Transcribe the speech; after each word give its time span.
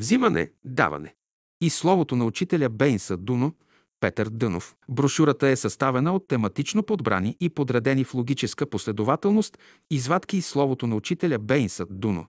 Взимане, 0.00 0.52
даване. 0.64 1.14
И 1.60 1.70
словото 1.70 2.16
на 2.16 2.24
учителя 2.24 2.68
Бейнса 2.68 3.16
Дуно, 3.16 3.54
Петър 4.00 4.28
Дънов. 4.28 4.76
Брошурата 4.88 5.48
е 5.48 5.56
съставена 5.56 6.12
от 6.12 6.28
тематично 6.28 6.82
подбрани 6.82 7.36
и 7.40 7.50
подредени 7.50 8.04
в 8.04 8.14
логическа 8.14 8.66
последователност 8.70 9.58
извадки 9.90 10.36
и 10.36 10.42
словото 10.42 10.86
на 10.86 10.96
учителя 10.96 11.38
Бейнса 11.38 11.86
Дуно. 11.90 12.26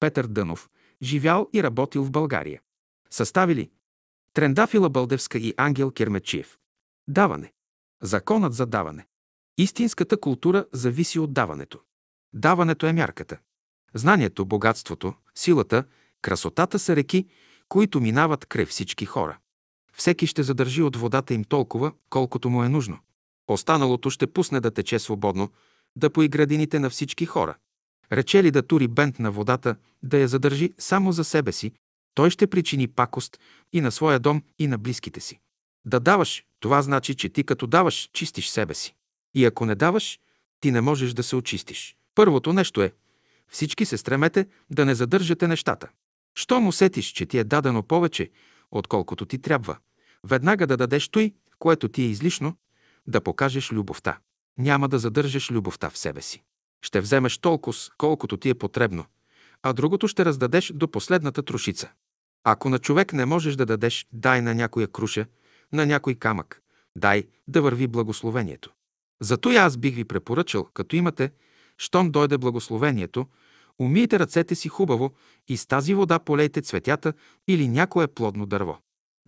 Петър 0.00 0.26
Дънов. 0.26 0.70
Живял 1.02 1.48
и 1.52 1.62
работил 1.62 2.04
в 2.04 2.10
България. 2.10 2.60
Съставили 3.10 3.70
Трендафила 4.34 4.90
Бълдевска 4.90 5.38
и 5.38 5.54
Ангел 5.56 5.90
Кермечиев. 5.90 6.58
Даване. 7.08 7.52
Законът 8.02 8.54
за 8.54 8.66
даване. 8.66 9.06
Истинската 9.58 10.20
култура 10.20 10.66
зависи 10.72 11.18
от 11.18 11.32
даването. 11.32 11.80
Даването 12.32 12.86
е 12.86 12.92
мярката. 12.92 13.38
Знанието, 13.94 14.46
богатството, 14.46 15.14
силата, 15.34 15.84
красотата 16.22 16.78
са 16.78 16.96
реки, 16.96 17.26
които 17.68 18.00
минават 18.00 18.46
край 18.46 18.66
всички 18.66 19.06
хора. 19.06 19.38
Всеки 19.92 20.26
ще 20.26 20.42
задържи 20.42 20.82
от 20.82 20.96
водата 20.96 21.34
им 21.34 21.44
толкова, 21.44 21.92
колкото 22.10 22.50
му 22.50 22.64
е 22.64 22.68
нужно. 22.68 22.98
Останалото 23.48 24.10
ще 24.10 24.26
пусне 24.26 24.60
да 24.60 24.70
тече 24.70 24.98
свободно, 24.98 25.50
да 25.96 26.10
пои 26.10 26.28
градините 26.28 26.78
на 26.78 26.90
всички 26.90 27.26
хора. 27.26 27.56
Рече 28.12 28.42
ли 28.42 28.50
да 28.50 28.62
тури 28.62 28.88
бент 28.88 29.18
на 29.18 29.30
водата, 29.30 29.76
да 30.02 30.18
я 30.18 30.28
задържи 30.28 30.72
само 30.78 31.12
за 31.12 31.24
себе 31.24 31.52
си, 31.52 31.72
той 32.14 32.30
ще 32.30 32.46
причини 32.46 32.88
пакост 32.88 33.38
и 33.72 33.80
на 33.80 33.92
своя 33.92 34.20
дом, 34.20 34.42
и 34.58 34.66
на 34.66 34.78
близките 34.78 35.20
си. 35.20 35.40
Да 35.84 36.00
даваш, 36.00 36.44
това 36.60 36.82
значи, 36.82 37.14
че 37.14 37.28
ти 37.28 37.44
като 37.44 37.66
даваш, 37.66 38.10
чистиш 38.12 38.48
себе 38.48 38.74
си. 38.74 38.94
И 39.34 39.44
ако 39.44 39.66
не 39.66 39.74
даваш, 39.74 40.20
ти 40.60 40.70
не 40.70 40.80
можеш 40.80 41.12
да 41.12 41.22
се 41.22 41.36
очистиш. 41.36 41.96
Първото 42.14 42.52
нещо 42.52 42.82
е, 42.82 42.92
всички 43.48 43.84
се 43.84 43.98
стремете 43.98 44.46
да 44.70 44.84
не 44.84 44.94
задържате 44.94 45.48
нещата. 45.48 45.88
Щом 46.34 46.68
усетиш, 46.68 47.06
че 47.06 47.26
ти 47.26 47.38
е 47.38 47.44
дадено 47.44 47.82
повече, 47.82 48.30
отколкото 48.70 49.26
ти 49.26 49.38
трябва, 49.38 49.76
веднага 50.24 50.66
да 50.66 50.76
дадеш 50.76 51.08
той, 51.08 51.34
което 51.58 51.88
ти 51.88 52.02
е 52.02 52.06
излишно, 52.06 52.56
да 53.06 53.20
покажеш 53.20 53.72
любовта. 53.72 54.18
Няма 54.58 54.88
да 54.88 54.98
задържаш 54.98 55.50
любовта 55.50 55.90
в 55.90 55.98
себе 55.98 56.22
си. 56.22 56.42
Ще 56.82 57.00
вземеш 57.00 57.38
толкова, 57.38 57.78
колкото 57.98 58.36
ти 58.36 58.48
е 58.48 58.54
потребно, 58.54 59.04
а 59.62 59.72
другото 59.72 60.08
ще 60.08 60.24
раздадеш 60.24 60.72
до 60.74 60.88
последната 60.88 61.42
трошица. 61.42 61.90
Ако 62.44 62.68
на 62.68 62.78
човек 62.78 63.12
не 63.12 63.24
можеш 63.24 63.56
да 63.56 63.66
дадеш, 63.66 64.06
дай 64.12 64.42
на 64.42 64.54
някоя 64.54 64.88
круша, 64.88 65.26
на 65.72 65.86
някой 65.86 66.14
камък, 66.14 66.62
дай 66.96 67.24
да 67.48 67.62
върви 67.62 67.86
благословението. 67.86 68.70
Зато 69.20 69.50
и 69.50 69.56
аз 69.56 69.76
бих 69.76 69.94
ви 69.94 70.04
препоръчал, 70.04 70.68
като 70.74 70.96
имате, 70.96 71.32
щом 71.78 72.10
дойде 72.10 72.38
благословението, 72.38 73.26
умийте 73.78 74.18
ръцете 74.18 74.54
си 74.54 74.68
хубаво 74.68 75.10
и 75.48 75.56
с 75.56 75.66
тази 75.66 75.94
вода 75.94 76.18
полейте 76.18 76.62
цветята 76.62 77.12
или 77.48 77.68
някое 77.68 78.08
плодно 78.08 78.46
дърво. 78.46 78.78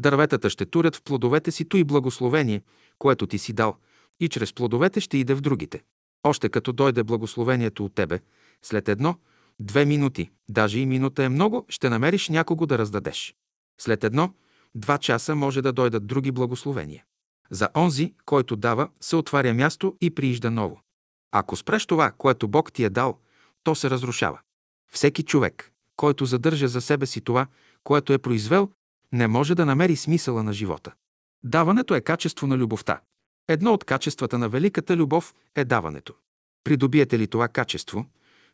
Дърветата 0.00 0.50
ще 0.50 0.66
турят 0.66 0.96
в 0.96 1.02
плодовете 1.02 1.50
си 1.50 1.64
то 1.64 1.76
и 1.76 1.84
благословение, 1.84 2.62
което 2.98 3.26
ти 3.26 3.38
си 3.38 3.52
дал, 3.52 3.76
и 4.20 4.28
чрез 4.28 4.52
плодовете 4.52 5.00
ще 5.00 5.18
иде 5.18 5.34
в 5.34 5.40
другите. 5.40 5.82
Още 6.24 6.48
като 6.48 6.72
дойде 6.72 7.02
благословението 7.02 7.84
от 7.84 7.94
тебе, 7.94 8.20
след 8.62 8.88
едно, 8.88 9.14
две 9.60 9.84
минути, 9.84 10.30
даже 10.48 10.78
и 10.78 10.86
минута 10.86 11.24
е 11.24 11.28
много, 11.28 11.66
ще 11.68 11.88
намериш 11.88 12.28
някого 12.28 12.66
да 12.66 12.78
раздадеш. 12.78 13.34
След 13.80 14.04
едно, 14.04 14.34
два 14.74 14.98
часа 14.98 15.34
може 15.34 15.62
да 15.62 15.72
дойдат 15.72 16.06
други 16.06 16.32
благословения. 16.32 17.04
За 17.50 17.68
онзи, 17.77 18.14
който 18.24 18.56
дава, 18.56 18.88
се 19.00 19.16
отваря 19.16 19.54
място 19.54 19.96
и 20.00 20.10
приижда 20.10 20.50
ново. 20.50 20.80
Ако 21.32 21.56
спреш 21.56 21.86
това, 21.86 22.10
което 22.10 22.48
Бог 22.48 22.72
ти 22.72 22.84
е 22.84 22.90
дал, 22.90 23.18
то 23.64 23.74
се 23.74 23.91
разрушава. 23.91 24.41
Всеки 24.92 25.22
човек, 25.22 25.72
който 25.96 26.24
задържа 26.24 26.68
за 26.68 26.80
себе 26.80 27.06
си 27.06 27.20
това, 27.20 27.46
което 27.84 28.12
е 28.12 28.18
произвел, 28.18 28.70
не 29.12 29.27
може 29.27 29.55
да 29.55 29.66
намери 29.66 29.96
смисъла 29.96 30.42
на 30.42 30.52
живота. 30.52 30.92
Даването 31.44 31.94
е 31.94 32.00
качество 32.00 32.46
на 32.46 32.56
любовта. 32.56 33.00
Едно 33.48 33.72
от 33.72 33.84
качествата 33.84 34.38
на 34.38 34.48
великата 34.48 34.96
любов 34.96 35.34
е 35.56 35.64
даването. 35.64 36.14
Придобиете 36.64 37.18
ли 37.18 37.27
това 37.27 37.48
качество, 37.48 38.06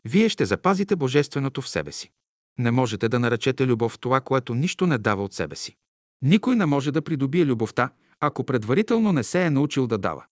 вие 0.05 0.29
ще 0.29 0.45
запазите 0.45 0.95
божественото 0.95 1.61
в 1.61 1.69
себе 1.69 1.91
си. 1.91 2.11
Не 2.57 2.71
можете 2.71 3.09
да 3.09 3.19
наречете 3.19 3.67
любов 3.67 3.99
това, 3.99 4.21
което 4.21 4.55
нищо 4.55 4.87
не 4.87 4.97
дава 4.97 5.23
от 5.23 5.33
себе 5.33 5.55
си. 5.55 5.75
Никой 6.21 6.55
не 6.55 6.65
може 6.65 6.91
да 6.91 7.01
придобие 7.01 7.45
любовта, 7.45 7.89
ако 8.19 8.43
предварително 8.43 9.11
не 9.11 9.23
се 9.23 9.45
е 9.45 9.49
научил 9.49 9.87
да 9.87 9.97
дава. 9.97 10.25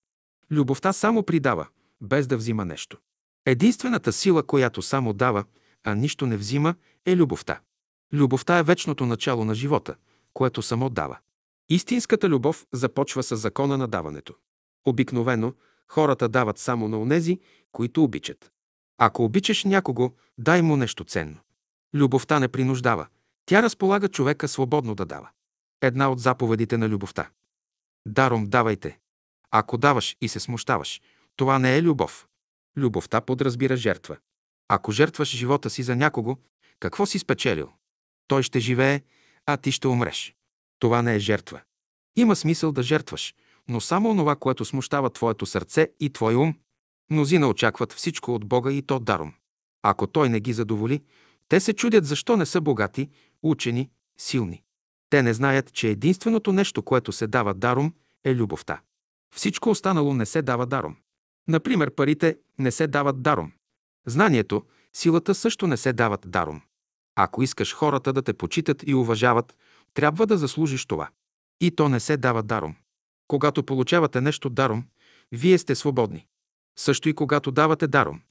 Любовта 0.51 0.93
само 0.93 1.23
придава, 1.23 1.67
без 2.01 2.27
да 2.27 2.37
взима 2.37 2.65
нещо. 2.65 2.97
Единствената 3.47 4.13
сила, 4.13 4.43
която 4.43 4.81
само 4.81 5.13
дава, 5.13 5.45
а 5.83 5.95
нищо 5.95 6.25
не 6.25 6.37
взима, 6.37 6.75
е 7.05 7.15
любовта. 7.15 7.59
Любовта 8.13 8.57
е 8.57 8.63
вечното 8.63 9.05
начало 9.05 9.45
на 9.45 9.55
живота, 9.55 9.95
което 10.33 10.61
само 10.61 10.89
дава. 10.89 11.17
Истинската 11.69 12.29
любов 12.29 12.65
започва 12.73 13.23
с 13.23 13.35
закона 13.35 13.77
на 13.77 13.87
даването. 13.87 14.35
Обикновено 14.85 15.53
хората 15.87 16.29
дават 16.29 16.57
само 16.57 16.87
на 16.87 16.99
онези, 16.99 17.39
които 17.71 18.03
обичат. 18.03 18.51
Ако 18.97 19.23
обичаш 19.23 19.63
някого, 19.63 20.11
дай 20.37 20.61
му 20.61 20.77
нещо 20.77 21.03
ценно. 21.03 21.37
Любовта 21.93 22.39
не 22.39 22.47
принуждава. 22.47 23.07
Тя 23.45 23.63
разполага 23.63 24.09
човека 24.09 24.47
свободно 24.47 24.95
да 24.95 25.05
дава. 25.05 25.29
Една 25.81 26.11
от 26.11 26.19
заповедите 26.19 26.77
на 26.77 26.89
любовта. 26.89 27.29
Даром 28.07 28.45
давайте. 28.45 28.99
Ако 29.51 29.77
даваш 29.77 30.17
и 30.21 30.27
се 30.27 30.39
смущаваш, 30.39 31.01
това 31.35 31.59
не 31.59 31.77
е 31.77 31.83
любов. 31.83 32.27
Любовта 32.77 33.21
подразбира 33.21 33.77
жертва. 33.77 34.17
Ако 34.67 34.91
жертваш 34.91 35.29
живота 35.29 35.69
си 35.69 35.83
за 35.83 35.95
някого, 35.95 36.37
какво 36.79 37.05
си 37.05 37.19
спечелил? 37.19 37.69
Той 38.27 38.43
ще 38.43 38.59
живее, 38.59 39.01
а 39.45 39.57
ти 39.57 39.71
ще 39.71 39.87
умреш. 39.87 40.35
Това 40.79 41.01
не 41.01 41.15
е 41.15 41.19
жертва. 41.19 41.61
Има 42.15 42.35
смисъл 42.35 42.71
да 42.71 42.83
жертваш, 42.83 43.35
но 43.67 43.81
само 43.81 44.09
онова, 44.09 44.35
което 44.35 44.65
смущава 44.65 45.09
твоето 45.09 45.45
сърце 45.45 45.91
и 45.99 46.09
твой 46.09 46.35
ум. 46.35 46.55
Мнозина 47.09 47.47
очакват 47.47 47.93
всичко 47.93 48.35
от 48.35 48.45
Бога 48.45 48.71
и 48.71 48.81
то 48.81 48.99
даром. 48.99 49.33
Ако 49.83 50.07
Той 50.07 50.29
не 50.29 50.39
ги 50.39 50.53
задоволи, 50.53 51.03
те 51.49 51.59
се 51.59 51.73
чудят 51.73 52.05
защо 52.05 52.37
не 52.37 52.45
са 52.45 52.61
богати, 52.61 53.09
учени, 53.43 53.89
силни. 54.17 54.63
Те 55.09 55.23
не 55.23 55.33
знаят, 55.33 55.73
че 55.73 55.89
единственото 55.89 56.53
нещо, 56.53 56.83
което 56.83 57.11
се 57.11 57.27
дава 57.27 57.53
даром, 57.53 57.93
е 58.23 58.35
любовта. 58.35 58.81
Всичко 59.35 59.69
останало 59.69 60.13
не 60.13 60.25
се 60.25 60.41
дава 60.41 60.65
даром. 60.65 60.95
Например, 61.47 61.95
парите 61.95 62.37
не 62.59 62.71
се 62.71 62.87
дават 62.87 63.21
даром. 63.21 63.51
Знанието, 64.05 64.65
силата 64.93 65.35
също 65.35 65.67
не 65.67 65.77
се 65.77 65.93
дават 65.93 66.21
даром. 66.25 66.61
Ако 67.15 67.43
искаш 67.43 67.73
хората 67.73 68.13
да 68.13 68.21
те 68.21 68.33
почитат 68.33 68.83
и 68.87 68.93
уважават, 68.93 69.57
трябва 69.93 70.27
да 70.27 70.37
заслужиш 70.37 70.85
това. 70.85 71.09
И 71.61 71.71
то 71.71 71.89
не 71.89 71.99
се 71.99 72.17
дава 72.17 72.43
даром. 72.43 72.75
Когато 73.27 73.63
получавате 73.63 74.21
нещо 74.21 74.49
даром, 74.49 74.83
вие 75.31 75.57
сте 75.57 75.75
свободни. 75.75 76.25
Също 76.77 77.09
и 77.09 77.13
когато 77.13 77.51
давате 77.51 77.87
даром. 77.87 78.21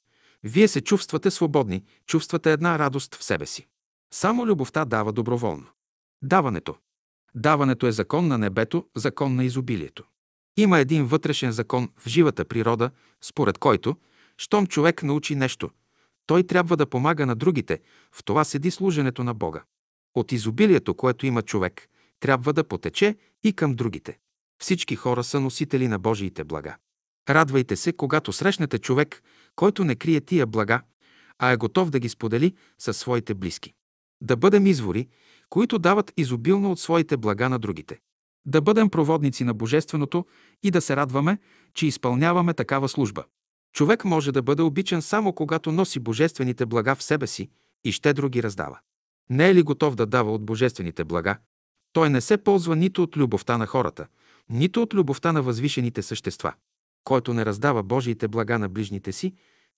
Вие 0.45 0.69
се 0.69 0.81
чувствате 0.81 1.31
свободни, 1.31 1.85
чувствате 2.07 2.53
една 2.53 2.79
радост 2.79 3.15
в 3.15 3.25
себе 3.25 3.47
си. 3.47 3.67
Само 4.13 4.47
любовта 4.47 4.85
дава 4.85 5.13
доброволно. 5.13 5.67
Даването. 6.23 6.77
Даването 7.35 7.87
е 7.87 7.93
закон 7.93 8.29
на 8.29 8.39
небето, 8.39 8.87
закон 8.97 9.35
на 9.35 9.45
изобилието. 9.45 10.05
Има 10.57 10.79
един 10.79 11.07
вътрешен 11.07 11.53
закон 11.53 11.89
в 11.99 12.09
живата 12.09 12.45
природа, 12.45 12.91
според 13.23 13.59
който, 13.59 13.97
щом 14.39 14.67
човек 14.67 15.03
научи 15.03 15.35
нещо, 15.35 15.71
той 16.27 16.43
трябва 16.43 16.77
да 16.77 16.87
помага 16.87 17.27
на 17.27 17.37
другите, 17.37 17.81
в 18.13 18.25
това 18.25 18.45
седи 18.45 18.71
служенето 18.71 19.25
на 19.25 19.35
Бога. 19.35 19.63
От 20.15 20.33
изобилието, 20.33 20.95
което 20.95 21.27
има 21.27 21.43
човек, 21.43 21.89
трябва 22.21 22.53
да 22.53 22.65
потече 22.65 23.17
и 23.45 23.53
към 23.53 23.75
другите. 23.75 24.19
Всички 24.63 24.97
хора 24.97 25.25
са 25.25 25.41
носители 25.41 25.89
на 25.89 25.99
Божиите 25.99 26.45
блага. 26.45 26.77
Радвайте 27.29 27.77
се, 27.77 27.93
когато 27.93 28.33
срещнете 28.33 28.79
човек, 28.79 29.23
който 29.57 29.85
не 29.85 29.95
крие 29.97 30.21
тия 30.21 30.47
блага, 30.47 30.83
а 31.39 31.51
е 31.51 31.57
готов 31.57 31.91
да 31.91 31.99
ги 31.99 32.09
сподели 32.09 32.55
със 32.79 32.97
своите 32.97 33.35
близки. 33.35 33.73
Да 34.21 34.37
бъдем 34.37 34.67
извори, 34.67 35.09
които 35.49 35.79
дават 35.79 36.13
изобилно 36.17 36.73
от 36.73 36.81
своите 36.81 37.17
блага 37.17 37.49
на 37.49 37.59
другите. 37.59 37.99
Да 38.47 38.61
бъдем 38.61 38.91
проводници 38.91 39.45
на 39.45 39.55
Божественото 39.55 40.27
и 40.63 40.71
да 40.71 40.81
се 40.81 40.97
радваме, 40.97 41.39
че 41.75 41.87
изпълняваме 41.87 42.55
такава 42.55 42.89
служба. 42.89 43.25
Човек 43.75 44.05
може 44.05 44.33
да 44.33 44.43
бъде 44.43 44.63
обичан 44.63 45.03
само 45.03 45.33
когато 45.33 45.73
носи 45.73 46.01
божествените 46.01 46.67
блага 46.67 46.95
в 46.95 47.03
себе 47.03 47.27
си 47.27 47.51
и 47.85 47.93
щедро 47.93 48.29
ги 48.29 48.43
раздава. 48.43 48.79
Не 49.31 49.49
е 49.49 49.55
ли 49.55 49.63
готов 49.63 49.95
да 49.95 50.07
дава 50.07 50.33
от 50.33 50.45
божествените 50.45 51.05
блага? 51.05 51.39
Той 51.93 52.11
не 52.11 52.21
се 52.21 52.37
ползва 52.37 52.77
нито 52.77 53.03
от 53.03 53.17
любовта 53.17 53.59
на 53.59 53.67
хората, 53.67 54.07
нито 54.49 54.83
от 54.83 54.95
любовта 54.95 55.33
на 55.33 55.43
възвишените 55.43 56.03
същества. 56.03 56.53
Който 57.05 57.35
не 57.35 57.47
раздава 57.47 57.83
Божиите 57.83 58.29
блага 58.29 58.59
на 58.59 58.69
ближните 58.69 59.13
си, 59.13 59.35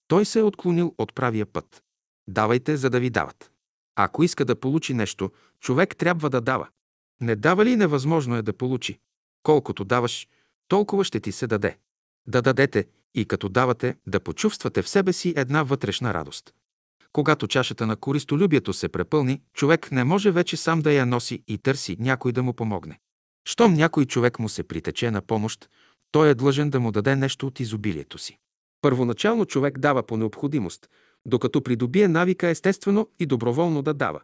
той 0.09 0.25
се 0.25 0.39
е 0.39 0.43
отклонил 0.43 0.95
от 0.99 1.15
правия 1.15 1.47
път. 1.47 1.83
Давайте, 2.29 2.77
за 2.77 2.91
да 2.91 3.01
ви 3.01 3.11
дават. 3.11 3.51
Ако 3.97 4.23
иска 4.23 4.45
да 4.45 4.61
получи 4.61 4.95
нещо, 4.95 5.31
човек 5.61 5.97
трябва 5.97 6.31
да 6.31 6.41
дава. 6.41 6.69
Не 7.21 7.37
дава 7.37 7.65
ли 7.65 7.77
невъзможно 7.77 8.37
е 8.37 8.43
да 8.43 8.53
получи? 8.53 8.99
Колкото 9.43 9.85
даваш, 9.85 10.29
толкова 10.69 11.05
ще 11.05 11.21
ти 11.21 11.33
се 11.33 11.47
даде. 11.47 11.79
Да 12.27 12.43
дадете 12.43 12.87
и 13.15 13.25
като 13.25 13.49
давате, 13.49 13.97
да 14.07 14.21
почувствате 14.21 14.83
в 14.83 14.89
себе 14.89 15.13
си 15.13 15.35
една 15.37 15.63
вътрешна 15.63 16.15
радост. 16.15 16.55
Когато 17.13 17.49
чашата 17.49 17.87
на 17.87 17.97
користолюбието 17.97 18.73
се 18.73 18.89
препълни, 18.89 19.41
човек 19.55 19.93
не 19.93 20.05
може 20.05 20.31
вече 20.31 20.57
сам 20.57 20.81
да 20.81 20.93
я 20.93 21.07
носи 21.07 21.43
и 21.49 21.59
търси 21.59 21.97
някой 22.01 22.33
да 22.33 22.43
му 22.43 22.53
помогне. 22.53 22.99
Щом 23.45 23.75
някой 23.75 24.05
човек 24.05 24.39
му 24.39 24.49
се 24.49 24.63
притече 24.63 25.11
на 25.11 25.23
помощ, 25.23 25.69
той 26.11 26.29
е 26.29 26.35
длъжен 26.35 26.71
да 26.71 26.81
му 26.81 26.93
даде 26.93 27.17
нещо 27.17 27.47
от 27.47 27.61
изобилието 27.61 28.19
си. 28.19 28.39
Първоначално 28.81 29.47
човек 29.47 29.79
дава 29.79 30.03
по 30.03 30.17
необходимост, 30.17 30.89
докато 31.27 31.63
придобие 31.63 32.09
навика 32.09 32.49
естествено 32.49 33.09
и 33.19 33.27
доброволно 33.27 33.83
да 33.83 33.95
дава. 33.95 34.21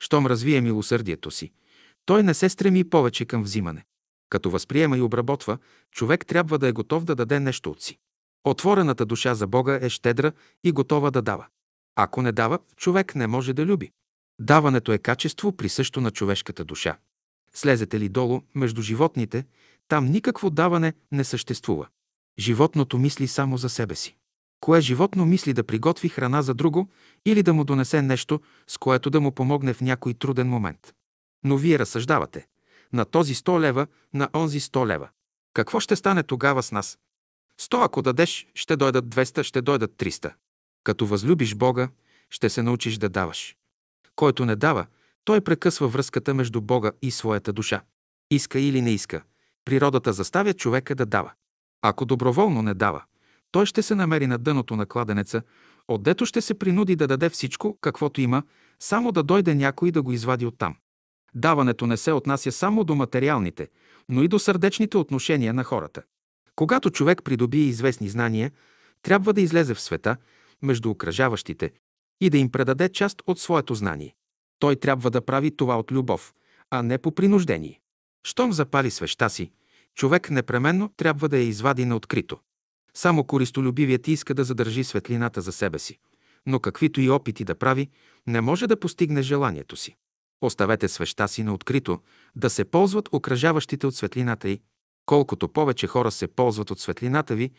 Щом 0.00 0.26
развие 0.26 0.60
милосърдието 0.60 1.30
си, 1.30 1.52
той 2.08 2.22
не 2.22 2.34
се 2.34 2.48
стреми 2.48 2.84
повече 2.84 3.24
към 3.24 3.42
взимане. 3.42 3.84
Като 4.30 4.50
възприема 4.50 4.98
и 4.98 5.00
обработва, 5.00 5.58
човек 5.92 6.26
трябва 6.26 6.58
да 6.58 6.68
е 6.68 6.72
готов 6.72 7.04
да 7.04 7.14
даде 7.14 7.40
нещо 7.40 7.70
от 7.70 7.82
си. 7.82 7.98
Отворената 8.44 9.06
душа 9.06 9.34
за 9.34 9.46
Бога 9.46 9.78
е 9.82 9.88
щедра 9.88 10.32
и 10.64 10.72
готова 10.72 11.10
да 11.10 11.22
дава. 11.22 11.46
Ако 11.96 12.22
не 12.22 12.32
дава, 12.32 12.58
човек 12.76 13.14
не 13.14 13.26
може 13.26 13.52
да 13.52 13.66
люби. 13.66 13.90
Даването 14.40 14.92
е 14.92 14.98
качество 14.98 15.52
присъщо 15.52 16.00
на 16.00 16.10
човешката 16.10 16.64
душа. 16.64 16.98
Слезете 17.54 18.00
ли 18.00 18.08
долу, 18.08 18.40
между 18.54 18.82
животните, 18.82 19.44
там 19.88 20.04
никакво 20.04 20.50
даване 20.50 20.92
не 21.12 21.24
съществува. 21.24 21.86
Животното 22.38 22.98
мисли 22.98 23.28
само 23.28 23.56
за 23.56 23.68
себе 23.68 23.94
си. 23.94 24.16
Кое 24.60 24.80
животно 24.80 25.26
мисли 25.26 25.52
да 25.52 25.64
приготви 25.64 26.08
храна 26.08 26.42
за 26.42 26.54
друго 26.54 26.88
или 27.26 27.42
да 27.42 27.54
му 27.54 27.64
донесе 27.64 28.02
нещо, 28.02 28.40
с 28.66 28.78
което 28.78 29.10
да 29.10 29.20
му 29.20 29.32
помогне 29.32 29.74
в 29.74 29.80
някой 29.80 30.14
труден 30.14 30.48
момент? 30.48 30.94
Но 31.44 31.56
вие 31.56 31.78
разсъждавате. 31.78 32.46
На 32.92 33.04
този 33.04 33.34
100 33.34 33.60
лева, 33.60 33.86
на 34.14 34.28
онзи 34.34 34.60
100 34.60 34.86
лева. 34.86 35.08
Какво 35.54 35.80
ще 35.80 35.96
стане 35.96 36.22
тогава 36.22 36.62
с 36.62 36.72
нас? 36.72 36.98
100 37.60 37.84
ако 37.84 38.02
дадеш, 38.02 38.46
ще 38.54 38.76
дойдат 38.76 39.04
200, 39.04 39.42
ще 39.42 39.62
дойдат 39.62 39.90
300. 39.90 40.32
Като 40.84 41.06
възлюбиш 41.06 41.54
Бога, 41.54 41.88
ще 42.30 42.50
се 42.50 42.62
научиш 42.62 42.98
да 42.98 43.08
даваш. 43.08 43.56
Който 44.16 44.44
не 44.44 44.56
дава, 44.56 44.86
той 45.24 45.40
прекъсва 45.40 45.88
връзката 45.88 46.34
между 46.34 46.60
Бога 46.60 46.92
и 47.02 47.10
своята 47.10 47.52
душа. 47.52 47.82
Иска 48.30 48.60
или 48.60 48.82
не 48.82 48.90
иска, 48.90 49.22
природата 49.64 50.12
заставя 50.12 50.54
човека 50.54 50.94
да 50.94 51.06
дава. 51.06 51.32
Ако 51.82 52.04
доброволно 52.04 52.62
не 52.62 52.74
дава, 52.74 53.02
той 53.50 53.66
ще 53.66 53.82
се 53.82 53.94
намери 53.94 54.26
на 54.26 54.38
дъното 54.38 54.76
на 54.76 54.86
кладенеца, 54.86 55.42
отдето 55.88 56.26
ще 56.26 56.40
се 56.40 56.54
принуди 56.54 56.96
да 56.96 57.06
даде 57.06 57.28
всичко, 57.28 57.78
каквото 57.80 58.20
има, 58.20 58.42
само 58.78 59.12
да 59.12 59.22
дойде 59.22 59.54
някой 59.54 59.90
да 59.90 60.02
го 60.02 60.12
извади 60.12 60.46
оттам. 60.46 60.76
Даването 61.34 61.86
не 61.86 61.96
се 61.96 62.12
отнася 62.12 62.52
само 62.52 62.84
до 62.84 62.94
материалните, 62.94 63.68
но 64.08 64.22
и 64.22 64.28
до 64.28 64.38
сърдечните 64.38 64.96
отношения 64.96 65.54
на 65.54 65.64
хората. 65.64 66.02
Когато 66.56 66.90
човек 66.90 67.22
придобие 67.24 67.64
известни 67.64 68.08
знания, 68.08 68.52
трябва 69.02 69.32
да 69.32 69.40
излезе 69.40 69.74
в 69.74 69.80
света, 69.80 70.16
между 70.62 70.90
окръжаващите, 70.90 71.72
и 72.20 72.30
да 72.30 72.38
им 72.38 72.50
предаде 72.50 72.88
част 72.88 73.22
от 73.26 73.40
своето 73.40 73.74
знание. 73.74 74.14
Той 74.58 74.76
трябва 74.76 75.10
да 75.10 75.24
прави 75.24 75.56
това 75.56 75.78
от 75.78 75.92
любов, 75.92 76.34
а 76.70 76.82
не 76.82 76.98
по 76.98 77.14
принуждение. 77.14 77.80
Щом 78.26 78.52
запали 78.52 78.90
свеща 78.90 79.30
си, 79.30 79.50
човек 79.94 80.30
непременно 80.30 80.92
трябва 80.96 81.28
да 81.28 81.38
я 81.38 81.44
извади 81.44 81.84
на 81.84 81.96
открито. 81.96 82.38
Само 82.94 83.24
користолюбивият 83.24 84.08
иска 84.08 84.34
да 84.34 84.44
задържи 84.44 84.84
светлината 84.84 85.40
за 85.40 85.52
себе 85.52 85.78
си, 85.78 85.98
но 86.46 86.60
каквито 86.60 87.00
и 87.00 87.10
опити 87.10 87.44
да 87.44 87.54
прави, 87.54 87.88
не 88.26 88.40
може 88.40 88.66
да 88.66 88.80
постигне 88.80 89.22
желанието 89.22 89.76
си. 89.76 89.96
Оставете 90.42 90.88
свеща 90.88 91.28
си 91.28 91.42
на 91.42 91.54
открито, 91.54 92.00
да 92.36 92.50
се 92.50 92.64
ползват 92.64 93.08
окръжаващите 93.12 93.86
от 93.86 93.94
светлината 93.94 94.48
й. 94.48 94.60
Колкото 95.06 95.48
повече 95.48 95.86
хора 95.86 96.10
се 96.10 96.26
ползват 96.28 96.70
от 96.70 96.80
светлината 96.80 97.34
ви, 97.34 97.50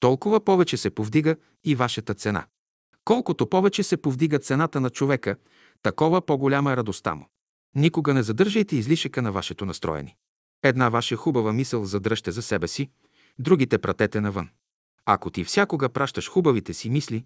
толкова 0.00 0.44
повече 0.44 0.76
се 0.76 0.90
повдига 0.90 1.36
и 1.64 1.74
вашата 1.74 2.14
цена. 2.14 2.46
Колкото 3.04 3.46
повече 3.46 3.82
се 3.82 3.96
повдига 3.96 4.38
цената 4.38 4.80
на 4.80 4.90
човека, 4.90 5.36
такова 5.82 6.26
по-голяма 6.26 6.72
е 6.72 6.76
радостта 6.76 7.14
му. 7.14 7.28
Никога 7.74 8.14
не 8.14 8.22
задържайте 8.22 8.76
излишъка 8.76 9.22
на 9.22 9.32
вашето 9.32 9.66
настроение. 9.66 10.16
Една 10.62 10.88
ваша 10.88 11.16
хубава 11.16 11.52
мисъл 11.52 11.84
задръжте 11.84 12.30
за 12.30 12.42
себе 12.42 12.68
си, 12.68 12.90
другите 13.38 13.78
пратете 13.78 14.20
навън. 14.20 14.48
Ако 15.04 15.30
ти 15.30 15.44
всякога 15.44 15.88
пращаш 15.88 16.30
хубавите 16.30 16.74
си 16.74 16.90
мисли, 16.90 17.24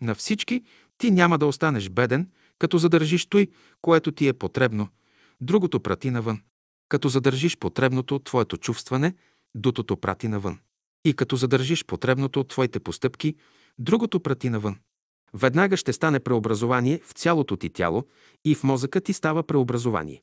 на 0.00 0.14
всички 0.14 0.64
ти 0.98 1.10
няма 1.10 1.38
да 1.38 1.46
останеш 1.46 1.90
беден, 1.90 2.30
като 2.58 2.78
задържиш 2.78 3.26
той, 3.26 3.48
което 3.82 4.12
ти 4.12 4.28
е 4.28 4.32
потребно, 4.32 4.88
другото 5.40 5.80
прати 5.80 6.10
навън. 6.10 6.40
Като 6.88 7.08
задържиш 7.08 7.56
потребното 7.58 8.14
от 8.14 8.24
твоето 8.24 8.56
чувстване, 8.56 9.14
дутото 9.54 9.96
прати 9.96 10.28
навън. 10.28 10.58
И 11.04 11.14
като 11.14 11.36
задържиш 11.36 11.84
потребното 11.84 12.40
от 12.40 12.48
твоите 12.48 12.80
постъпки, 12.80 13.34
другото 13.78 14.20
прати 14.20 14.50
навън. 14.50 14.76
Веднага 15.34 15.76
ще 15.76 15.92
стане 15.92 16.20
преобразование 16.20 17.00
в 17.04 17.12
цялото 17.12 17.56
ти 17.56 17.70
тяло 17.70 18.04
и 18.44 18.54
в 18.54 18.64
мозъка 18.64 19.00
ти 19.00 19.12
става 19.12 19.42
преобразование. 19.42 20.22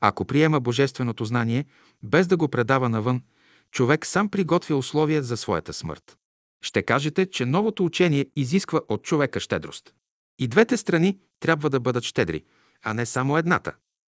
Ако 0.00 0.24
приема 0.24 0.60
божественото 0.60 1.24
знание, 1.24 1.64
без 2.02 2.26
да 2.26 2.36
го 2.36 2.48
предава 2.48 2.88
навън, 2.88 3.22
човек 3.70 4.06
сам 4.06 4.28
приготвя 4.28 4.76
условия 4.76 5.22
за 5.22 5.36
своята 5.36 5.72
смърт. 5.72 6.16
Ще 6.62 6.82
кажете, 6.82 7.30
че 7.30 7.46
новото 7.46 7.84
учение 7.84 8.26
изисква 8.36 8.80
от 8.88 9.02
човека 9.02 9.40
щедрост. 9.40 9.94
И 10.40 10.48
двете 10.48 10.76
страни 10.76 11.18
трябва 11.40 11.70
да 11.70 11.80
бъдат 11.80 12.04
щедри, 12.04 12.44
а 12.82 12.94
не 12.94 13.06
само 13.06 13.36
едната. 13.36 13.74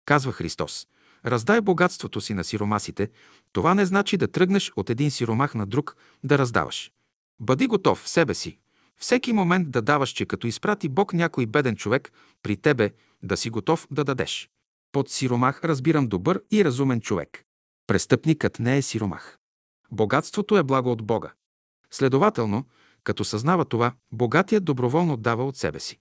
Казва 0.05 0.32
Христос. 0.32 0.87
Раздай 1.26 1.61
богатството 1.61 2.20
си 2.20 2.34
на 2.34 2.44
сиромасите. 2.44 3.11
Това 3.52 3.75
не 3.75 3.87
значи 3.87 4.17
да 4.17 4.28
тръгнеш 4.28 4.72
от 4.76 4.90
един 4.90 5.11
сиромах 5.11 5.55
на 5.55 5.67
друг 5.67 5.96
да 6.25 6.38
раздаваш. 6.38 6.93
Бъди 7.40 7.67
готов 7.67 7.99
в 7.99 8.08
себе 8.08 8.34
си. 8.34 8.58
Всеки 8.96 9.32
момент 9.32 9.70
да 9.70 9.82
даваш, 9.82 10.11
че 10.11 10.26
като 10.26 10.46
изпрати 10.46 10.88
Бог 10.88 11.12
някой 11.12 11.46
беден 11.46 11.76
човек 11.76 12.12
при 12.43 12.56
тебе, 12.56 12.90
да 13.22 13.37
си 13.37 13.50
готов 13.50 13.87
да 13.90 14.05
дадеш. 14.05 14.50
Под 14.93 15.11
сиромах 15.11 15.64
разбирам 15.64 16.08
добър 16.08 16.43
и 16.50 16.64
разумен 16.64 17.00
човек. 17.00 17.44
Престъпникът 17.87 18.58
не 18.58 18.76
е 18.76 18.82
сиромах. 18.82 19.38
Богатството 19.90 20.58
е 20.58 20.62
благо 20.62 20.93
от 20.93 21.02
Бога. 21.02 21.32
Следователно, 21.90 22.64
като 23.05 23.25
съзнава 23.25 23.64
това, 23.64 23.93
богатият 24.12 24.64
доброволно 24.64 25.17
дава 25.17 25.44
от 25.44 25.56
себе 25.56 25.81
си. 25.81 26.00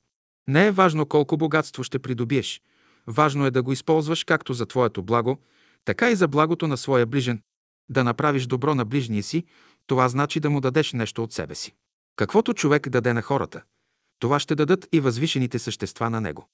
Не 0.49 0.67
е 0.67 0.71
важно 0.71 1.05
колко 1.05 1.37
богатство 1.37 1.83
ще 1.83 1.99
придобиеш. 1.99 2.61
Важно 3.07 3.45
е 3.45 3.51
да 3.51 3.63
го 3.63 3.71
използваш 3.71 4.23
както 4.23 4.53
за 4.53 4.65
твоето 4.65 5.03
благо, 5.03 5.37
така 5.85 6.11
и 6.11 6.15
за 6.15 6.27
благото 6.27 6.67
на 6.67 6.77
своя 6.77 7.05
ближен. 7.05 7.41
Да 7.89 8.03
направиш 8.03 8.45
добро 8.45 8.75
на 8.75 8.85
ближния 8.85 9.23
си, 9.23 9.43
това 9.87 10.09
значи 10.09 10.39
да 10.39 10.49
му 10.49 10.61
дадеш 10.61 10.93
нещо 10.93 11.23
от 11.23 11.33
себе 11.33 11.55
си. 11.55 11.75
Каквото 12.15 12.53
човек 12.53 12.89
даде 12.89 13.13
на 13.13 13.21
хората, 13.21 13.61
това 14.19 14.39
ще 14.39 14.55
дадат 14.55 14.87
и 14.91 14.99
възвишените 14.99 15.59
същества 15.59 16.09
на 16.09 16.21
него. 16.21 16.47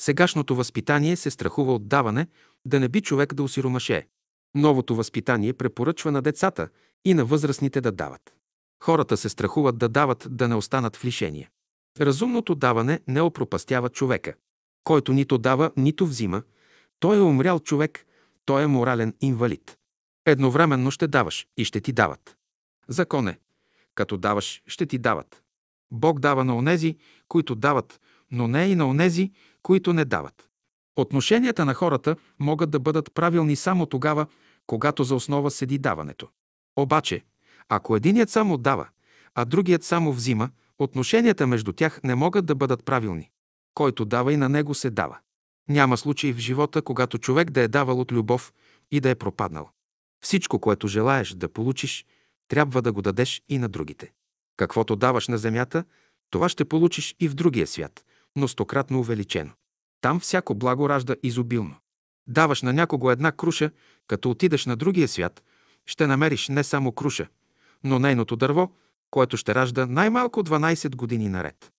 Сегашното 0.00 0.56
възпитание 0.56 1.16
се 1.16 1.30
страхува 1.30 1.74
от 1.74 1.88
даване, 1.88 2.26
да 2.66 2.80
не 2.80 2.88
би 2.88 3.00
човек 3.00 3.34
да 3.34 3.42
осиромашее. 3.42 4.06
Новото 4.54 4.96
възпитание 4.96 5.52
препоръчва 5.52 6.12
на 6.12 6.22
децата 6.22 6.68
и 7.04 7.14
на 7.14 7.24
възрастните 7.24 7.80
да 7.80 7.92
дават. 7.92 8.34
Хората 8.82 9.16
се 9.16 9.28
страхуват 9.28 9.78
да 9.78 9.88
дават, 9.88 10.26
да 10.30 10.48
не 10.48 10.54
останат 10.54 10.96
в 10.96 11.04
лишение. 11.04 11.50
Разумното 12.00 12.54
даване 12.54 13.00
не 13.08 13.20
опропастява 13.20 13.88
човека. 13.88 14.34
Който 14.84 15.12
нито 15.12 15.38
дава, 15.38 15.70
нито 15.76 16.06
взима, 16.06 16.42
той 17.00 17.16
е 17.16 17.20
умрял 17.20 17.60
човек, 17.60 18.06
той 18.44 18.62
е 18.62 18.66
морален 18.66 19.14
инвалид. 19.20 19.76
Едновременно 20.26 20.90
ще 20.90 21.08
даваш 21.08 21.46
и 21.56 21.64
ще 21.64 21.80
ти 21.80 21.92
дават. 21.92 22.36
Закон 22.88 23.28
е. 23.28 23.38
Като 23.94 24.16
даваш, 24.16 24.62
ще 24.66 24.86
ти 24.86 24.98
дават. 24.98 25.42
Бог 25.90 26.20
дава 26.20 26.44
на 26.44 26.56
онези, 26.56 26.96
които 27.28 27.54
дават, 27.54 28.00
но 28.30 28.48
не 28.48 28.64
и 28.66 28.74
на 28.74 28.88
онези, 28.88 29.32
които 29.62 29.92
не 29.92 30.04
дават. 30.04 30.48
Отношенията 30.96 31.64
на 31.64 31.74
хората 31.74 32.16
могат 32.38 32.70
да 32.70 32.80
бъдат 32.80 33.14
правилни 33.14 33.56
само 33.56 33.86
тогава, 33.86 34.26
когато 34.66 35.04
за 35.04 35.14
основа 35.14 35.50
седи 35.50 35.78
даването. 35.78 36.28
Обаче, 36.76 37.24
ако 37.68 37.96
единият 37.96 38.30
само 38.30 38.58
дава, 38.58 38.88
а 39.34 39.44
другият 39.44 39.84
само 39.84 40.12
взима, 40.12 40.50
отношенията 40.78 41.46
между 41.46 41.72
тях 41.72 42.00
не 42.04 42.14
могат 42.14 42.46
да 42.46 42.54
бъдат 42.54 42.84
правилни. 42.84 43.30
Който 43.74 44.04
дава 44.04 44.32
и 44.32 44.36
на 44.36 44.48
него 44.48 44.74
се 44.74 44.90
дава. 44.90 45.18
Няма 45.68 45.96
случай 45.96 46.32
в 46.32 46.38
живота, 46.38 46.82
когато 46.82 47.18
човек 47.18 47.50
да 47.50 47.60
е 47.60 47.68
давал 47.68 48.00
от 48.00 48.12
любов 48.12 48.52
и 48.90 49.00
да 49.00 49.10
е 49.10 49.14
пропаднал. 49.14 49.70
Всичко, 50.24 50.58
което 50.58 50.88
желаеш 50.88 51.30
да 51.30 51.48
получиш, 51.48 52.06
трябва 52.48 52.82
да 52.82 52.92
го 52.92 53.02
дадеш 53.02 53.42
и 53.48 53.58
на 53.58 53.68
другите. 53.68 54.12
Каквото 54.56 54.96
даваш 54.96 55.28
на 55.28 55.38
земята, 55.38 55.84
това 56.30 56.48
ще 56.48 56.64
получиш 56.64 57.16
и 57.20 57.28
в 57.28 57.34
другия 57.34 57.66
свят, 57.66 58.04
но 58.36 58.48
стократно 58.48 59.00
увеличено. 59.00 59.50
Там 60.00 60.20
всяко 60.20 60.54
благо 60.54 60.88
ражда 60.88 61.16
изобилно. 61.22 61.76
Даваш 62.26 62.62
на 62.62 62.72
някого 62.72 63.10
една 63.10 63.32
круша, 63.32 63.70
като 64.06 64.30
отидеш 64.30 64.66
на 64.66 64.76
другия 64.76 65.08
свят, 65.08 65.42
ще 65.86 66.06
намериш 66.06 66.48
не 66.48 66.64
само 66.64 66.92
круша, 66.92 67.28
но 67.84 67.98
нейното 67.98 68.36
дърво, 68.36 68.70
което 69.12 69.36
ще 69.36 69.54
ражда 69.54 69.86
най-малко 69.86 70.44
12 70.44 70.96
години 70.96 71.28
наред. 71.28 71.72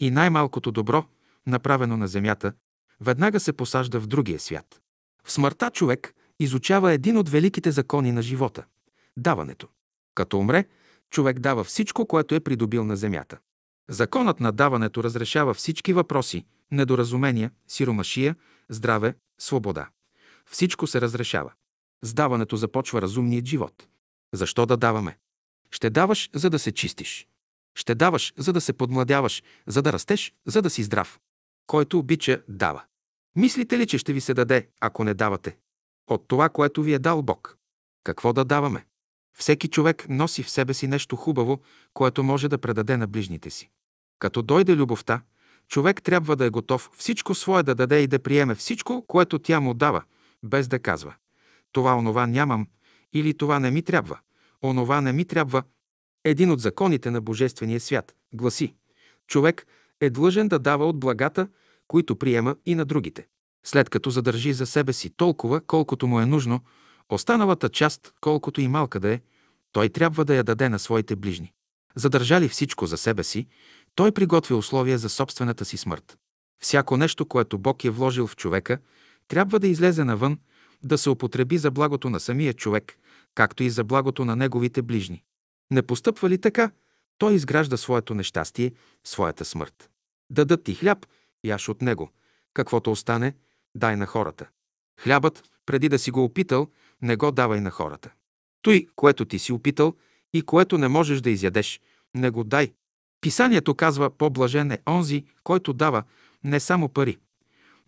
И 0.00 0.10
най-малкото 0.10 0.72
добро, 0.72 1.04
направено 1.46 1.96
на 1.96 2.08
земята, 2.08 2.52
веднага 3.00 3.40
се 3.40 3.52
посажда 3.52 4.00
в 4.00 4.06
другия 4.06 4.40
свят. 4.40 4.80
В 5.24 5.32
смъртта 5.32 5.70
човек 5.70 6.14
изучава 6.40 6.92
един 6.92 7.16
от 7.16 7.28
великите 7.28 7.70
закони 7.70 8.12
на 8.12 8.22
живота– 8.22 8.64
даването. 9.16 9.68
Като 10.14 10.38
умре, 10.38 10.64
човек 11.10 11.38
дава 11.38 11.64
всичко, 11.64 12.06
което 12.06 12.34
е 12.34 12.40
придобил 12.40 12.84
на 12.84 12.96
земята. 12.96 13.38
Законът 13.90 14.40
на 14.40 14.52
даването 14.52 15.04
разрешава 15.04 15.54
всички 15.54 15.92
въпроси, 15.92 16.44
недоразумения, 16.70 17.50
сиромашия, 17.68 18.36
здраве, 18.68 19.14
свобода. 19.38 19.88
Всичко 20.50 20.86
се 20.86 21.00
разрешава. 21.00 21.52
С 22.02 22.14
даването 22.14 22.56
започва 22.56 23.02
разумният 23.02 23.46
живот. 23.46 23.88
Защо 24.34 24.66
да 24.66 24.76
даваме? 24.76 25.18
Ще 25.70 25.90
даваш, 25.90 26.30
за 26.34 26.50
да 26.50 26.58
се 26.58 26.72
чистиш. 26.72 27.28
Ще 27.74 27.94
даваш, 27.94 28.32
за 28.36 28.52
да 28.52 28.60
се 28.60 28.72
подмладяваш, 28.72 29.42
за 29.66 29.82
да 29.82 29.92
растеш, 29.92 30.34
за 30.46 30.62
да 30.62 30.70
си 30.70 30.82
здрав. 30.82 31.20
Който 31.66 31.98
обича, 31.98 32.42
дава. 32.48 32.82
Мислите 33.36 33.78
ли, 33.78 33.86
че 33.86 33.98
ще 33.98 34.12
ви 34.12 34.20
се 34.20 34.34
даде, 34.34 34.68
ако 34.80 35.04
не 35.04 35.14
давате? 35.14 35.56
От 36.10 36.28
това, 36.28 36.48
което 36.48 36.82
ви 36.82 36.92
е 36.92 36.98
дал 36.98 37.22
Бог. 37.22 37.58
Какво 38.04 38.32
да 38.32 38.44
даваме? 38.44 38.86
Всеки 39.38 39.68
човек 39.68 40.06
носи 40.08 40.42
в 40.42 40.50
себе 40.50 40.74
си 40.74 40.86
нещо 40.86 41.16
хубаво, 41.16 41.60
което 41.94 42.22
може 42.22 42.48
да 42.48 42.58
предаде 42.58 42.96
на 42.96 43.06
ближните 43.06 43.50
си. 43.50 43.70
Като 44.18 44.42
дойде 44.42 44.76
любовта, 44.76 45.22
човек 45.68 46.02
трябва 46.02 46.36
да 46.36 46.44
е 46.44 46.50
готов 46.50 46.90
всичко 46.96 47.34
свое 47.34 47.62
да 47.62 47.74
даде 47.74 48.00
и 48.00 48.06
да 48.06 48.18
приеме 48.18 48.54
всичко, 48.54 49.04
което 49.06 49.38
тя 49.38 49.60
му 49.60 49.74
дава, 49.74 50.02
без 50.42 50.68
да 50.68 50.78
казва 50.78 51.14
«Това, 51.72 51.94
онова 51.94 52.26
нямам» 52.26 52.68
или 53.12 53.34
«Това 53.34 53.60
не 53.60 53.70
ми 53.70 53.82
трябва», 53.82 54.18
«Онова 54.66 55.00
не 55.00 55.12
ми 55.12 55.24
трябва». 55.24 55.62
Един 56.24 56.50
от 56.50 56.60
законите 56.60 57.10
на 57.10 57.20
Божествения 57.20 57.80
свят 57.80 58.14
гласи 58.32 58.74
«Човек 59.26 59.66
е 60.00 60.10
длъжен 60.10 60.48
да 60.48 60.58
дава 60.58 60.86
от 60.86 61.00
благата, 61.00 61.48
които 61.88 62.16
приема 62.16 62.56
и 62.66 62.74
на 62.74 62.84
другите. 62.84 63.26
След 63.66 63.90
като 63.90 64.10
задържи 64.10 64.52
за 64.52 64.66
себе 64.66 64.92
си 64.92 65.10
толкова, 65.10 65.60
колкото 65.60 66.06
му 66.06 66.20
е 66.20 66.26
нужно, 66.26 66.60
останалата 67.08 67.68
част, 67.68 68.12
колкото 68.20 68.60
и 68.60 68.68
малка 68.68 69.00
да 69.00 69.08
е, 69.08 69.20
той 69.72 69.88
трябва 69.88 70.24
да 70.24 70.34
я 70.34 70.44
даде 70.44 70.68
на 70.68 70.78
своите 70.78 71.16
ближни. 71.16 71.52
Задържали 71.94 72.48
всичко 72.48 72.86
за 72.86 72.96
себе 72.96 73.24
си, 73.24 73.46
той 73.94 74.12
приготвя 74.12 74.56
условия 74.56 74.98
за 74.98 75.08
собствената 75.08 75.64
си 75.64 75.76
смърт. 75.76 76.18
Всяко 76.62 76.96
нещо, 76.96 77.26
което 77.26 77.58
Бог 77.58 77.84
е 77.84 77.90
вложил 77.90 78.26
в 78.26 78.36
човека, 78.36 78.78
трябва 79.28 79.58
да 79.58 79.68
излезе 79.68 80.04
навън, 80.04 80.38
да 80.82 80.98
се 80.98 81.10
употреби 81.10 81.58
за 81.58 81.70
благото 81.70 82.10
на 82.10 82.20
самия 82.20 82.54
човек, 82.54 82.98
както 83.36 83.62
и 83.62 83.70
за 83.70 83.84
благото 83.84 84.24
на 84.24 84.36
неговите 84.36 84.82
ближни. 84.82 85.22
Не 85.70 85.82
постъпва 85.82 86.30
ли 86.30 86.40
така, 86.40 86.70
той 87.18 87.34
изгражда 87.34 87.76
своето 87.76 88.14
нещастие, 88.14 88.72
своята 89.04 89.44
смърт. 89.44 89.90
Дадат 90.30 90.64
ти 90.64 90.74
хляб, 90.74 91.06
яш 91.44 91.68
от 91.68 91.82
него. 91.82 92.10
Каквото 92.54 92.90
остане, 92.90 93.34
дай 93.74 93.96
на 93.96 94.06
хората. 94.06 94.48
Хлябът, 95.00 95.44
преди 95.66 95.88
да 95.88 95.98
си 95.98 96.10
го 96.10 96.24
опитал, 96.24 96.68
не 97.02 97.16
го 97.16 97.32
давай 97.32 97.60
на 97.60 97.70
хората. 97.70 98.10
Той, 98.62 98.86
което 98.96 99.24
ти 99.24 99.38
си 99.38 99.52
опитал 99.52 99.94
и 100.32 100.42
което 100.42 100.78
не 100.78 100.88
можеш 100.88 101.20
да 101.20 101.30
изядеш, 101.30 101.80
не 102.14 102.30
го 102.30 102.44
дай. 102.44 102.72
Писанието 103.20 103.74
казва, 103.74 104.10
по-блажен 104.10 104.72
е 104.72 104.82
онзи, 104.88 105.24
който 105.44 105.72
дава 105.72 106.02
не 106.44 106.60
само 106.60 106.88
пари, 106.88 107.18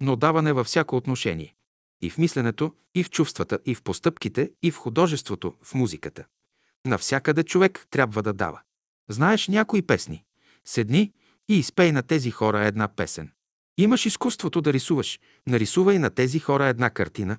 но 0.00 0.16
даване 0.16 0.52
във 0.52 0.66
всяко 0.66 0.96
отношение. 0.96 1.54
И 2.02 2.10
в 2.10 2.18
мисленето, 2.18 2.74
и 2.94 3.04
в 3.04 3.10
чувствата, 3.10 3.58
и 3.66 3.74
в 3.74 3.82
постъпките, 3.82 4.50
и 4.62 4.70
в 4.70 4.76
художеството, 4.76 5.54
в 5.62 5.74
музиката. 5.74 6.24
Навсякъде 6.86 7.42
човек 7.42 7.86
трябва 7.90 8.22
да 8.22 8.32
дава. 8.32 8.60
Знаеш 9.08 9.48
някои 9.48 9.82
песни. 9.82 10.24
Седни 10.64 11.12
и 11.48 11.58
изпей 11.58 11.92
на 11.92 12.02
тези 12.02 12.30
хора 12.30 12.66
една 12.66 12.88
песен. 12.88 13.32
Имаш 13.78 14.06
изкуството 14.06 14.60
да 14.60 14.72
рисуваш, 14.72 15.20
нарисувай 15.46 15.98
на 15.98 16.10
тези 16.10 16.38
хора 16.38 16.66
една 16.66 16.90
картина. 16.90 17.38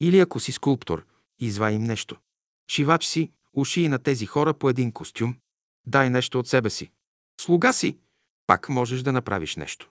Или 0.00 0.20
ако 0.20 0.40
си 0.40 0.52
скулптор, 0.52 1.06
извай 1.38 1.74
им 1.74 1.84
нещо. 1.84 2.16
Шивач 2.70 3.04
си, 3.04 3.32
уши 3.54 3.80
и 3.80 3.88
на 3.88 3.98
тези 3.98 4.26
хора 4.26 4.54
по 4.54 4.70
един 4.70 4.92
костюм. 4.92 5.36
Дай 5.86 6.10
нещо 6.10 6.38
от 6.38 6.48
себе 6.48 6.70
си. 6.70 6.90
Слуга 7.40 7.72
си, 7.72 7.98
пак 8.46 8.68
можеш 8.68 9.02
да 9.02 9.12
направиш 9.12 9.56
нещо. 9.56 9.90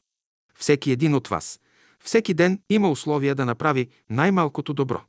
Всеки 0.56 0.92
един 0.92 1.16
от 1.16 1.28
вас, 1.28 1.60
всеки 2.04 2.34
ден 2.34 2.62
има 2.70 2.92
условия 2.92 3.36
да 3.36 3.46
направи 3.46 3.88
най-малкото 4.10 4.74
добро. 4.74 5.02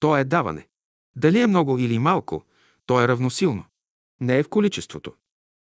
То 0.00 0.16
е 0.16 0.24
даване. 0.24 0.66
Дали 1.16 1.40
е 1.40 1.46
много 1.46 1.78
или 1.78 1.98
малко, 1.98 2.44
то 2.86 3.00
е 3.00 3.08
равносилно. 3.08 3.64
Не 4.20 4.38
е 4.38 4.42
в 4.42 4.48
количеството. 4.48 5.12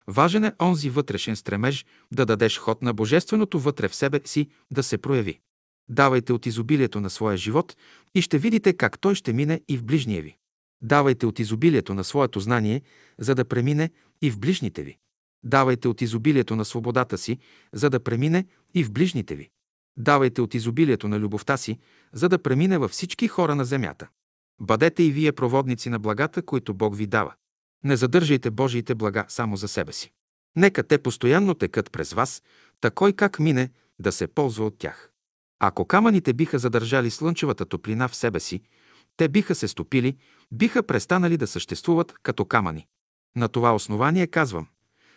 Важен 0.07 0.45
е 0.45 0.53
онзи 0.63 0.91
вътрешен 0.91 1.37
стремеж 1.37 1.87
да 2.13 2.27
дадеш 2.27 2.59
ход 2.59 2.83
на 2.83 2.95
Божественото 2.95 3.59
вътре 3.59 3.89
в 3.89 3.95
себе 3.95 4.21
си 4.25 4.49
да 4.71 4.83
се 4.83 4.99
прояви. 4.99 5.41
Давайте 5.89 6.33
от 6.33 6.47
изобилието 6.47 7.01
на 7.01 7.11
своя 7.11 7.37
живот 7.37 7.77
и 8.15 8.23
ще 8.23 8.39
видите 8.39 8.73
как 8.73 8.99
той 8.99 9.15
ще 9.15 9.33
мине 9.33 9.61
и 9.69 9.77
в 9.77 9.85
ближния 9.85 10.23
ви. 10.23 10.37
Давайте 10.83 11.27
от 11.27 11.39
изобилието 11.39 11.95
на 11.95 12.05
своето 12.05 12.41
знание, 12.41 12.83
за 13.19 13.35
да 13.35 13.45
премине 13.45 13.91
и 14.23 14.31
в 14.31 14.39
ближните 14.39 14.83
ви. 14.83 14.99
Давайте 15.45 15.89
от 15.89 16.03
изобилието 16.03 16.57
на 16.57 16.65
свободата 16.65 17.19
си, 17.19 17.39
за 17.73 17.91
да 17.91 18.01
премине 18.01 18.47
и 18.75 18.85
в 18.85 18.93
ближните 18.93 19.35
ви. 19.35 19.51
Давайте 19.97 20.41
от 20.41 20.55
изобилието 20.55 21.09
на 21.09 21.19
любовта 21.19 21.57
си, 21.57 21.79
за 22.13 22.29
да 22.29 22.43
премине 22.43 22.79
във 22.79 22.91
всички 22.91 23.29
хора 23.29 23.55
на 23.55 23.65
земята. 23.65 24.09
Бъдете 24.61 25.03
и 25.03 25.11
вие 25.11 25.33
проводници 25.33 25.91
на 25.91 25.99
благата, 25.99 26.43
които 26.43 26.75
Бог 26.75 26.97
ви 26.97 27.07
дава. 27.07 27.35
Не 27.85 27.97
задържайте 27.97 28.51
Божиите 28.51 28.95
блага 28.95 29.25
само 29.29 29.57
за 29.57 29.69
себе 29.69 29.93
си. 29.93 30.13
Нека 30.57 30.83
те 30.83 30.99
постоянно 30.99 31.55
текат 31.55 31.93
през 31.93 32.13
вас, 32.13 32.43
такой 32.81 33.13
как 33.13 33.39
мине, 33.39 33.71
да 33.99 34.13
се 34.13 34.27
ползва 34.27 34.67
от 34.67 34.79
тях. 34.79 35.11
Ако 35.59 35.85
камъните 35.85 36.33
биха 36.33 36.59
задържали 36.59 37.11
слънчевата 37.11 37.65
топлина 37.65 38.09
в 38.09 38.17
себе 38.17 38.41
си, 38.41 38.63
те 39.17 39.29
биха 39.29 39.55
се 39.55 39.69
стопили, 39.69 40.17
биха 40.53 40.83
престанали 40.83 41.37
да 41.37 41.47
съществуват 41.47 42.15
като 42.23 42.45
камъни. 42.45 42.87
На 43.37 43.49
това 43.49 43.75
основание 43.75 44.27
казвам, 44.27 44.67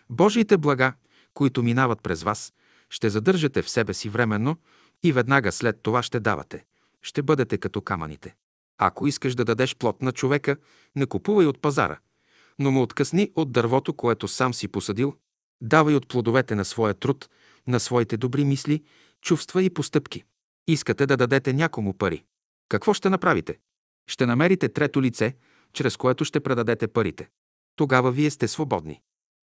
Божиите 0.10 0.58
блага, 0.58 0.94
които 1.34 1.64
минават 1.64 2.02
през 2.02 2.24
вас, 2.24 2.54
ще 2.90 3.10
задържате 3.10 3.62
в 3.62 3.70
себе 3.70 3.94
си 3.94 4.10
временно 4.10 4.58
и 5.04 5.12
веднага 5.12 5.52
след 5.52 5.82
това 5.82 6.04
ще 6.04 6.20
давате. 6.20 6.66
Ще 7.02 7.22
бъдете 7.22 7.58
като 7.58 7.82
камъните. 7.82 8.36
Ако 8.78 9.08
искаш 9.08 9.36
да 9.36 9.46
дадеш 9.46 9.76
плод 9.76 10.02
на 10.02 10.12
човека, 10.12 10.58
не 10.96 11.06
купувай 11.06 11.46
от 11.46 11.62
пазара, 11.62 12.00
но 12.60 12.72
му 12.72 12.82
откъсни 12.82 13.32
от 13.36 13.52
дървото, 13.52 13.94
което 13.94 14.28
сам 14.28 14.54
си 14.54 14.68
посадил, 14.68 15.16
давай 15.62 15.96
от 15.96 16.08
плодовете 16.08 16.56
на 16.56 16.66
своя 16.66 16.94
труд, 16.94 17.30
на 17.68 17.80
своите 17.80 18.18
добри 18.18 18.46
мисли, 18.46 18.84
чувства 19.22 19.64
и 19.64 19.70
постъпки. 19.70 20.24
Искате 20.68 21.06
да 21.06 21.18
дадете 21.18 21.54
някому 21.54 21.94
пари. 21.94 22.24
Какво 22.70 22.94
ще 22.94 23.10
направите? 23.10 23.60
Ще 24.08 24.26
намерите 24.26 24.70
трето 24.70 25.02
лице, 25.02 25.36
чрез 25.74 25.98
което 25.98 26.26
ще 26.26 26.40
предадете 26.40 26.88
парите. 26.88 27.30
Тогава 27.76 28.12
вие 28.12 28.30
сте 28.30 28.48
свободни. 28.48 29.02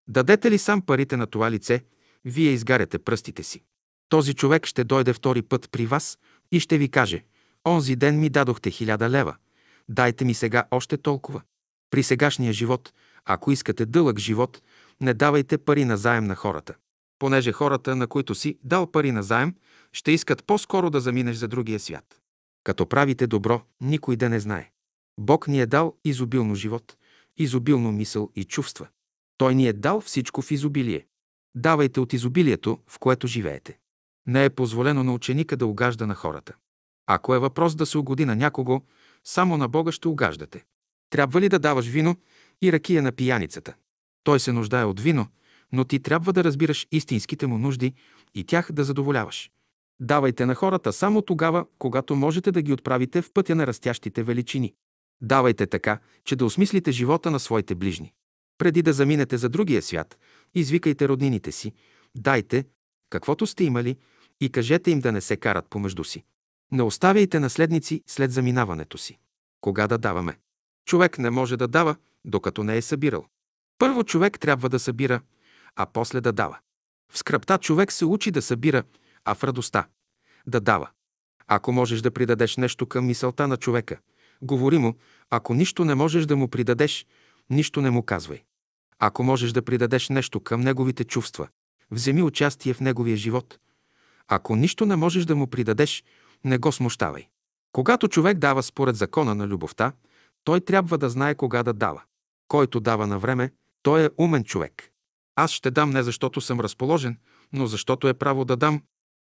Дадете 0.08 0.50
ли 0.50 0.58
сам 0.58 0.82
парите 0.82 1.16
на 1.16 1.26
това 1.26 1.50
лице, 1.50 1.84
вие 2.24 2.50
изгаряте 2.50 2.98
пръстите 2.98 3.42
си. 3.42 3.62
Този 4.08 4.34
човек 4.34 4.66
ще 4.66 4.84
дойде 4.84 5.12
втори 5.12 5.42
път 5.42 5.70
при 5.70 5.86
вас 5.86 6.18
и 6.52 6.60
ще 6.60 6.78
ви 6.78 6.88
каже, 6.88 7.24
онзи 7.66 7.96
ден 7.96 8.20
ми 8.20 8.28
дадохте 8.28 8.70
хиляда 8.70 9.10
лева, 9.10 9.36
дайте 9.88 10.24
ми 10.24 10.34
сега 10.34 10.64
още 10.70 10.96
толкова. 10.96 11.42
При 11.90 12.02
сегашния 12.02 12.52
живот, 12.52 12.92
ако 13.24 13.52
искате 13.52 13.86
дълъг 13.86 14.18
живот, 14.18 14.62
не 15.00 15.14
давайте 15.14 15.58
пари 15.58 15.84
на 15.84 15.96
заем 15.96 16.24
на 16.24 16.34
хората. 16.34 16.74
Понеже 17.18 17.52
хората, 17.52 17.96
на 17.96 18.06
които 18.06 18.34
си 18.34 18.58
дал 18.62 18.86
пари 18.86 19.12
на 19.12 19.22
заем, 19.22 19.54
ще 19.92 20.12
искат 20.12 20.44
по-скоро 20.44 20.90
да 20.90 21.00
заминеш 21.00 21.36
за 21.36 21.48
другия 21.48 21.80
свят. 21.80 22.20
Като 22.64 22.88
правите 22.88 23.26
добро, 23.26 23.62
никой 23.80 24.16
да 24.16 24.28
не 24.28 24.40
знае. 24.40 24.70
Бог 25.20 25.48
ни 25.48 25.60
е 25.60 25.66
дал 25.66 25.96
изобилно 26.04 26.54
живот, 26.54 26.96
изобилно 27.36 27.92
мисъл 27.92 28.30
и 28.36 28.44
чувства. 28.44 28.88
Той 29.38 29.54
ни 29.54 29.68
е 29.68 29.72
дал 29.72 30.00
всичко 30.00 30.42
в 30.42 30.50
изобилие. 30.50 31.06
Давайте 31.56 32.00
от 32.00 32.12
изобилието, 32.12 32.78
в 32.86 32.98
което 32.98 33.26
живеете. 33.26 33.78
Не 34.26 34.44
е 34.44 34.50
позволено 34.50 35.04
на 35.04 35.14
ученика 35.14 35.56
да 35.56 35.66
угажда 35.66 36.06
на 36.06 36.14
хората. 36.14 36.54
Ако 37.06 37.34
е 37.34 37.38
въпрос 37.38 37.74
да 37.74 37.86
се 37.86 37.98
угоди 37.98 38.24
на 38.24 38.36
някого, 38.36 38.82
само 39.24 39.56
на 39.56 39.68
Бога 39.68 39.92
ще 39.92 40.08
угаждате. 40.08 40.64
Трябва 41.10 41.40
ли 41.40 41.48
да 41.48 41.58
даваш 41.58 41.86
вино 41.86 42.16
и 42.62 42.72
ракия 42.72 43.02
на 43.02 43.12
пияницата? 43.12 43.74
Той 44.24 44.40
се 44.40 44.52
нуждае 44.52 44.84
от 44.84 45.00
вино, 45.00 45.26
но 45.72 45.84
ти 45.84 46.00
трябва 46.00 46.32
да 46.32 46.44
разбираш 46.44 46.86
истинските 46.92 47.46
му 47.46 47.58
нужди 47.58 47.94
и 48.34 48.44
тях 48.44 48.72
да 48.72 48.84
задоволяваш. 48.84 49.50
Давайте 50.00 50.46
на 50.46 50.54
хората 50.54 50.92
само 50.92 51.22
тогава, 51.22 51.66
когато 51.78 52.16
можете 52.16 52.52
да 52.52 52.62
ги 52.62 52.72
отправите 52.72 53.22
в 53.22 53.32
пътя 53.32 53.54
на 53.54 53.66
растящите 53.66 54.22
величини. 54.22 54.74
Давайте 55.20 55.66
така, 55.66 55.98
че 56.24 56.36
да 56.36 56.44
осмислите 56.44 56.92
живота 56.92 57.30
на 57.30 57.40
своите 57.40 57.74
ближни. 57.74 58.12
Преди 58.58 58.82
да 58.82 58.92
заминете 58.92 59.36
за 59.36 59.48
другия 59.48 59.82
свят, 59.82 60.18
извикайте 60.54 61.08
роднините 61.08 61.52
си, 61.52 61.72
дайте, 62.16 62.64
каквото 63.10 63.46
сте 63.46 63.64
имали, 63.64 63.96
и 64.40 64.50
кажете 64.50 64.90
им 64.90 65.00
да 65.00 65.12
не 65.12 65.20
се 65.20 65.36
карат 65.36 65.68
помежду 65.70 66.04
си. 66.04 66.24
Не 66.72 66.82
оставяйте 66.82 67.40
наследници 67.40 68.02
след 68.06 68.32
заминаването 68.32 68.98
си. 68.98 69.18
Кога 69.60 69.86
да 69.86 69.98
даваме? 69.98 70.38
Човек 70.86 71.18
не 71.18 71.30
може 71.30 71.56
да 71.56 71.68
дава, 71.68 71.96
докато 72.24 72.64
не 72.64 72.76
е 72.76 72.82
събирал. 72.82 73.26
Първо 73.78 74.04
човек 74.04 74.40
трябва 74.40 74.68
да 74.68 74.78
събира, 74.78 75.20
а 75.76 75.86
после 75.86 76.20
да 76.20 76.32
дава. 76.32 76.58
В 77.12 77.18
скръпта 77.18 77.58
човек 77.58 77.92
се 77.92 78.04
учи 78.04 78.30
да 78.30 78.42
събира, 78.42 78.82
а 79.24 79.34
в 79.34 79.44
радостта– 79.44 79.86
да 80.46 80.60
дава. 80.60 80.90
Ако 81.46 81.72
можеш 81.72 82.00
да 82.00 82.10
придадеш 82.10 82.56
нещо 82.56 82.86
към 82.86 83.06
мисълта 83.06 83.48
на 83.48 83.56
човека, 83.56 83.98
говори 84.42 84.78
му, 84.78 84.94
ако 85.30 85.54
нищо 85.54 85.84
не 85.84 85.94
можеш 85.94 86.26
да 86.26 86.36
му 86.36 86.48
придадеш, 86.48 87.06
нищо 87.50 87.80
не 87.80 87.90
му 87.90 88.02
казвай. 88.02 88.44
Ако 89.06 89.22
можеш 89.22 89.52
да 89.52 89.62
придадеш 89.62 90.08
нещо 90.08 90.40
към 90.40 90.60
неговите 90.60 91.04
чувства, 91.04 91.48
Вземи 91.90 92.22
участие 92.22 92.74
в 92.74 92.80
неговия 92.80 93.16
живот. 93.16 93.58
Ако 94.28 94.56
нищо 94.56 94.86
не 94.86 94.96
можеш 94.96 95.24
да 95.24 95.36
му 95.36 95.46
придадеш, 95.46 96.04
не 96.44 96.58
го 96.58 96.72
смущавай. 96.72 97.28
Когато 97.72 98.08
човек 98.08 98.38
дава 98.38 98.62
според 98.62 98.96
закона 98.96 99.34
на 99.34 99.46
любовта, 99.46 99.92
той 100.44 100.60
трябва 100.60 100.98
да 100.98 101.10
знае 101.10 101.34
кога 101.34 101.62
да 101.62 101.72
дава. 101.72 102.02
Който 102.48 102.80
дава 102.80 103.06
на 103.06 103.18
време, 103.18 103.52
той 103.82 104.04
е 104.04 104.10
умен 104.18 104.44
човек. 104.44 104.90
Аз 105.36 105.50
ще 105.50 105.70
дам 105.70 105.90
не 105.90 106.02
защото 106.02 106.40
съм 106.40 106.60
разположен, 106.60 107.18
но 107.52 107.66
защото 107.66 108.08
е 108.08 108.14
право 108.14 108.44
да 108.44 108.56
дам. 108.56 108.82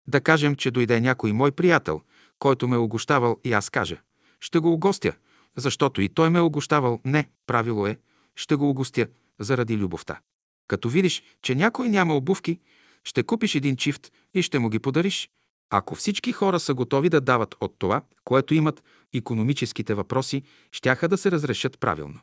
Да 0.08 0.22
кажем, 0.22 0.56
че 0.56 0.72
дойде 0.72 1.02
някой 1.02 1.34
мой 1.34 1.52
приятел, 1.52 2.02
който 2.40 2.68
ме 2.68 2.76
е 2.76 2.80
огощавал 2.80 3.38
и 3.44 3.54
аз 3.54 3.70
кажа, 3.70 3.98
ще 4.40 4.60
го 4.60 4.74
огостя, 4.74 5.14
защото 5.56 6.02
и 6.02 6.10
той 6.10 6.30
ме 6.30 6.40
е 6.40 6.42
огощавал. 6.42 7.00
Не, 7.06 7.30
правило 7.48 7.88
е, 7.88 7.98
ще 8.36 8.56
го 8.56 8.70
огостя 8.70 9.08
заради 9.40 9.78
любовта. 9.78 10.20
Като 10.68 10.90
видиш, 10.90 11.24
че 11.42 11.56
някой 11.56 11.90
няма 11.90 12.16
обувки, 12.16 12.60
ще 13.04 13.24
купиш 13.24 13.56
един 13.56 13.76
чифт 13.76 14.12
и 14.34 14.42
ще 14.42 14.60
му 14.60 14.70
ги 14.70 14.80
подариш. 14.80 15.30
Ако 15.70 15.96
всички 15.96 16.32
хора 16.32 16.60
са 16.60 16.74
готови 16.74 17.10
да 17.10 17.22
дават 17.22 17.56
от 17.62 17.76
това, 17.80 18.02
което 18.24 18.54
имат, 18.54 18.84
економическите 19.14 19.94
въпроси 19.94 20.44
щяха 20.72 21.08
да 21.08 21.18
се 21.18 21.32
разрешат 21.32 21.80
правилно. 21.80 22.20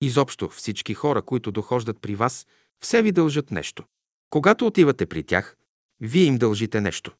Изобщо 0.00 0.48
всички 0.48 0.94
хора, 0.94 1.22
които 1.22 1.52
дохождат 1.52 2.00
при 2.00 2.14
вас, 2.14 2.46
все 2.80 3.02
ви 3.02 3.12
дължат 3.12 3.50
нещо. 3.50 3.84
Когато 4.30 4.66
отивате 4.66 5.06
при 5.06 5.22
тях, 5.22 5.56
вие 6.00 6.24
им 6.24 6.38
дължите 6.38 6.80
нещо. 6.80 7.12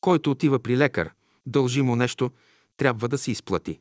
Който 0.00 0.30
отива 0.30 0.58
при 0.58 0.76
лекар, 0.76 1.10
дължи 1.46 1.82
му 1.82 1.96
нещо, 1.96 2.30
трябва 2.76 3.08
да 3.08 3.18
се 3.18 3.30
изплати. 3.30 3.80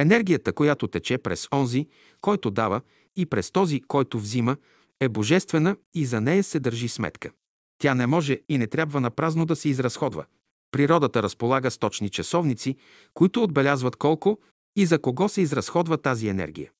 Енергията, 0.00 0.52
която 0.52 0.88
тече 0.88 1.18
през 1.18 1.48
онзи, 1.52 1.86
който 2.20 2.50
дава, 2.50 2.80
и 3.16 3.26
през 3.26 3.50
този, 3.50 3.80
който 3.80 4.18
взима, 4.18 4.56
е 5.00 5.08
божествена 5.08 5.76
и 5.94 6.06
за 6.06 6.20
нея 6.20 6.44
се 6.44 6.60
държи 6.60 6.88
сметка. 6.88 7.30
Тя 7.78 7.94
не 7.94 8.06
може 8.06 8.40
и 8.48 8.58
не 8.58 8.66
трябва 8.66 9.00
на 9.00 9.10
празно 9.10 9.46
да 9.46 9.56
се 9.56 9.68
изразходва. 9.68 10.24
Природата 10.70 11.22
разполага 11.22 11.70
с 11.70 11.78
точни 11.78 12.10
часовници, 12.10 12.76
които 13.14 13.42
отбелязват 13.42 13.96
колко 13.96 14.38
и 14.76 14.86
за 14.86 14.98
кого 14.98 15.28
се 15.28 15.40
изразходва 15.40 15.98
тази 15.98 16.28
енергия. 16.28 16.70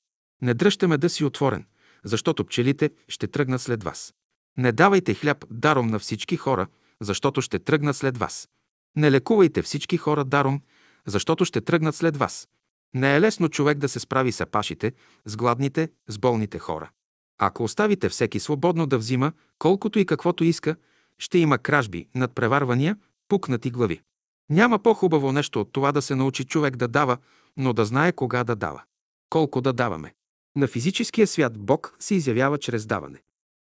Не 0.41 0.53
дръжте 0.53 0.87
да 0.87 1.09
си 1.09 1.23
отворен, 1.23 1.65
защото 2.03 2.45
пчелите 2.45 2.89
ще 3.07 3.27
тръгнат 3.27 3.61
след 3.61 3.83
вас. 3.83 4.13
Не 4.57 4.71
давайте 4.71 5.13
хляб 5.13 5.45
даром 5.51 5.87
на 5.87 5.99
всички 5.99 6.37
хора, 6.37 6.67
защото 7.01 7.41
ще 7.41 7.59
тръгнат 7.59 7.95
след 7.95 8.17
вас. 8.17 8.49
Не 8.95 9.11
лекувайте 9.11 9.61
всички 9.61 9.97
хора 9.97 10.25
даром, 10.25 10.61
защото 11.07 11.45
ще 11.45 11.61
тръгнат 11.61 11.95
след 11.95 12.17
вас. 12.17 12.47
Не 12.95 13.15
е 13.15 13.21
лесно 13.21 13.49
човек 13.49 13.77
да 13.77 13.89
се 13.89 13.99
справи 13.99 14.31
с 14.31 14.41
апашите, 14.41 14.93
с 15.25 15.37
гладните, 15.37 15.89
с 16.07 16.17
болните 16.17 16.59
хора. 16.59 16.89
Ако 17.37 17.63
оставите 17.63 18.09
всеки 18.09 18.39
свободно 18.39 18.87
да 18.87 18.97
взима 18.97 19.31
колкото 19.59 19.99
и 19.99 20.05
каквото 20.05 20.43
иска, 20.43 20.75
ще 21.17 21.37
има 21.37 21.57
кражби, 21.57 22.07
надпреварвания, 22.15 22.97
пукнати 23.27 23.71
глави. 23.71 24.01
Няма 24.49 24.79
по-хубаво 24.79 25.31
нещо 25.31 25.61
от 25.61 25.71
това 25.71 25.91
да 25.91 26.01
се 26.01 26.15
научи 26.15 26.43
човек 26.43 26.75
да 26.75 26.87
дава, 26.87 27.17
но 27.57 27.73
да 27.73 27.85
знае 27.85 28.11
кога 28.11 28.43
да 28.43 28.55
дава. 28.55 28.83
Колко 29.29 29.61
да 29.61 29.73
даваме. 29.73 30.13
На 30.55 30.67
физическия 30.67 31.27
свят 31.27 31.59
Бог 31.59 31.95
се 31.99 32.15
изявява 32.15 32.57
чрез 32.57 32.85
даване. 32.85 33.21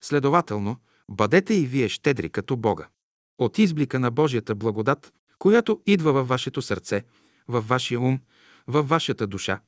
Следователно, 0.05 0.77
бъдете 1.11 1.55
и 1.55 1.67
вие 1.67 1.89
щедри 1.89 2.31
като 2.31 2.57
Бога. 2.57 2.89
От 3.39 3.59
изблика 3.59 4.01
на 4.01 4.11
Божията 4.11 4.55
благодат, 4.55 5.13
която 5.39 5.81
идва 5.87 6.13
във 6.13 6.29
вашето 6.29 6.63
сърце, 6.63 7.05
във 7.49 7.69
вашия 7.69 8.01
ум, 8.01 8.21
във 8.69 8.89
вашата 8.89 9.27
душа 9.27 9.61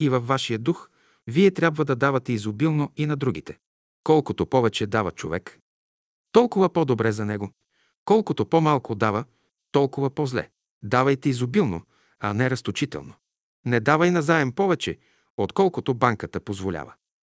и 0.00 0.08
във 0.08 0.26
вашия 0.26 0.58
дух, 0.58 0.88
вие 1.26 1.50
трябва 1.50 1.84
да 1.84 1.96
давате 1.96 2.32
изобилно 2.32 2.92
и 2.96 3.06
на 3.06 3.16
другите. 3.16 3.58
Колкото 4.04 4.46
повече 4.46 4.86
дава 4.86 5.10
човек, 5.10 5.58
толкова 6.32 6.68
по-добре 6.68 7.12
за 7.12 7.24
него. 7.24 7.50
Колкото 8.04 8.46
по-малко 8.46 8.94
дава, 8.94 9.24
толкова 9.72 10.10
по-зле. 10.10 10.48
Давайте 10.82 11.28
изобилно, 11.28 11.82
а 12.20 12.34
не 12.34 12.50
разточително. 12.50 13.14
Не 13.66 13.80
давай 13.80 14.10
назаем 14.10 14.52
повече, 14.52 14.98
отколкото 15.36 15.94
банката 15.94 16.40
позволява. 16.40 16.94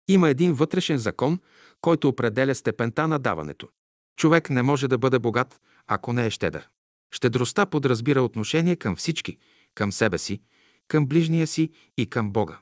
Има 0.08 0.28
един 0.28 0.52
вътрешен 0.52 0.98
закон, 0.98 1.40
който 1.80 2.08
определя 2.08 2.54
степента 2.54 3.08
на 3.08 3.18
даването. 3.18 3.68
Човек 4.16 4.50
не 4.50 4.62
може 4.62 4.88
да 4.88 4.98
бъде 4.98 5.18
богат, 5.18 5.60
ако 5.86 6.12
не 6.12 6.26
е 6.26 6.30
щедър. 6.30 6.68
Щедростта 7.10 7.66
подразбира 7.66 8.22
отношение 8.22 8.76
към 8.76 8.96
всички, 8.96 9.38
към 9.74 9.92
себе 9.92 10.18
си, 10.18 10.40
към 10.88 11.06
ближния 11.06 11.46
си 11.46 11.70
и 11.96 12.06
към 12.06 12.30
Бога. 12.30 12.58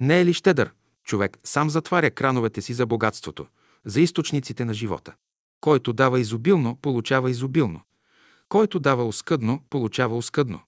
Не 0.00 0.20
е 0.20 0.24
ли 0.24 0.32
щедър, 0.32 0.72
човек 1.04 1.38
сам 1.44 1.70
затваря 1.70 2.10
крановете 2.10 2.62
си 2.62 2.74
за 2.74 2.86
богатството, 2.86 3.46
за 3.84 4.00
източниците 4.00 4.64
на 4.64 4.74
живота. 4.74 5.14
Който 5.60 5.92
дава 5.92 6.20
изобилно, 6.20 6.76
получава 6.76 7.30
изобилно. 7.30 7.80
Който 8.48 8.80
дава 8.80 9.04
оскъдно, 9.04 9.62
получава 9.70 10.16
оскъдно. 10.16 10.60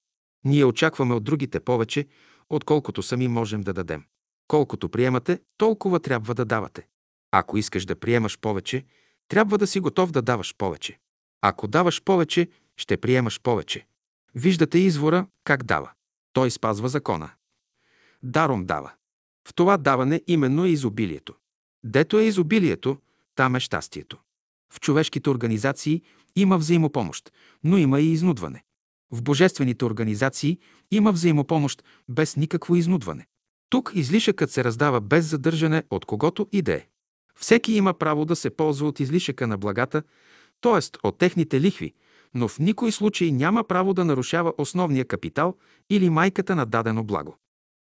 Ние 0.45 0.65
очакваме 0.65 1.15
от 1.15 1.25
другите 1.25 1.61
повече, 1.61 2.07
отколкото 2.51 3.03
сами 3.03 3.29
можем 3.29 3.61
да 3.61 3.73
дадем. 3.73 4.05
Колкото 4.49 4.89
приемате, 4.89 5.41
толкова 5.57 6.01
трябва 6.01 6.35
да 6.35 6.45
давате. 6.45 6.87
Ако 7.31 7.59
искаш 7.59 7.85
да 7.85 7.97
приемаш 7.97 8.39
повече, 8.39 8.85
трябва 9.29 9.59
да 9.59 9.67
си 9.67 9.81
готов 9.81 10.11
да 10.11 10.23
даваш 10.23 10.55
повече. 10.59 10.99
Ако 11.43 11.69
даваш 11.69 12.03
повече, 12.03 12.49
ще 12.77 12.97
приемаш 12.97 13.41
повече. 13.41 13.87
Виждате 14.35 14.79
извора 14.79 15.27
как 15.45 15.65
дава. 15.65 15.91
Той 16.37 16.51
спазва 16.51 16.89
закона. 16.89 17.31
Даром 18.23 18.67
дава. 18.67 18.93
В 19.49 19.55
това 19.55 19.77
даване 19.77 20.23
именно 20.27 20.65
е 20.65 20.69
изобилието. 20.69 21.35
Дето 21.85 22.19
е 22.19 22.23
изобилието, 22.23 22.97
там 23.35 23.57
е 23.57 23.61
щастието. 23.61 24.19
В 24.73 24.81
човешките 24.81 25.31
организации 25.31 26.03
има 26.37 26.59
взаимопомощ, 26.59 27.33
но 27.65 27.79
има 27.79 28.01
и 28.01 28.13
изнудване. 28.13 28.65
В 29.11 29.23
божествените 29.23 29.85
организации 29.85 30.59
има 30.91 31.13
взаимопомощ 31.13 31.85
без 32.09 32.37
никакво 32.37 32.77
изнудване. 32.77 33.27
Тук 33.71 33.93
излишъкът 33.95 34.51
се 34.51 34.65
раздава 34.65 35.01
без 35.01 35.27
задържане 35.27 35.83
от 35.91 36.05
когото 36.05 36.49
и 36.53 36.63
да 36.63 36.75
е. 36.75 36.87
Всеки 37.39 37.73
има 37.73 37.95
право 37.95 38.25
да 38.25 38.37
се 38.37 38.51
ползва 38.51 38.89
от 38.89 39.01
излишъка 39.01 39.47
на 39.47 39.59
благата, 39.59 40.03
т.е. 40.61 41.07
от 41.09 41.19
техните 41.19 41.61
лихви, 41.61 41.95
но 42.37 42.49
в 42.49 42.59
никой 42.59 42.93
случай 42.93 43.33
няма 43.33 43.65
право 43.65 43.95
да 43.95 44.05
нарушава 44.05 44.53
основния 44.59 45.05
капитал 45.05 45.57
или 45.91 46.11
майката 46.11 46.57
на 46.57 46.67
дадено 46.67 47.05
благо. 47.05 47.37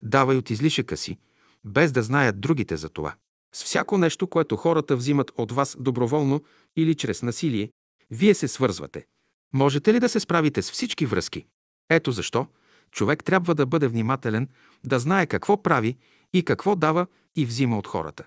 Давай 0.04 0.38
от 0.38 0.50
излишъка 0.50 0.98
си, 0.98 1.18
без 1.66 1.92
да 1.92 2.04
знаят 2.04 2.42
другите 2.42 2.78
за 2.78 2.90
това. 2.90 3.16
С 3.56 3.64
всяко 3.64 3.98
нещо, 3.98 4.28
което 4.28 4.56
хората 4.56 4.96
взимат 4.96 5.32
от 5.38 5.52
вас 5.52 5.78
доброволно 5.80 6.42
или 6.76 6.96
чрез 6.96 7.24
насилие, 7.24 7.70
вие 8.12 8.34
се 8.34 8.48
свързвате. 8.48 9.06
Можете 9.54 9.94
ли 9.94 10.00
да 10.00 10.10
се 10.10 10.20
справите 10.20 10.62
с 10.62 10.72
всички 10.72 11.06
връзки? 11.06 11.46
Ето 11.90 12.12
защо 12.12 12.48
човек 12.92 13.24
трябва 13.24 13.56
да 13.56 13.66
бъде 13.66 13.88
внимателен, 13.88 14.50
да 14.86 15.00
знае 15.00 15.26
какво 15.26 15.64
прави 15.64 15.98
и 16.34 16.44
какво 16.44 16.76
дава 16.76 17.08
и 17.36 17.46
взима 17.46 17.78
от 17.78 17.88
хората. 17.88 18.24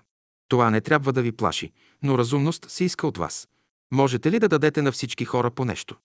Това 0.49 0.69
не 0.69 0.81
трябва 0.81 1.13
да 1.13 1.21
ви 1.21 1.31
плаши, 1.31 1.71
но 2.03 2.17
разумност 2.17 2.65
се 2.69 2.83
иска 2.83 3.07
от 3.07 3.17
вас. 3.17 3.47
Можете 3.91 4.31
ли 4.31 4.39
да 4.39 4.49
дадете 4.49 4.81
на 4.81 4.91
всички 4.91 5.25
хора 5.25 5.51
по 5.51 5.65
нещо? 5.65 5.95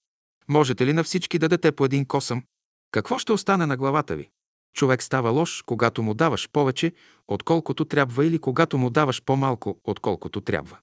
Можете 0.48 0.86
ли 0.86 0.92
на 0.92 1.04
всички 1.04 1.38
да 1.38 1.48
дадете 1.48 1.72
по 1.72 1.84
един 1.84 2.04
косъм? 2.04 2.42
Какво 2.90 3.18
ще 3.18 3.32
остане 3.32 3.66
на 3.66 3.76
главата 3.76 4.16
ви? 4.16 4.30
Човек 4.74 5.02
става 5.02 5.30
лош, 5.30 5.62
когато 5.66 6.02
му 6.02 6.14
даваш 6.14 6.48
повече, 6.52 6.92
отколкото 7.28 7.84
трябва, 7.84 8.26
или 8.26 8.38
когато 8.38 8.78
му 8.78 8.90
даваш 8.90 9.22
по-малко, 9.22 9.80
отколкото 9.84 10.40
трябва. 10.40 10.78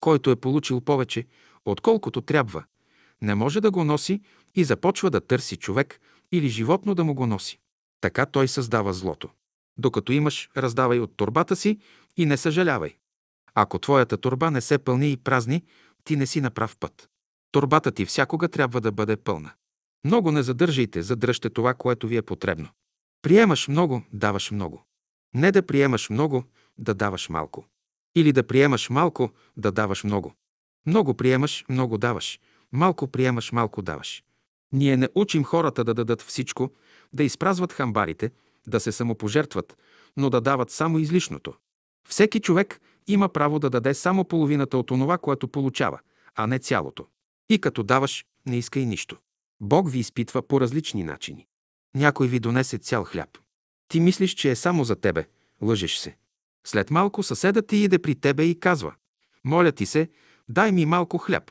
Който 0.00 0.30
е 0.30 0.36
получил 0.36 0.80
повече, 0.80 1.26
отколкото 1.64 2.20
трябва, 2.20 2.64
не 3.22 3.34
може 3.34 3.60
да 3.60 3.70
го 3.70 3.84
носи 3.84 4.20
и 4.54 4.64
започва 4.64 5.10
да 5.10 5.20
търси 5.20 5.56
човек 5.56 6.00
или 6.32 6.48
животно 6.48 6.94
да 6.94 7.04
му 7.04 7.14
го 7.14 7.26
носи. 7.26 7.58
Така 8.00 8.26
той 8.26 8.48
създава 8.48 8.92
злото. 8.92 9.28
Докато 9.78 10.12
имаш, 10.12 10.50
раздавай 10.56 11.00
от 11.00 11.16
турбата 11.16 11.56
си 11.56 11.78
и 12.16 12.26
не 12.26 12.36
съжалявай. 12.36 12.96
Ако 13.54 13.78
твоята 13.78 14.16
турба 14.16 14.50
не 14.50 14.60
се 14.60 14.78
пълни 14.78 15.12
и 15.12 15.16
празни, 15.16 15.64
ти 16.04 16.16
не 16.16 16.26
си 16.26 16.40
на 16.40 16.50
прав 16.50 16.76
път. 16.80 17.08
Торбата 17.52 17.92
ти 17.92 18.06
всякога 18.06 18.48
трябва 18.48 18.80
да 18.80 18.92
бъде 18.92 19.16
пълна. 19.16 19.52
Много 20.04 20.30
не 20.32 20.42
задържайте, 20.42 21.02
задръжте 21.02 21.50
това, 21.50 21.74
което 21.74 22.06
ви 22.06 22.16
е 22.16 22.22
потребно. 22.22 22.68
Приемаш 23.22 23.68
много, 23.68 24.02
даваш 24.12 24.50
много. 24.50 24.84
Не 25.34 25.52
да 25.52 25.62
приемаш 25.62 26.10
много, 26.10 26.44
да 26.78 26.94
даваш 26.94 27.28
малко. 27.28 27.64
Или 28.16 28.32
да 28.32 28.46
приемаш 28.46 28.90
малко, 28.90 29.30
да 29.56 29.72
даваш 29.72 30.04
много. 30.04 30.34
Много 30.86 31.14
приемаш, 31.14 31.64
много 31.68 31.98
даваш. 31.98 32.40
Малко 32.72 33.06
приемаш, 33.06 33.52
малко 33.52 33.82
даваш. 33.82 34.24
Ние 34.72 34.96
не 34.96 35.08
учим 35.14 35.44
хората 35.44 35.84
да 35.84 35.94
дадат 35.94 36.22
всичко, 36.22 36.70
да 37.12 37.24
изпразват 37.24 37.72
хамбарите, 37.72 38.30
да 38.66 38.80
се 38.80 38.92
самопожертват, 38.92 39.76
но 40.16 40.30
да 40.30 40.40
дават 40.40 40.70
само 40.70 40.98
излишното. 40.98 41.54
Всеки 42.08 42.40
човек 42.40 42.80
има 43.06 43.28
право 43.28 43.58
да 43.58 43.70
даде 43.70 43.94
само 43.94 44.24
половината 44.24 44.78
от 44.78 44.90
онова, 44.90 45.18
което 45.18 45.48
получава, 45.48 46.00
а 46.34 46.46
не 46.46 46.58
цялото. 46.58 47.06
И 47.48 47.60
като 47.60 47.82
даваш, 47.82 48.24
не 48.46 48.58
искай 48.58 48.86
нищо. 48.86 49.18
Бог 49.60 49.90
ви 49.90 49.98
изпитва 49.98 50.42
по 50.48 50.60
различни 50.60 51.04
начини. 51.04 51.46
Някой 51.94 52.28
ви 52.28 52.40
донесе 52.40 52.78
цял 52.78 53.04
хляб. 53.04 53.38
Ти 53.88 54.00
мислиш, 54.00 54.34
че 54.34 54.50
е 54.50 54.56
само 54.56 54.84
за 54.84 54.96
тебе. 54.96 55.26
Лъжеш 55.62 55.96
се. 55.96 56.16
След 56.66 56.90
малко 56.90 57.22
съседът 57.22 57.66
ти 57.66 57.76
иде 57.76 57.98
при 57.98 58.14
тебе 58.14 58.44
и 58.44 58.60
казва 58.60 58.94
«Моля 59.44 59.72
ти 59.72 59.86
се, 59.86 60.10
дай 60.48 60.72
ми 60.72 60.86
малко 60.86 61.18
хляб». 61.18 61.50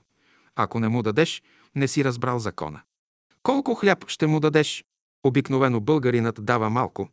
Ако 0.55 0.79
не 0.79 0.87
му 0.87 1.03
дадеш, 1.03 1.43
не 1.75 1.87
си 1.87 2.03
разбрал 2.03 2.39
закона. 2.39 2.81
Колко 3.43 3.75
хляб 3.75 4.09
ще 4.09 4.27
му 4.27 4.39
дадеш? 4.39 4.85
Обикновено 5.23 5.79
българинът 5.79 6.45
дава 6.45 6.69
малко. 6.69 7.09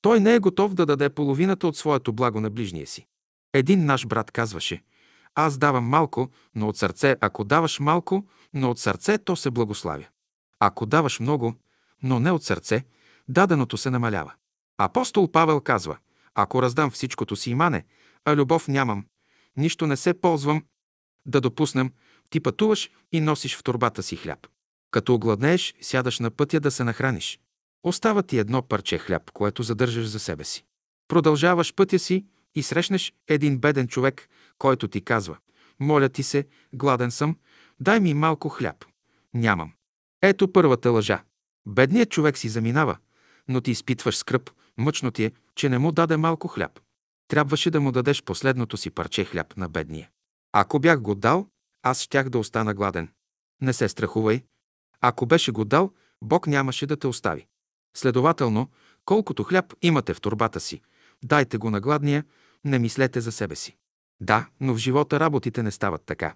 Той 0.00 0.20
не 0.20 0.34
е 0.34 0.38
готов 0.38 0.74
да 0.74 0.86
даде 0.86 1.08
половината 1.08 1.66
от 1.66 1.76
своето 1.76 2.12
благо 2.12 2.40
на 2.40 2.50
ближния 2.50 2.86
си. 2.86 3.06
Един 3.52 3.84
наш 3.84 4.06
брат 4.06 4.30
казваше, 4.30 4.82
аз 5.34 5.58
давам 5.58 5.84
малко, 5.84 6.30
но 6.54 6.68
от 6.68 6.76
сърце, 6.76 7.16
ако 7.20 7.44
даваш 7.44 7.80
малко, 7.80 8.26
но 8.54 8.70
от 8.70 8.78
сърце, 8.78 9.18
то 9.18 9.36
се 9.36 9.50
благославя. 9.50 10.06
Ако 10.58 10.86
даваш 10.86 11.20
много, 11.20 11.54
но 12.02 12.20
не 12.20 12.30
от 12.30 12.44
сърце, 12.44 12.84
даденото 13.28 13.76
се 13.76 13.90
намалява. 13.90 14.32
Апостол 14.78 15.30
Павел 15.32 15.60
казва, 15.60 15.98
ако 16.34 16.62
раздам 16.62 16.90
всичкото 16.90 17.36
си 17.36 17.50
имане, 17.50 17.84
а 18.24 18.36
любов 18.36 18.68
нямам, 18.68 19.06
нищо 19.56 19.86
не 19.86 19.96
се 19.96 20.20
ползвам, 20.20 20.64
да 21.26 21.40
допуснем, 21.40 21.92
ти 22.30 22.40
пътуваш 22.40 22.90
и 23.12 23.20
носиш 23.20 23.56
в 23.56 23.62
турбата 23.62 24.02
си 24.02 24.16
хляб. 24.16 24.46
Като 24.90 25.14
огладнееш, 25.14 25.74
сядаш 25.80 26.18
на 26.18 26.30
пътя 26.30 26.60
да 26.60 26.70
се 26.70 26.84
нахраниш. 26.84 27.40
Остава 27.82 28.22
ти 28.22 28.38
едно 28.38 28.62
парче 28.62 28.98
хляб, 28.98 29.30
което 29.30 29.62
задържаш 29.62 30.06
за 30.06 30.20
себе 30.20 30.44
си. 30.44 30.64
Продължаваш 31.08 31.74
пътя 31.74 31.98
си 31.98 32.26
и 32.54 32.62
срещнеш 32.62 33.12
един 33.28 33.58
беден 33.58 33.88
човек, 33.88 34.28
който 34.60 34.88
ти 34.88 35.00
казва 35.00 35.36
«Моля 35.80 36.08
ти 36.08 36.22
се, 36.22 36.46
гладен 36.74 37.10
съм, 37.10 37.36
дай 37.80 38.00
ми 38.00 38.14
малко 38.14 38.48
хляб». 38.48 38.84
Нямам. 39.34 39.72
Ето 40.22 40.52
първата 40.52 40.90
лъжа. 40.90 41.22
Бедният 41.66 42.10
човек 42.10 42.38
си 42.38 42.48
заминава, 42.48 42.96
но 43.48 43.60
ти 43.60 43.70
изпитваш 43.70 44.16
скръп, 44.16 44.50
мъчно 44.78 45.10
ти 45.10 45.24
е, 45.24 45.32
че 45.54 45.68
не 45.68 45.78
му 45.78 45.92
даде 45.92 46.16
малко 46.16 46.48
хляб. 46.48 46.80
Трябваше 47.28 47.70
да 47.70 47.80
му 47.80 47.92
дадеш 47.92 48.22
последното 48.22 48.76
си 48.76 48.90
парче 48.90 49.24
хляб 49.24 49.56
на 49.56 49.68
бедния. 49.68 50.10
Ако 50.52 50.78
бях 50.78 51.00
го 51.00 51.14
дал, 51.14 51.46
аз 51.82 52.00
щях 52.00 52.28
да 52.28 52.38
остана 52.38 52.74
гладен. 52.74 53.08
Не 53.62 53.72
се 53.72 53.88
страхувай. 53.88 54.42
Ако 55.00 55.26
беше 55.26 55.52
го 55.52 55.64
дал, 55.64 55.92
Бог 56.22 56.46
нямаше 56.46 56.86
да 56.86 56.96
те 56.96 57.06
остави. 57.06 57.46
Следователно, 57.96 58.70
колкото 59.04 59.44
хляб 59.44 59.74
имате 59.82 60.14
в 60.14 60.20
турбата 60.20 60.60
си, 60.60 60.82
дайте 61.24 61.58
го 61.58 61.70
на 61.70 61.80
гладния, 61.80 62.24
не 62.64 62.78
мислете 62.78 63.20
за 63.20 63.32
себе 63.32 63.56
си. 63.56 63.76
Да, 64.20 64.48
но 64.60 64.74
в 64.74 64.78
живота 64.78 65.20
работите 65.20 65.62
не 65.62 65.70
стават 65.70 66.02
така. 66.06 66.34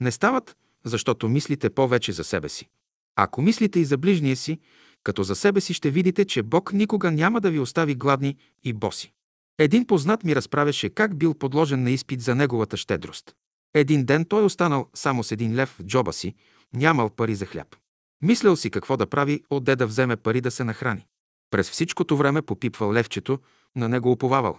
Не 0.00 0.10
стават, 0.10 0.56
защото 0.84 1.28
мислите 1.28 1.70
повече 1.70 2.12
за 2.12 2.24
себе 2.24 2.48
си. 2.48 2.68
Ако 3.16 3.42
мислите 3.42 3.80
и 3.80 3.84
за 3.84 3.98
ближния 3.98 4.36
си, 4.36 4.60
като 5.04 5.22
за 5.22 5.36
себе 5.36 5.60
си 5.60 5.74
ще 5.74 5.90
видите, 5.90 6.24
че 6.24 6.42
Бог 6.42 6.72
никога 6.72 7.10
няма 7.10 7.40
да 7.40 7.50
ви 7.50 7.58
остави 7.58 7.94
гладни 7.94 8.36
и 8.64 8.72
боси. 8.72 9.12
Един 9.58 9.86
познат 9.86 10.24
ми 10.24 10.36
разправяше 10.36 10.90
как 10.90 11.18
бил 11.18 11.34
подложен 11.34 11.82
на 11.82 11.90
изпит 11.90 12.20
за 12.20 12.34
неговата 12.34 12.76
щедрост. 12.76 13.34
Един 13.74 14.04
ден 14.04 14.24
той 14.24 14.44
останал 14.44 14.88
само 14.94 15.24
с 15.24 15.32
един 15.32 15.54
лев 15.54 15.76
в 15.78 15.84
джоба 15.84 16.12
си, 16.12 16.34
нямал 16.74 17.10
пари 17.10 17.34
за 17.34 17.46
хляб. 17.46 17.76
Мислял 18.22 18.56
си 18.56 18.70
какво 18.70 18.96
да 18.96 19.06
прави, 19.06 19.42
отде 19.50 19.76
да 19.76 19.86
вземе 19.86 20.16
пари 20.16 20.40
да 20.40 20.50
се 20.50 20.64
нахрани. 20.64 21.06
През 21.50 21.70
всичкото 21.70 22.16
време 22.16 22.42
попипвал 22.42 22.92
левчето, 22.92 23.38
на 23.76 23.88
него 23.88 24.12
уповавал. 24.12 24.58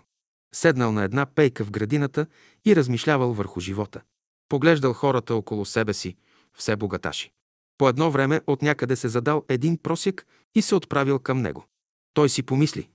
Седнал 0.55 0.91
на 0.91 1.03
една 1.03 1.25
пейка 1.25 1.65
в 1.65 1.71
градината 1.71 2.25
и 2.65 2.75
размишлявал 2.75 3.33
върху 3.33 3.59
живота. 3.59 4.01
Поглеждал 4.49 4.93
хората 4.93 5.35
около 5.35 5.65
себе 5.65 5.93
си, 5.93 6.15
все 6.53 6.75
богаташи. 6.75 7.31
По 7.77 7.89
едно 7.89 8.11
време 8.11 8.41
от 8.47 8.61
някъде 8.61 8.95
се 8.95 9.07
задал 9.07 9.45
един 9.49 9.77
просек 9.77 10.25
и 10.55 10.61
се 10.61 10.75
отправил 10.75 11.19
към 11.19 11.41
него. 11.41 11.65
Той 12.13 12.29
си 12.29 12.43
помисли, 12.43 12.89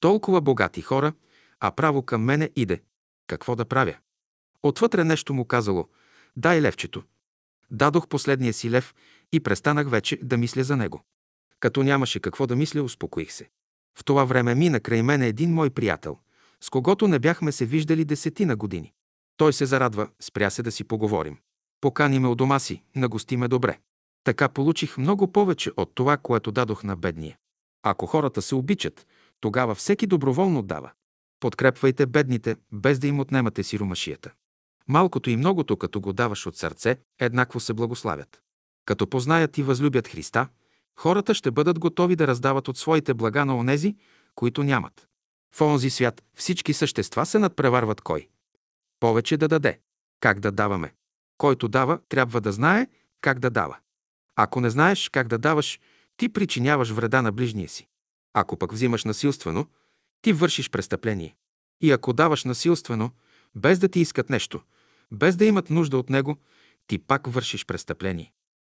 толкова 0.00 0.40
богати 0.40 0.82
хора, 0.82 1.12
а 1.60 1.70
право 1.70 2.02
към 2.02 2.22
мене 2.22 2.50
иде. 2.56 2.82
Какво 3.26 3.56
да 3.56 3.64
правя? 3.64 3.96
Отвътре 4.62 5.04
нещо 5.04 5.34
му 5.34 5.44
казало, 5.44 5.88
дай 6.36 6.60
левчето. 6.60 7.02
Дадох 7.70 8.08
последния 8.08 8.52
си 8.52 8.70
лев 8.70 8.94
и 9.32 9.40
престанах 9.40 9.90
вече 9.90 10.18
да 10.22 10.36
мисля 10.36 10.64
за 10.64 10.76
него. 10.76 11.04
Като 11.60 11.82
нямаше 11.82 12.20
какво 12.20 12.46
да 12.46 12.56
мисля, 12.56 12.82
успокоих 12.82 13.32
се. 13.32 13.50
В 13.98 14.04
това 14.04 14.24
време 14.24 14.54
мина 14.54 14.80
край 14.80 15.02
мене 15.02 15.26
един 15.26 15.54
мой 15.54 15.70
приятел, 15.70 16.18
с 16.64 16.70
когото 16.70 17.08
не 17.08 17.18
бяхме 17.18 17.52
се 17.52 17.66
виждали 17.66 18.04
десетина 18.04 18.56
години. 18.56 18.92
Той 19.36 19.52
се 19.52 19.66
зарадва, 19.66 20.08
спря 20.20 20.50
се 20.50 20.62
да 20.62 20.72
си 20.72 20.84
поговорим. 20.84 21.38
Покани 21.80 22.18
ме 22.18 22.28
у 22.28 22.34
дома 22.34 22.58
си, 22.58 22.82
нагости 22.96 23.36
ме 23.36 23.48
добре. 23.48 23.78
Така 24.24 24.48
получих 24.48 24.98
много 24.98 25.32
повече 25.32 25.70
от 25.76 25.92
това, 25.94 26.16
което 26.16 26.52
дадох 26.52 26.84
на 26.84 26.96
бедния. 26.96 27.36
Ако 27.82 28.06
хората 28.06 28.42
се 28.42 28.54
обичат, 28.54 29.06
тогава 29.40 29.74
всеки 29.74 30.06
доброволно 30.06 30.62
дава. 30.62 30.90
Подкрепвайте 31.40 32.06
бедните, 32.06 32.56
без 32.72 32.98
да 32.98 33.06
им 33.06 33.20
отнемате 33.20 33.62
сиромашията. 33.62 34.32
Малкото 34.88 35.30
и 35.30 35.36
многото, 35.36 35.76
като 35.76 36.00
го 36.00 36.12
даваш 36.12 36.46
от 36.46 36.56
сърце, 36.56 36.96
еднакво 37.18 37.60
се 37.60 37.74
благославят. 37.74 38.42
Като 38.84 39.06
познаят 39.06 39.58
и 39.58 39.62
възлюбят 39.62 40.08
Христа, 40.08 40.48
хората 40.98 41.34
ще 41.34 41.50
бъдат 41.50 41.78
готови 41.78 42.16
да 42.16 42.26
раздават 42.26 42.68
от 42.68 42.78
своите 42.78 43.14
блага 43.14 43.44
на 43.44 43.56
онези, 43.56 43.96
които 44.34 44.62
нямат. 44.62 45.09
В 45.54 45.60
онзи 45.60 45.90
свят 45.90 46.22
всички 46.34 46.72
същества 46.72 47.26
се 47.26 47.38
надпреварват 47.38 48.00
кой? 48.00 48.28
Повече 49.00 49.36
да 49.36 49.48
даде. 49.48 49.80
Как 50.20 50.40
да 50.40 50.52
даваме? 50.52 50.94
Който 51.38 51.68
дава, 51.68 51.98
трябва 52.08 52.40
да 52.40 52.52
знае 52.52 52.86
как 53.20 53.38
да 53.38 53.50
дава. 53.50 53.76
Ако 54.36 54.60
не 54.60 54.70
знаеш 54.70 55.08
как 55.08 55.28
да 55.28 55.38
даваш, 55.38 55.80
ти 56.16 56.28
причиняваш 56.28 56.90
вреда 56.90 57.22
на 57.22 57.32
ближния 57.32 57.68
си. 57.68 57.88
Ако 58.34 58.56
пък 58.56 58.72
взимаш 58.72 59.04
насилствено, 59.04 59.66
ти 60.22 60.32
вършиш 60.32 60.70
престъпление. 60.70 61.36
И 61.80 61.92
ако 61.92 62.12
даваш 62.12 62.44
насилствено, 62.44 63.10
без 63.54 63.78
да 63.78 63.88
ти 63.88 64.00
искат 64.00 64.30
нещо, 64.30 64.60
без 65.12 65.36
да 65.36 65.44
имат 65.44 65.70
нужда 65.70 65.98
от 65.98 66.10
него, 66.10 66.36
ти 66.86 66.98
пак 66.98 67.26
вършиш 67.26 67.66
престъпление. 67.66 68.32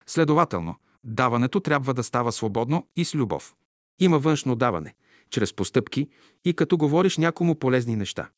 Следователно, 0.06 0.76
даването 1.04 1.60
трябва 1.60 1.94
да 1.94 2.02
става 2.02 2.32
свободно 2.32 2.88
и 2.96 3.04
с 3.04 3.14
любов. 3.14 3.54
Има 4.00 4.18
външно 4.18 4.56
даване, 4.56 4.94
чрез 5.32 5.54
постъпки 5.54 6.08
и 6.44 6.54
като 6.54 6.76
говориш 6.76 7.16
някому 7.18 7.54
полезни 7.54 7.96
неща. 7.96 8.28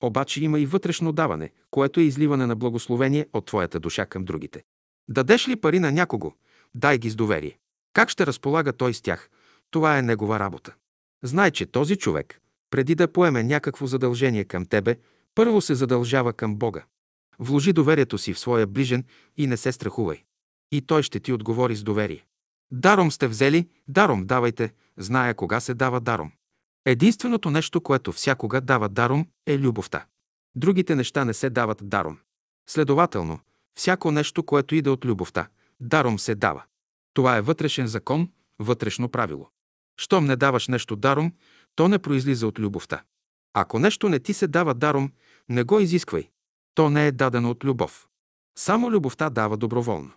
Обаче 0.00 0.44
има 0.44 0.60
и 0.60 0.66
вътрешно 0.66 1.12
даване, 1.12 1.50
което 1.70 2.00
е 2.00 2.02
изливане 2.02 2.46
на 2.46 2.56
благословение 2.56 3.26
от 3.32 3.46
твоята 3.46 3.80
душа 3.80 4.06
към 4.06 4.24
другите. 4.24 4.62
Дадеш 5.08 5.48
ли 5.48 5.56
пари 5.56 5.80
на 5.80 5.92
някого, 5.92 6.32
дай 6.74 6.98
ги 6.98 7.10
с 7.10 7.16
доверие. 7.16 7.58
Как 7.92 8.08
ще 8.08 8.26
разполага 8.26 8.72
той 8.72 8.94
с 8.94 9.02
тях, 9.02 9.30
това 9.70 9.98
е 9.98 10.02
негова 10.02 10.38
работа. 10.38 10.74
Знай, 11.22 11.50
че 11.50 11.66
този 11.66 11.96
човек, 11.96 12.40
преди 12.70 12.94
да 12.94 13.12
поеме 13.12 13.42
някакво 13.42 13.86
задължение 13.86 14.44
към 14.44 14.66
тебе, 14.66 14.96
първо 15.34 15.60
се 15.60 15.74
задължава 15.74 16.32
към 16.32 16.56
Бога. 16.56 16.84
Вложи 17.38 17.72
доверието 17.72 18.18
си 18.18 18.32
в 18.32 18.38
своя 18.38 18.66
ближен 18.66 19.04
и 19.36 19.46
не 19.46 19.56
се 19.56 19.72
страхувай. 19.72 20.22
И 20.72 20.80
той 20.80 21.02
ще 21.02 21.20
ти 21.20 21.32
отговори 21.32 21.76
с 21.76 21.82
доверие. 21.82 22.24
Даром 22.70 23.10
сте 23.10 23.28
взели, 23.28 23.68
даром 23.88 24.26
давайте, 24.26 24.72
зная 24.98 25.34
кога 25.34 25.60
се 25.60 25.74
дава 25.74 26.00
даром. 26.00 26.32
Единственото 26.84 27.50
нещо, 27.50 27.80
което 27.80 28.12
всякога 28.12 28.60
дава 28.60 28.88
даром, 28.88 29.26
е 29.46 29.58
любовта. 29.58 30.06
Другите 30.54 30.94
неща 30.94 31.24
не 31.24 31.34
се 31.34 31.50
дават 31.50 31.78
даром. 31.82 32.18
Следователно, 32.68 33.40
всяко 33.74 34.10
нещо, 34.10 34.42
което 34.42 34.74
иде 34.74 34.90
от 34.90 35.04
любовта, 35.04 35.48
даром 35.80 36.18
се 36.18 36.34
дава. 36.34 36.62
Това 37.14 37.36
е 37.36 37.40
вътрешен 37.40 37.86
закон, 37.86 38.30
вътрешно 38.58 39.08
правило. 39.08 39.48
Щом 40.00 40.24
не 40.24 40.36
даваш 40.36 40.68
нещо 40.68 40.96
даром, 40.96 41.32
то 41.74 41.88
не 41.88 41.98
произлиза 41.98 42.46
от 42.46 42.58
любовта. 42.58 43.02
Ако 43.54 43.78
нещо 43.78 44.08
не 44.08 44.18
ти 44.18 44.34
се 44.34 44.46
дава 44.46 44.74
даром, 44.74 45.12
не 45.48 45.62
го 45.62 45.80
изисквай. 45.80 46.30
То 46.74 46.90
не 46.90 47.06
е 47.06 47.12
дадено 47.12 47.50
от 47.50 47.64
любов. 47.64 48.08
Само 48.58 48.90
любовта 48.90 49.30
дава 49.30 49.56
доброволно. 49.56 50.10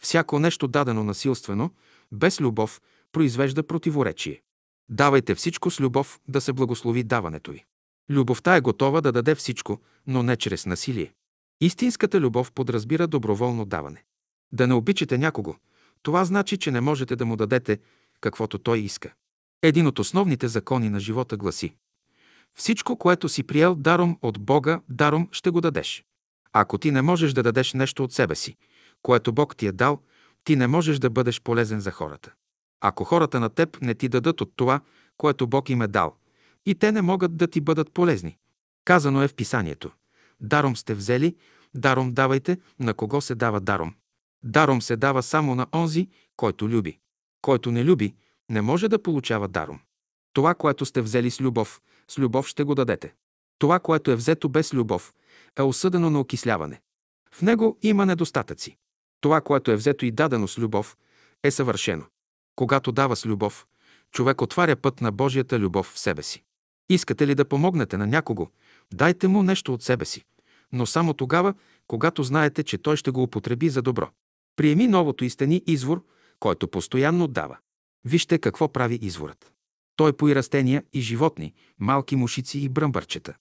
Всяко 0.00 0.38
нещо 0.38 0.68
дадено 0.68 1.04
насилствено, 1.04 1.70
без 2.12 2.40
любов, 2.40 2.80
произвежда 3.12 3.62
противоречие. 3.62 4.42
Давайте 4.90 5.34
всичко 5.34 5.70
с 5.70 5.80
любов 5.80 6.20
да 6.28 6.40
се 6.40 6.52
благослови 6.52 7.02
даването 7.02 7.50
ви. 7.50 7.64
Любовта 8.10 8.56
е 8.56 8.60
готова 8.60 9.00
да 9.00 9.12
даде 9.12 9.34
всичко, 9.34 9.80
но 10.06 10.22
не 10.22 10.36
чрез 10.36 10.66
насилие. 10.66 11.12
Истинската 11.60 12.20
любов 12.20 12.52
подразбира 12.52 13.06
доброволно 13.06 13.64
даване. 13.64 14.04
Да 14.52 14.66
не 14.66 14.74
обичате 14.74 15.18
някого, 15.18 15.54
това 16.02 16.24
значи, 16.24 16.56
че 16.56 16.70
не 16.70 16.80
можете 16.80 17.16
да 17.16 17.26
му 17.26 17.36
дадете 17.36 17.78
каквото 18.20 18.58
той 18.58 18.78
иска. 18.78 19.14
Един 19.62 19.86
от 19.86 19.98
основните 19.98 20.48
закони 20.48 20.90
на 20.90 21.00
живота 21.00 21.36
гласи 21.36 21.74
Всичко, 22.54 22.96
което 22.96 23.28
си 23.28 23.42
приел 23.42 23.74
даром 23.74 24.18
от 24.22 24.40
Бога, 24.40 24.80
даром 24.88 25.28
ще 25.32 25.50
го 25.50 25.60
дадеш. 25.60 26.04
Ако 26.52 26.78
ти 26.78 26.90
не 26.90 27.02
можеш 27.02 27.32
да 27.32 27.42
дадеш 27.42 27.72
нещо 27.72 28.04
от 28.04 28.12
себе 28.12 28.34
си, 28.34 28.56
което 29.02 29.32
Бог 29.32 29.56
ти 29.56 29.66
е 29.66 29.72
дал, 29.72 30.02
ти 30.44 30.56
не 30.56 30.66
можеш 30.66 30.98
да 30.98 31.10
бъдеш 31.10 31.40
полезен 31.40 31.80
за 31.80 31.90
хората. 31.90 32.32
Ако 32.80 33.04
хората 33.04 33.40
на 33.40 33.48
теб 33.48 33.78
не 33.82 33.94
ти 33.94 34.08
дадат 34.08 34.40
от 34.40 34.52
това, 34.56 34.80
което 35.16 35.46
Бог 35.46 35.70
им 35.70 35.82
е 35.82 35.88
дал, 35.88 36.16
и 36.66 36.74
те 36.74 36.92
не 36.92 37.02
могат 37.02 37.36
да 37.36 37.46
ти 37.46 37.60
бъдат 37.60 37.92
полезни. 37.92 38.38
Казано 38.84 39.22
е 39.22 39.28
в 39.28 39.34
писанието. 39.34 39.90
Даром 40.40 40.76
сте 40.76 40.94
взели, 40.94 41.36
даром 41.74 42.12
давайте, 42.12 42.58
на 42.80 42.94
кого 42.94 43.20
се 43.20 43.34
дава 43.34 43.60
даром. 43.60 43.94
Даром 44.44 44.82
се 44.82 44.96
дава 44.96 45.22
само 45.22 45.54
на 45.54 45.66
онзи, 45.74 46.08
който 46.36 46.68
люби. 46.68 46.98
Който 47.42 47.70
не 47.70 47.84
люби, 47.84 48.14
не 48.48 48.60
може 48.62 48.88
да 48.88 49.02
получава 49.02 49.48
даром. 49.48 49.80
Това, 50.32 50.54
което 50.54 50.84
сте 50.84 51.02
взели 51.02 51.30
с 51.30 51.40
любов, 51.40 51.80
с 52.08 52.18
любов 52.18 52.48
ще 52.48 52.64
го 52.64 52.74
дадете. 52.74 53.14
Това, 53.58 53.78
което 53.78 54.10
е 54.10 54.16
взето 54.16 54.48
без 54.48 54.74
любов, 54.74 55.14
е 55.58 55.62
осъдено 55.62 56.10
на 56.10 56.20
окисляване. 56.20 56.80
В 57.34 57.42
него 57.42 57.78
има 57.82 58.06
недостатъци. 58.06 58.76
Това, 59.20 59.40
което 59.40 59.70
е 59.70 59.76
взето 59.76 60.04
и 60.06 60.10
дадено 60.10 60.48
с 60.48 60.58
любов, 60.58 60.96
е 61.42 61.50
съвършено. 61.50 62.04
Когато 62.58 62.92
дава 62.92 63.16
с 63.16 63.26
любов, 63.26 63.66
човек 64.12 64.42
отваря 64.42 64.76
път 64.76 65.00
на 65.00 65.12
Божията 65.12 65.58
любов 65.58 65.86
в 65.94 65.98
себе 65.98 66.22
си. 66.22 66.42
Искате 66.88 67.26
ли 67.26 67.34
да 67.34 67.44
помогнете 67.44 67.96
на 67.96 68.06
някого, 68.06 68.46
дайте 68.94 69.28
му 69.28 69.42
нещо 69.42 69.74
от 69.74 69.82
себе 69.82 70.04
си, 70.04 70.24
но 70.72 70.86
само 70.86 71.14
тогава, 71.14 71.54
когато 71.86 72.22
знаете, 72.22 72.62
че 72.62 72.78
той 72.78 72.96
ще 72.96 73.10
го 73.10 73.22
употреби 73.22 73.68
за 73.68 73.82
добро. 73.82 74.08
Приеми 74.56 74.86
новото 74.86 75.24
и 75.24 75.30
стани 75.30 75.62
извор, 75.66 76.04
който 76.40 76.68
постоянно 76.68 77.26
дава. 77.28 77.56
Вижте 78.04 78.38
какво 78.38 78.72
прави 78.72 78.98
изворът. 79.02 79.52
Той 79.96 80.12
пои 80.12 80.34
растения 80.34 80.84
и 80.92 81.00
животни, 81.00 81.54
малки 81.78 82.16
мушици 82.16 82.58
и 82.58 82.68
бръмбърчета. 82.68 83.34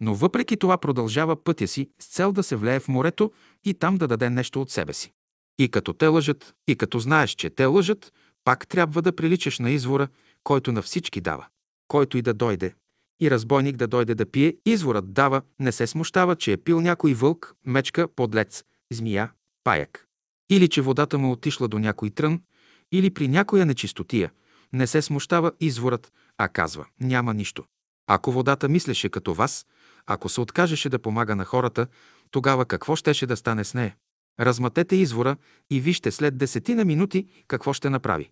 Но 0.00 0.14
въпреки 0.14 0.56
това 0.56 0.78
продължава 0.78 1.44
пътя 1.44 1.68
си 1.68 1.90
с 2.00 2.06
цел 2.06 2.32
да 2.32 2.42
се 2.42 2.56
влее 2.56 2.80
в 2.80 2.88
морето 2.88 3.32
и 3.64 3.74
там 3.74 3.96
да 3.96 4.08
даде 4.08 4.30
нещо 4.30 4.62
от 4.62 4.70
себе 4.70 4.92
си. 4.92 5.12
И 5.58 5.68
като 5.68 5.92
те 5.92 6.06
лъжат, 6.06 6.54
и 6.68 6.76
като 6.76 6.98
знаеш, 6.98 7.30
че 7.30 7.50
те 7.50 7.64
лъжат, 7.64 8.12
пак 8.44 8.68
трябва 8.68 9.02
да 9.02 9.16
приличаш 9.16 9.58
на 9.58 9.70
извора, 9.70 10.08
който 10.44 10.72
на 10.72 10.82
всички 10.82 11.20
дава. 11.20 11.46
Който 11.88 12.18
и 12.18 12.22
да 12.22 12.34
дойде, 12.34 12.74
и 13.20 13.30
разбойник 13.30 13.76
да 13.76 13.86
дойде 13.86 14.14
да 14.14 14.26
пие, 14.26 14.56
изворът 14.66 15.12
дава, 15.12 15.42
не 15.58 15.72
се 15.72 15.86
смущава, 15.86 16.36
че 16.36 16.52
е 16.52 16.56
пил 16.56 16.80
някой 16.80 17.14
вълк, 17.14 17.54
мечка, 17.66 18.08
подлец, 18.08 18.64
змия, 18.92 19.32
паяк. 19.64 20.06
Или 20.50 20.68
че 20.68 20.82
водата 20.82 21.18
му 21.18 21.32
отишла 21.32 21.68
до 21.68 21.78
някой 21.78 22.10
трън, 22.10 22.42
или 22.92 23.10
при 23.10 23.28
някоя 23.28 23.66
нечистотия. 23.66 24.32
Не 24.72 24.86
се 24.86 25.02
смущава 25.02 25.52
изворът, 25.60 26.12
а 26.38 26.48
казва– 26.48 26.86
няма 27.00 27.34
нищо. 27.34 27.64
Ако 28.06 28.32
водата 28.32 28.68
мислеше 28.68 29.08
като 29.08 29.34
вас, 29.34 29.66
ако 30.06 30.28
се 30.28 30.40
откажеше 30.40 30.88
да 30.88 30.98
помага 30.98 31.36
на 31.36 31.44
хората, 31.44 31.86
тогава 32.30 32.64
какво 32.64 32.96
щеше 32.96 33.26
да 33.26 33.36
стане 33.36 33.64
с 33.64 33.74
нея? 33.74 33.96
Разматете 34.40 34.96
извора 34.96 35.36
и 35.70 35.80
вижте 35.80 36.10
след 36.10 36.38
десетина 36.38 36.84
минути 36.84 37.26
какво 37.48 37.72
ще 37.72 37.90
направи. 37.90 38.30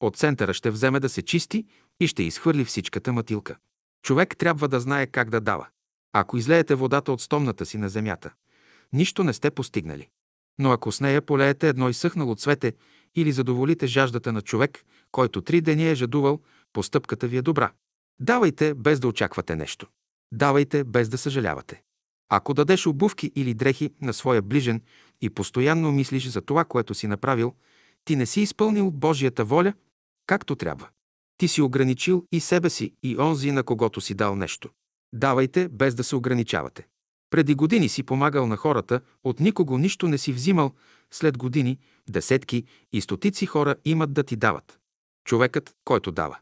От 0.00 0.16
центъра 0.16 0.54
ще 0.54 0.70
вземе 0.70 1.00
да 1.00 1.08
се 1.08 1.22
чисти 1.22 1.66
и 2.00 2.06
ще 2.06 2.22
изхвърли 2.22 2.64
всичката 2.64 3.12
матилка. 3.12 3.56
Човек 4.02 4.36
трябва 4.36 4.68
да 4.68 4.80
знае 4.80 5.06
как 5.06 5.30
да 5.30 5.40
дава. 5.40 5.66
Ако 6.12 6.36
излеете 6.36 6.74
водата 6.74 7.12
от 7.12 7.20
стомната 7.20 7.66
си 7.66 7.78
на 7.78 7.88
земята, 7.88 8.32
нищо 8.92 9.24
не 9.24 9.32
сте 9.32 9.50
постигнали. 9.50 10.08
Но 10.58 10.72
ако 10.72 10.92
с 10.92 11.00
нея 11.00 11.22
полеете 11.22 11.68
едно 11.68 11.88
изсъхнало 11.88 12.34
цвете 12.34 12.72
или 13.14 13.32
задоволите 13.32 13.86
жаждата 13.86 14.32
на 14.32 14.42
човек, 14.42 14.84
който 15.12 15.42
три 15.42 15.60
дни 15.60 15.90
е 15.90 15.94
жадувал, 15.94 16.40
постъпката 16.72 17.28
ви 17.28 17.36
е 17.36 17.42
добра. 17.42 17.72
Давайте 18.20 18.74
без 18.74 19.00
да 19.00 19.08
очаквате 19.08 19.56
нещо. 19.56 19.86
Давайте 20.32 20.84
без 20.84 21.08
да 21.08 21.18
съжалявате. 21.18 21.82
Ако 22.28 22.54
дадеш 22.54 22.86
обувки 22.86 23.32
или 23.36 23.54
дрехи 23.54 23.90
на 24.00 24.12
своя 24.12 24.42
ближен 24.42 24.80
и 25.20 25.30
постоянно 25.30 25.92
мислиш 25.92 26.26
за 26.26 26.40
това, 26.40 26.64
което 26.64 26.94
си 26.94 27.06
направил, 27.06 27.54
ти 28.04 28.16
не 28.16 28.26
си 28.26 28.40
изпълнил 28.40 28.90
Божията 28.90 29.44
воля 29.44 29.72
както 30.26 30.56
трябва. 30.56 30.88
Ти 31.38 31.48
си 31.48 31.62
ограничил 31.62 32.24
и 32.32 32.40
себе 32.40 32.70
си, 32.70 32.94
и 33.02 33.18
онзи, 33.18 33.52
на 33.52 33.62
когото 33.62 34.00
си 34.00 34.14
дал 34.14 34.36
нещо. 34.36 34.70
Давайте, 35.12 35.68
без 35.68 35.94
да 35.94 36.04
се 36.04 36.16
ограничавате. 36.16 36.86
Преди 37.30 37.54
години 37.54 37.88
си 37.88 38.02
помагал 38.02 38.46
на 38.46 38.56
хората, 38.56 39.00
от 39.24 39.40
никого 39.40 39.78
нищо 39.78 40.08
не 40.08 40.18
си 40.18 40.32
взимал, 40.32 40.72
след 41.10 41.38
години 41.38 41.78
десетки 42.10 42.64
и 42.92 43.00
стотици 43.00 43.46
хора 43.46 43.76
имат 43.84 44.12
да 44.12 44.22
ти 44.22 44.36
дават. 44.36 44.78
Човекът, 45.24 45.74
който 45.84 46.12
дава. 46.12 46.38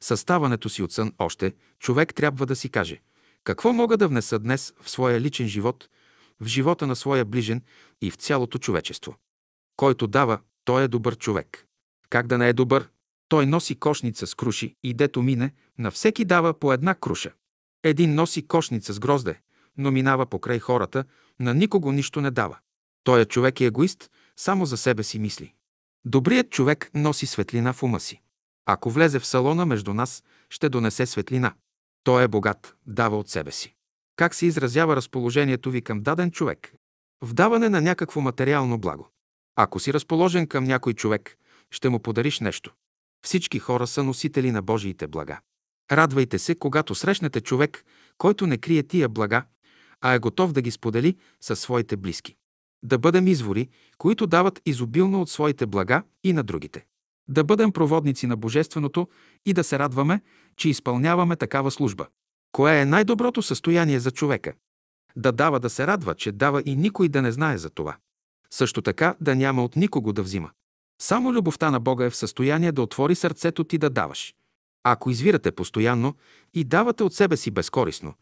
Съставането 0.00 0.68
си 0.68 0.82
от 0.82 0.92
сън 0.92 1.12
още, 1.18 1.54
човек 1.78 2.14
трябва 2.14 2.46
да 2.46 2.56
си 2.56 2.68
каже 2.68 3.00
какво 3.46 3.72
мога 3.72 3.96
да 3.96 4.08
внеса 4.08 4.38
днес 4.38 4.74
в 4.82 4.90
своя 4.90 5.20
личен 5.20 5.48
живот, 5.48 5.88
в 6.40 6.46
живота 6.46 6.86
на 6.86 6.96
своя 6.96 7.24
ближен 7.24 7.62
и 8.00 8.10
в 8.10 8.16
цялото 8.16 8.58
човечество. 8.58 9.16
Който 9.76 10.06
дава, 10.06 10.38
той 10.64 10.84
е 10.84 10.88
добър 10.88 11.16
човек. 11.16 11.66
Как 12.10 12.26
да 12.26 12.38
не 12.38 12.48
е 12.48 12.52
добър? 12.52 12.88
Той 13.28 13.46
носи 13.46 13.74
кошница 13.74 14.26
с 14.26 14.34
круши 14.34 14.74
и 14.82 14.94
дето 14.94 15.22
мине, 15.22 15.54
на 15.78 15.90
всеки 15.90 16.24
дава 16.24 16.54
по 16.54 16.72
една 16.72 16.94
круша. 16.94 17.32
Един 17.82 18.14
носи 18.14 18.46
кошница 18.46 18.92
с 18.92 18.98
грозде, 18.98 19.40
но 19.76 19.90
минава 19.90 20.26
покрай 20.26 20.58
хората, 20.58 21.04
на 21.40 21.54
никого 21.54 21.92
нищо 21.92 22.20
не 22.20 22.30
дава. 22.30 22.58
Той 23.04 23.20
е 23.20 23.24
човек 23.24 23.60
и 23.60 23.64
егоист, 23.64 24.10
само 24.36 24.66
за 24.66 24.76
себе 24.76 25.02
си 25.02 25.18
мисли. 25.18 25.54
Добрият 26.04 26.50
човек 26.50 26.90
носи 26.94 27.26
светлина 27.26 27.72
в 27.72 27.82
ума 27.82 28.00
си. 28.00 28.22
Ако 28.64 28.90
влезе 28.90 29.18
в 29.18 29.26
салона 29.26 29.66
между 29.66 29.94
нас, 29.94 30.24
ще 30.50 30.68
донесе 30.68 31.06
светлина. 31.06 31.54
Той 32.06 32.24
е 32.24 32.28
богат, 32.28 32.76
дава 32.86 33.18
от 33.18 33.28
себе 33.28 33.52
си. 33.52 33.74
Как 34.16 34.34
се 34.34 34.46
изразява 34.46 34.96
разположението 34.96 35.70
ви 35.70 35.82
към 35.82 36.02
даден 36.02 36.30
човек? 36.30 36.72
В 37.22 37.34
даване 37.34 37.68
на 37.68 37.80
някакво 37.80 38.20
материално 38.20 38.78
благо. 38.78 39.08
Ако 39.56 39.80
си 39.80 39.92
разположен 39.92 40.46
към 40.46 40.64
някой 40.64 40.92
човек, 40.92 41.36
ще 41.70 41.88
му 41.88 42.00
подариш 42.00 42.40
нещо. 42.40 42.74
Всички 43.24 43.58
хора 43.58 43.86
са 43.86 44.02
носители 44.02 44.50
на 44.50 44.62
Божиите 44.62 45.06
блага. 45.06 45.40
Радвайте 45.92 46.38
се, 46.38 46.54
когато 46.54 46.94
срещнете 46.94 47.40
човек, 47.40 47.84
който 48.18 48.46
не 48.46 48.58
крие 48.58 48.82
тия 48.82 49.08
блага, 49.08 49.44
а 50.00 50.12
е 50.12 50.18
готов 50.18 50.52
да 50.52 50.62
ги 50.62 50.70
сподели 50.70 51.16
със 51.40 51.60
своите 51.60 51.96
близки. 51.96 52.36
Да 52.82 52.98
бъдем 52.98 53.26
извори, 53.26 53.68
които 53.98 54.26
дават 54.26 54.60
изобилно 54.66 55.20
от 55.20 55.30
своите 55.30 55.66
блага 55.66 56.02
и 56.24 56.32
на 56.32 56.42
другите. 56.42 56.86
Да 57.28 57.44
бъдем 57.44 57.72
проводници 57.72 58.26
на 58.26 58.36
Божественото 58.36 59.08
и 59.46 59.52
да 59.52 59.64
се 59.64 59.78
радваме, 59.78 60.20
че 60.56 60.68
изпълняваме 60.68 61.36
такава 61.36 61.70
служба. 61.70 62.06
Кое 62.52 62.80
е 62.80 62.84
най-доброто 62.84 63.42
състояние 63.42 64.00
за 64.00 64.10
човека? 64.10 64.52
Да 65.16 65.32
дава 65.32 65.60
да 65.60 65.70
се 65.70 65.86
радва, 65.86 66.14
че 66.14 66.32
дава 66.32 66.62
и 66.66 66.76
никой 66.76 67.08
да 67.08 67.22
не 67.22 67.32
знае 67.32 67.58
за 67.58 67.70
това. 67.70 67.96
Също 68.50 68.82
така 68.82 69.14
да 69.20 69.34
няма 69.34 69.64
от 69.64 69.76
никого 69.76 70.12
да 70.12 70.22
взима. 70.22 70.50
Само 71.02 71.32
любовта 71.32 71.70
на 71.70 71.80
Бога 71.80 72.04
е 72.04 72.10
в 72.10 72.16
състояние 72.16 72.72
да 72.72 72.82
отвори 72.82 73.14
сърцето 73.14 73.64
ти 73.64 73.78
да 73.78 73.90
даваш. 73.90 74.34
Ако 74.84 75.10
извирате 75.10 75.52
постоянно 75.52 76.14
и 76.54 76.64
давате 76.64 77.02
от 77.02 77.14
себе 77.14 77.36
си 77.36 77.50
безкорисно, 77.50 78.14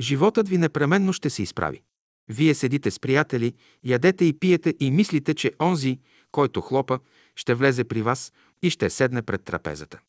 животът 0.00 0.48
ви 0.48 0.58
непременно 0.58 1.12
ще 1.12 1.30
се 1.30 1.42
изправи. 1.42 1.82
Вие 2.28 2.54
седите 2.54 2.90
с 2.90 3.00
приятели, 3.00 3.54
ядете 3.84 4.24
и 4.24 4.38
пиете 4.38 4.74
и 4.80 4.90
мислите, 4.90 5.34
че 5.34 5.52
онзи, 5.60 5.98
който 6.32 6.60
хлопа, 6.60 6.98
ще 7.36 7.54
влезе 7.54 7.84
при 7.84 8.02
вас 8.02 8.32
и 8.62 8.70
ще 8.70 8.90
седне 8.90 9.22
пред 9.22 9.44
трапезата. 9.44 10.00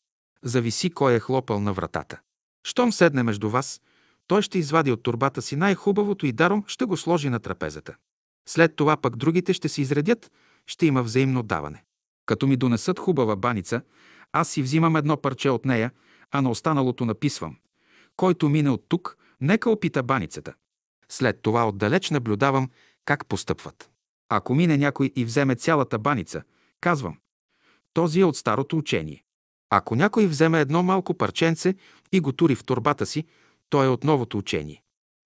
Зависи 0.42 0.90
кой 0.90 1.14
е 1.14 1.20
хлопал 1.20 1.60
на 1.60 1.72
вратата. 1.72 2.20
Щом 2.64 2.92
седне 2.92 3.22
между 3.22 3.50
вас, 3.50 3.80
той 4.26 4.42
ще 4.42 4.58
извади 4.58 4.92
от 4.92 5.02
турбата 5.02 5.42
си 5.42 5.56
най-хубавото 5.56 6.26
и 6.26 6.32
даром 6.32 6.64
ще 6.66 6.84
го 6.84 6.96
сложи 6.96 7.28
на 7.28 7.40
трапезата. 7.40 7.96
След 8.48 8.76
това 8.76 8.96
пък 8.96 9.16
другите 9.16 9.52
ще 9.52 9.68
се 9.68 9.80
изредят, 9.82 10.32
ще 10.66 10.86
има 10.86 11.02
взаимно 11.02 11.42
даване. 11.42 11.84
Като 12.26 12.46
ми 12.46 12.56
донесат 12.56 12.98
хубава 12.98 13.36
баница, 13.36 13.82
аз 14.32 14.48
си 14.48 14.62
взимам 14.62 14.96
едно 14.96 15.16
парче 15.16 15.50
от 15.50 15.64
нея, 15.64 15.90
а 16.30 16.42
на 16.42 16.50
останалото 16.50 17.04
написвам. 17.04 17.56
Който 18.16 18.48
мине 18.48 18.70
от 18.70 18.84
тук, 18.88 19.16
нека 19.40 19.70
опита 19.70 20.02
баницата. 20.02 20.54
След 21.08 21.42
това 21.42 21.68
отдалеч 21.68 22.10
наблюдавам 22.10 22.70
как 23.04 23.26
постъпват. 23.26 23.90
Ако 24.28 24.54
мине 24.54 24.76
някой 24.76 25.12
и 25.16 25.24
вземе 25.24 25.54
цялата 25.54 25.98
баница, 25.98 26.42
казвам. 26.80 27.16
Този 27.94 28.20
е 28.20 28.24
от 28.24 28.36
старото 28.36 28.78
учение. 28.78 29.24
Ако 29.70 29.96
някой 29.96 30.26
вземе 30.26 30.60
едно 30.60 30.82
малко 30.82 31.14
парченце 31.14 31.74
и 32.12 32.20
го 32.20 32.32
тури 32.32 32.54
в 32.54 32.64
турбата 32.64 33.06
си, 33.06 33.24
той 33.68 33.86
е 33.86 33.88
от 33.88 34.04
новото 34.04 34.38
учение. 34.38 34.82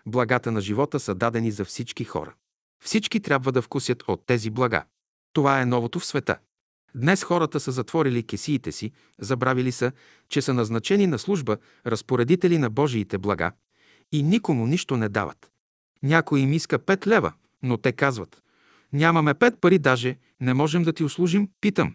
Благата 0.07 0.53
на 0.53 0.61
живота 0.61 1.01
са 1.01 1.15
дадени 1.15 1.51
за 1.51 1.65
всички 1.65 2.05
хора. 2.05 2.35
Всички 2.85 3.21
трябва 3.21 3.53
да 3.53 3.63
вкусят 3.63 4.03
от 4.09 4.27
тези 4.27 4.51
блага. 4.51 4.85
Това 5.33 5.61
е 5.61 5.67
новото 5.67 6.01
в 6.01 6.07
света. 6.07 6.39
Днес 6.95 7.25
хората 7.25 7.61
са 7.61 7.73
затворили 7.73 8.23
кесиите 8.23 8.73
си, 8.73 8.93
забравили 9.19 9.73
са, 9.73 9.93
че 10.29 10.43
са 10.43 10.55
назначени 10.55 11.07
на 11.07 11.19
служба 11.19 11.57
разпоредители 11.87 12.59
на 12.59 12.71
Божиите 12.71 13.19
блага 13.19 13.53
и 14.13 14.23
никому 14.23 14.67
нищо 14.67 14.97
не 14.97 15.09
дават. 15.09 15.51
Някой 16.03 16.41
им 16.41 16.53
иска 16.53 16.79
пет 16.79 17.07
лева, 17.07 17.33
но 17.63 17.77
те 17.77 17.93
казват 17.93 18.43
«Нямаме 18.93 19.35
пет 19.35 19.61
пари 19.61 19.79
даже, 19.79 20.17
не 20.41 20.55
можем 20.55 20.83
да 20.83 20.93
ти 20.93 21.05
услужим, 21.05 21.49
питам». 21.61 21.95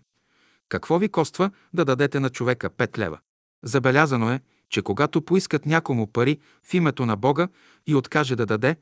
Какво 0.71 0.99
ви 0.99 1.09
коства 1.09 1.51
да 1.73 1.85
дадете 1.85 2.19
на 2.19 2.29
човека 2.29 2.69
пет 2.69 2.97
лева? 2.97 3.19
Забелязано 3.63 4.31
е, 4.31 4.41
че 4.69 4.81
когато 4.81 5.21
поискат 5.21 5.65
някому 5.65 6.07
пари 6.07 6.39
в 6.63 6.73
името 6.73 7.05
на 7.05 7.15
Бога 7.15 7.47
и 7.87 7.95
откаже 7.95 8.35
да 8.35 8.45
даде, 8.45 8.75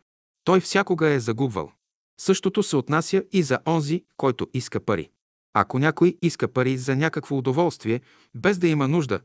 той 0.43 0.59
всякога 0.59 1.09
е 1.09 1.19
загубвал. 1.19 1.71
Същото 2.19 2.63
се 2.63 2.75
отнася 2.75 3.23
и 3.31 3.43
за 3.43 3.59
онзи, 3.67 4.03
който 4.17 4.47
иска 4.53 4.79
пари. 4.79 5.09
Ако 5.53 5.79
някой 5.79 6.17
иска 6.21 6.47
пари 6.47 6.77
за 6.77 6.95
някакво 6.95 7.37
удоволствие, 7.37 8.01
без 8.35 8.57
да 8.57 8.67
има 8.67 8.87
нужда, 8.87 9.19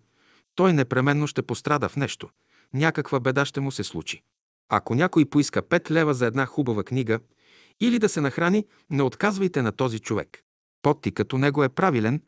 той 0.54 0.72
непременно 0.72 1.26
ще 1.26 1.42
пострада 1.42 1.88
в 1.88 1.96
нещо. 1.96 2.28
Някаква 2.74 3.20
беда 3.20 3.44
ще 3.44 3.60
му 3.60 3.72
се 3.72 3.84
случи. 3.84 4.22
Ако 4.68 4.94
някой 4.94 5.24
поиска 5.24 5.62
5 5.62 5.90
лева 5.90 6.14
за 6.14 6.26
една 6.26 6.46
хубава 6.46 6.84
книга 6.84 7.18
или 7.80 7.98
да 7.98 8.08
се 8.08 8.20
нахрани, 8.20 8.66
не 8.90 9.02
отказвайте 9.02 9.62
на 9.62 9.72
този 9.72 9.98
човек. 9.98 10.42
Подти 10.82 11.12
като 11.12 11.38
него 11.38 11.64
е 11.64 11.68
правилен 11.68 12.20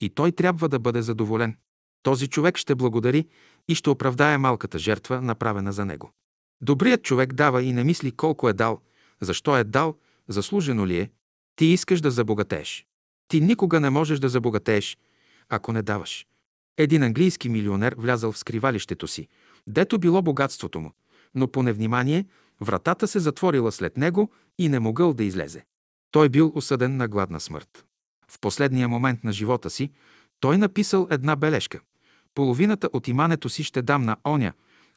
и 0.00 0.10
той 0.10 0.32
трябва 0.32 0.68
да 0.68 0.78
бъде 0.78 1.02
задоволен. 1.02 1.56
Този 2.02 2.28
човек 2.28 2.56
ще 2.56 2.74
благодари 2.74 3.26
и 3.68 3.74
ще 3.74 3.90
оправдае 3.90 4.38
малката 4.38 4.78
жертва, 4.78 5.20
направена 5.20 5.72
за 5.72 5.84
него. 5.84 6.12
Добрият 6.62 7.02
човек 7.02 7.32
дава 7.32 7.62
и 7.62 7.72
не 7.72 7.84
мисли 7.84 8.12
колко 8.12 8.48
е 8.48 8.52
дал, 8.52 8.80
защо 9.20 9.56
е 9.56 9.64
дал, 9.64 9.96
заслужено 10.28 10.86
ли 10.86 10.98
е. 10.98 11.10
Ти 11.56 11.66
искаш 11.66 12.00
да 12.00 12.10
забогатееш. 12.10 12.86
Ти 13.28 13.40
никога 13.40 13.80
не 13.80 13.90
можеш 13.90 14.18
да 14.18 14.28
забогатееш, 14.28 14.98
ако 15.48 15.72
не 15.72 15.82
даваш. 15.82 16.26
Един 16.78 17.02
английски 17.02 17.48
милионер 17.48 17.94
влязал 17.98 18.32
в 18.32 18.38
скривалището 18.38 19.08
си, 19.08 19.28
дето 19.66 19.98
било 19.98 20.22
богатството 20.22 20.80
му, 20.80 20.92
но 21.34 21.48
по 21.48 21.62
невнимание 21.62 22.26
вратата 22.60 23.08
се 23.08 23.18
затворила 23.18 23.72
след 23.72 23.96
него 23.96 24.32
и 24.58 24.68
не 24.68 24.80
могъл 24.80 25.14
да 25.14 25.24
излезе. 25.24 25.64
Той 26.10 26.28
бил 26.28 26.52
осъден 26.54 26.96
на 26.96 27.08
гладна 27.08 27.40
смърт. 27.40 27.86
В 28.32 28.40
последния 28.40 28.88
момент 28.88 29.24
на 29.24 29.32
живота 29.32 29.70
си 29.70 29.90
той 30.40 30.58
написал 30.58 31.08
една 31.10 31.36
бележка. 31.36 31.80
Половината 32.34 32.88
от 32.92 33.08
имането 33.08 33.48
си 33.48 33.64
ще 33.64 33.82
дам 33.82 34.04
на 34.04 34.16
оня, 34.26 34.52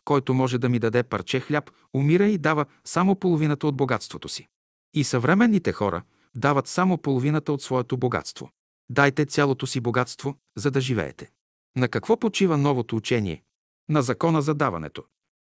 който 0.05 0.33
може 0.33 0.57
да 0.57 0.69
ми 0.69 0.79
даде 0.79 1.03
парче 1.03 1.39
хляб, 1.39 1.71
умира 1.93 2.25
и 2.25 2.37
дава 2.37 2.65
само 2.83 3.15
половината 3.15 3.67
от 3.67 3.75
богатството 3.75 4.29
си. 4.29 4.47
И 4.93 5.03
съвременните 5.03 5.71
хора 5.71 6.01
дават 6.35 6.67
само 6.67 6.97
половината 6.97 7.53
от 7.53 7.61
своето 7.61 7.97
богатство. 7.97 8.49
Дайте 8.89 9.25
цялото 9.25 9.67
си 9.67 9.79
богатство, 9.79 10.35
за 10.55 10.71
да 10.71 10.81
живеете. 10.81 11.29
На 11.75 11.87
какво 11.87 12.19
почива 12.19 12.57
новото 12.57 12.95
учение? 12.95 13.43
На 13.89 14.01
закона 14.01 14.41
за 14.41 14.53
даването. 14.53 15.03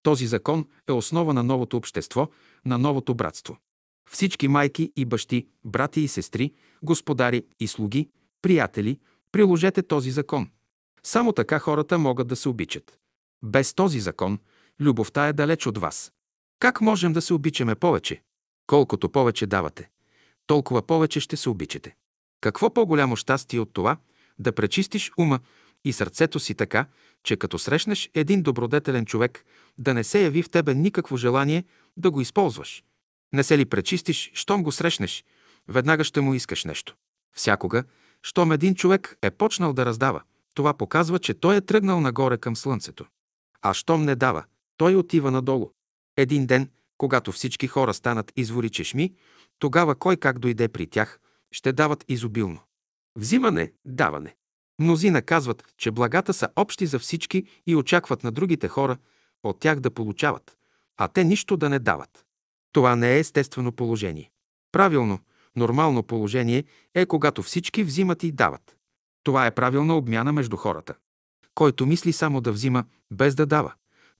Този 0.03 0.27
закон 0.27 0.67
е 0.89 0.91
основа 0.91 1.33
на 1.33 1.43
новото 1.43 1.77
общество, 1.77 2.29
на 2.65 2.77
новото 2.77 3.15
братство. 3.15 3.57
Всички 4.09 4.47
майки 4.47 4.91
и 4.95 5.05
бащи, 5.05 5.47
брати 5.65 6.01
и 6.01 6.07
сестри, 6.07 6.53
господари 6.85 7.45
и 7.59 7.67
слуги, 7.67 8.09
приятели, 8.41 8.99
приложете 9.31 9.83
този 9.83 10.11
закон. 10.11 10.49
Само 11.03 11.33
така 11.33 11.59
хората 11.59 11.97
могат 11.97 12.27
да 12.27 12.35
се 12.35 12.49
обичат. 12.49 12.97
Без 13.43 13.73
този 13.73 13.99
закон, 13.99 14.39
любовта 14.79 15.27
е 15.27 15.33
далеч 15.33 15.67
от 15.67 15.77
вас. 15.77 16.11
Как 16.59 16.81
можем 16.81 17.13
да 17.13 17.21
се 17.21 17.33
обичаме 17.33 17.75
повече? 17.75 18.21
Колкото 18.67 19.09
повече 19.09 19.47
давате, 19.47 19.89
толкова 20.47 20.81
повече 20.81 21.19
ще 21.19 21.37
се 21.37 21.49
обичате. 21.49 21.95
Какво 22.41 22.73
по-голямо 22.73 23.15
щастие 23.15 23.59
от 23.59 23.73
това 23.73 23.97
да 24.39 24.51
пречистиш 24.51 25.11
ума 25.17 25.39
и 25.85 25.93
сърцето 25.93 26.39
си 26.39 26.55
така, 26.55 26.85
че 27.23 27.35
като 27.35 27.59
срещнеш 27.59 28.09
един 28.13 28.41
добродетелен 28.41 29.05
човек, 29.05 29.45
да 29.77 29.93
не 29.93 30.03
се 30.03 30.23
яви 30.23 30.43
в 30.43 30.49
тебе 30.49 30.73
никакво 30.73 31.17
желание 31.17 31.63
да 31.97 32.11
го 32.11 32.21
използваш. 32.21 32.83
Не 33.33 33.43
се 33.43 33.57
ли 33.57 33.65
пречистиш, 33.65 34.31
щом 34.33 34.63
го 34.63 34.71
срещнеш, 34.71 35.25
веднага 35.67 36.03
ще 36.03 36.21
му 36.21 36.33
искаш 36.33 36.65
нещо. 36.65 36.95
Всякога, 37.35 37.83
щом 38.21 38.51
един 38.51 38.75
човек 38.75 39.17
е 39.21 39.31
почнал 39.31 39.73
да 39.73 39.85
раздава, 39.85 40.21
това 40.53 40.73
показва, 40.73 41.19
че 41.19 41.33
той 41.33 41.55
е 41.55 41.61
тръгнал 41.61 42.01
нагоре 42.01 42.37
към 42.37 42.55
слънцето. 42.55 43.05
А 43.61 43.73
щом 43.73 44.03
не 44.03 44.15
дава, 44.15 44.43
той 44.77 44.95
отива 44.95 45.31
надолу. 45.31 45.71
Един 46.17 46.45
ден, 46.45 46.69
когато 46.97 47.31
всички 47.31 47.67
хора 47.67 47.93
станат 47.93 48.31
извори 48.35 48.69
чешми, 48.69 49.13
тогава 49.59 49.95
кой 49.95 50.17
как 50.17 50.39
дойде 50.39 50.67
при 50.67 50.87
тях, 50.87 51.19
ще 51.51 51.73
дават 51.73 52.05
изобилно. 52.07 52.59
Взимане, 53.15 53.73
даване. 53.85 54.35
Мнозина 54.79 55.21
казват, 55.21 55.63
че 55.77 55.91
благата 55.91 56.33
са 56.33 56.49
общи 56.55 56.85
за 56.85 56.99
всички 56.99 57.43
и 57.67 57.75
очакват 57.75 58.23
на 58.23 58.31
другите 58.31 58.67
хора 58.67 58.97
от 59.43 59.59
тях 59.59 59.79
да 59.79 59.91
получават, 59.91 60.57
а 60.97 61.07
те 61.07 61.23
нищо 61.23 61.57
да 61.57 61.69
не 61.69 61.79
дават. 61.79 62.25
Това 62.71 62.95
не 62.95 63.15
е 63.15 63.19
естествено 63.19 63.71
положение. 63.71 64.31
Правилно, 64.71 65.19
нормално 65.55 66.03
положение 66.03 66.63
е 66.93 67.05
когато 67.05 67.43
всички 67.43 67.83
взимат 67.83 68.23
и 68.23 68.31
дават. 68.31 68.77
Това 69.23 69.45
е 69.45 69.55
правилна 69.55 69.95
обмяна 69.97 70.33
между 70.33 70.57
хората. 70.57 70.93
Който 71.55 71.85
мисли 71.85 72.13
само 72.13 72.41
да 72.41 72.51
взима, 72.51 72.85
без 73.11 73.35
да 73.35 73.45
дава, 73.45 73.73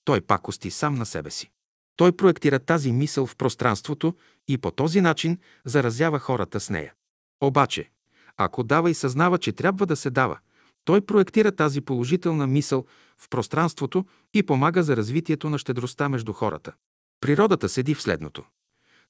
той 0.06 0.22
пакости 0.22 0.72
сам 0.72 0.96
на 0.96 1.06
себе 1.06 1.32
си. 1.32 1.52
Той 1.96 2.12
проектира 2.12 2.60
тази 2.60 2.92
мисъл 2.92 3.26
в 3.26 3.36
пространството 3.36 4.16
и 4.48 4.58
по 4.58 4.72
този 4.72 5.02
начин 5.02 5.38
заразява 5.66 6.20
хората 6.20 6.60
с 6.60 6.70
нея. 6.70 6.94
Обаче, 7.42 7.90
ако 8.38 8.64
дава 8.64 8.90
и 8.90 8.94
съзнава, 8.94 9.38
че 9.38 9.52
трябва 9.52 9.86
да 9.86 9.96
се 9.96 10.10
дава, 10.10 10.40
той 10.86 11.02
проектира 11.02 11.52
тази 11.52 11.82
положителна 11.82 12.48
мисъл 12.48 12.86
в 13.18 13.30
пространството 13.30 14.06
и 14.34 14.44
помага 14.44 14.84
за 14.84 14.98
развитието 14.98 15.50
на 15.50 15.58
щедростта 15.58 16.10
между 16.10 16.34
хората. 16.34 16.74
Природата 17.22 17.70
седи 17.70 17.96
в 17.96 18.02
следното. 18.02 18.44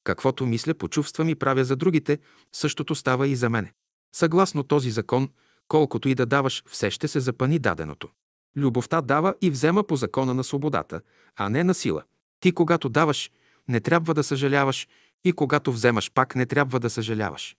Каквото 0.05 0.45
мисля, 0.45 0.73
почувствам 0.73 1.29
и 1.29 1.35
правя 1.35 1.65
за 1.65 1.75
другите, 1.75 2.19
същото 2.51 2.95
става 2.95 3.27
и 3.27 3.35
за 3.35 3.49
мене. 3.49 3.73
Съгласно 4.15 4.63
този 4.63 4.91
закон, 4.91 5.29
колкото 5.67 6.09
и 6.09 6.15
да 6.15 6.25
даваш, 6.25 6.63
все 6.69 6.91
ще 6.91 7.07
се 7.07 7.19
запани 7.19 7.59
даденото. 7.59 8.09
Любовта 8.57 9.01
дава 9.01 9.35
и 9.41 9.49
взема 9.49 9.83
по 9.83 9.95
закона 9.95 10.33
на 10.33 10.43
свободата, 10.43 11.01
а 11.35 11.49
не 11.49 11.63
на 11.63 11.73
сила. 11.73 12.03
Ти, 12.39 12.51
когато 12.51 12.89
даваш, 12.89 13.31
не 13.67 13.79
трябва 13.79 14.13
да 14.13 14.23
съжаляваш 14.23 14.87
и 15.23 15.33
когато 15.33 15.71
вземаш, 15.71 16.11
пак 16.11 16.35
не 16.35 16.45
трябва 16.45 16.79
да 16.79 16.89
съжаляваш. 16.89 17.55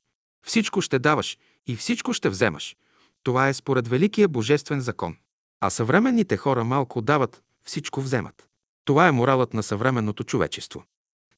Всичко 0.46 0.80
ще 0.80 0.98
даваш 0.98 1.38
и 1.66 1.76
всичко 1.76 2.12
ще 2.12 2.28
вземаш. 2.28 2.76
Това 3.22 3.48
е 3.48 3.54
според 3.54 3.88
Великия 3.88 4.28
Божествен 4.28 4.80
закон. 4.80 5.16
А 5.60 5.70
съвременните 5.70 6.36
хора 6.36 6.64
малко 6.64 7.02
дават, 7.02 7.42
всичко 7.64 8.00
вземат. 8.00 8.48
Това 8.84 9.08
е 9.08 9.12
моралът 9.12 9.54
на 9.54 9.62
съвременното 9.62 10.24
човечество. 10.24 10.84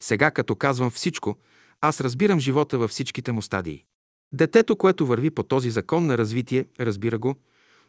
Сега, 0.02 0.30
като 0.30 0.56
казвам 0.56 0.90
всичко, 0.90 1.38
аз 1.80 2.00
разбирам 2.00 2.40
живота 2.40 2.78
във 2.78 2.90
всичките 2.90 3.32
му 3.32 3.42
стадии. 3.42 3.84
Детето, 4.32 4.76
което 4.76 5.06
върви 5.06 5.30
по 5.30 5.42
този 5.42 5.70
закон 5.70 6.06
на 6.06 6.18
развитие, 6.18 6.66
разбира 6.80 7.18
го, 7.18 7.36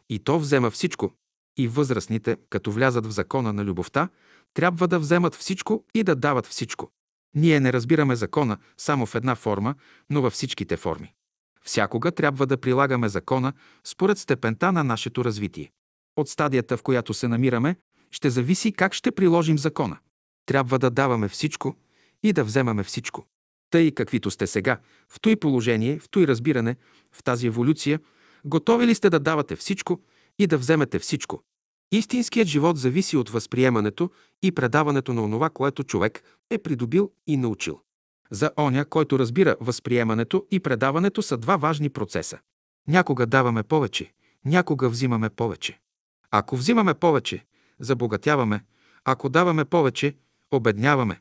и 0.08 0.18
то 0.18 0.38
взема 0.38 0.70
всичко. 0.70 1.12
И 1.58 1.68
възрастните, 1.68 2.36
като 2.50 2.72
влязат 2.72 3.06
в 3.06 3.10
закона 3.10 3.52
на 3.52 3.64
любовта, 3.64 4.08
трябва 4.54 4.88
да 4.88 4.98
вземат 4.98 5.34
всичко 5.34 5.84
и 5.94 6.02
да 6.02 6.16
дават 6.16 6.46
всичко. 6.46 6.90
Ние 7.34 7.60
не 7.60 7.72
разбираме 7.72 8.16
закона 8.16 8.58
само 8.76 9.06
в 9.06 9.14
една 9.14 9.34
форма, 9.34 9.74
но 10.10 10.22
във 10.22 10.32
всичките 10.32 10.76
форми. 10.76 11.14
Всякога 11.64 12.12
трябва 12.12 12.46
да 12.46 12.56
прилагаме 12.56 13.08
закона 13.08 13.52
според 13.84 14.18
степента 14.18 14.72
на 14.72 14.84
нашето 14.84 15.24
развитие. 15.24 15.72
От 16.16 16.28
стадията, 16.28 16.76
в 16.76 16.82
която 16.82 17.14
се 17.14 17.28
намираме, 17.28 17.76
ще 18.10 18.30
зависи 18.30 18.72
как 18.72 18.94
ще 18.94 19.12
приложим 19.12 19.58
закона. 19.58 19.98
Трябва 20.46 20.78
да 20.78 20.90
даваме 20.90 21.28
всичко 21.28 21.76
и 22.22 22.32
да 22.32 22.44
вземаме 22.44 22.84
всичко. 22.84 23.26
Тъй 23.70 23.90
каквито 23.90 24.30
сте 24.30 24.46
сега, 24.46 24.78
в 25.08 25.20
той 25.20 25.36
положение, 25.36 25.98
в 25.98 26.08
той 26.10 26.26
разбиране, 26.26 26.76
в 27.12 27.22
тази 27.22 27.46
еволюция, 27.46 28.00
готови 28.44 28.86
ли 28.86 28.94
сте 28.94 29.10
да 29.10 29.20
давате 29.20 29.56
всичко 29.56 30.00
и 30.38 30.46
да 30.46 30.58
вземете 30.58 30.98
всичко? 30.98 31.42
Истинският 31.92 32.48
живот 32.48 32.78
зависи 32.78 33.16
от 33.16 33.30
възприемането 33.30 34.10
и 34.42 34.52
предаването 34.52 35.12
на 35.12 35.24
онова, 35.24 35.50
което 35.50 35.84
човек 35.84 36.22
е 36.50 36.58
придобил 36.58 37.12
и 37.26 37.36
научил. 37.36 37.80
За 38.30 38.50
оня, 38.58 38.84
който 38.84 39.18
разбира 39.18 39.56
възприемането 39.60 40.46
и 40.50 40.60
предаването 40.60 41.22
са 41.22 41.36
два 41.36 41.56
важни 41.56 41.88
процеса. 41.88 42.38
Някога 42.88 43.26
даваме 43.26 43.62
повече, 43.62 44.12
някога 44.44 44.88
взимаме 44.88 45.30
повече. 45.30 45.80
Ако 46.30 46.56
взимаме 46.56 46.94
повече, 46.94 47.44
забогатяваме, 47.80 48.64
ако 49.04 49.28
даваме 49.28 49.64
повече, 49.64 50.16
обедняваме. 50.50 51.20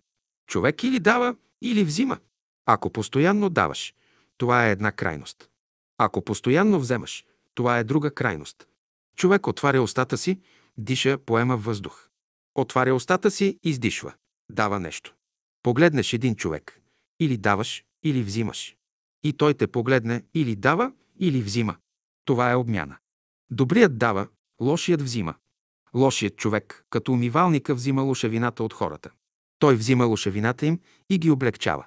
Човек 0.49 0.83
или 0.83 0.99
дава, 0.99 1.35
или 1.61 1.83
взима. 1.83 2.17
Ако 2.65 2.89
постоянно 2.89 3.49
даваш, 3.49 3.93
това 4.37 4.67
е 4.67 4.71
една 4.71 4.91
крайност. 4.91 5.49
Ако 5.97 6.21
постоянно 6.21 6.79
вземаш, 6.79 7.25
това 7.55 7.77
е 7.77 7.83
друга 7.83 8.13
крайност. 8.13 8.67
Човек 9.15 9.47
отваря 9.47 9.81
устата 9.81 10.17
си, 10.17 10.41
диша, 10.77 11.17
поема 11.17 11.57
въздух. 11.57 12.09
Отваря 12.55 12.95
устата 12.95 13.31
си, 13.31 13.59
издишва. 13.63 14.13
Дава 14.51 14.79
нещо. 14.79 15.15
Погледнеш 15.63 16.13
един 16.13 16.35
човек. 16.35 16.81
Или 17.19 17.37
даваш, 17.37 17.83
или 18.03 18.23
взимаш. 18.23 18.75
И 19.23 19.33
той 19.33 19.53
те 19.53 19.67
погледне 19.67 20.23
или 20.33 20.55
дава, 20.55 20.91
или 21.19 21.41
взима. 21.41 21.75
Това 22.25 22.51
е 22.51 22.55
обмяна. 22.55 22.97
Добрият 23.51 23.97
дава, 23.97 24.27
лошият 24.61 25.01
взима. 25.01 25.35
Лошият 25.93 26.35
човек, 26.37 26.85
като 26.89 27.11
умивалника, 27.11 27.75
взима 27.75 28.01
лошевината 28.01 28.63
от 28.63 28.73
хората. 28.73 29.11
Той 29.59 29.75
взима 29.75 30.05
лошевината 30.05 30.65
им 30.65 30.79
и 31.09 31.17
ги 31.17 31.31
облегчава. 31.31 31.85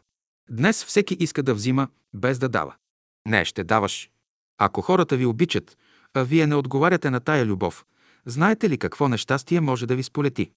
Днес 0.51 0.85
всеки 0.85 1.17
иска 1.21 1.43
да 1.43 1.55
взима, 1.55 1.89
без 2.15 2.39
да 2.39 2.49
дава. 2.49 2.75
Не, 3.29 3.45
ще 3.45 3.65
даваш. 3.65 4.11
Ако 4.59 4.83
хората 4.83 5.17
ви 5.17 5.27
обичат, 5.27 5.79
а 6.15 6.23
вие 6.23 6.47
не 6.47 6.55
отговаряте 6.55 7.11
на 7.11 7.21
тая 7.21 7.47
любов, 7.47 7.85
знаете 8.27 8.71
ли 8.71 8.79
какво 8.79 9.09
нещастие 9.09 9.61
може 9.61 9.87
да 9.87 9.97
ви 9.97 10.03
сполети? 10.03 10.51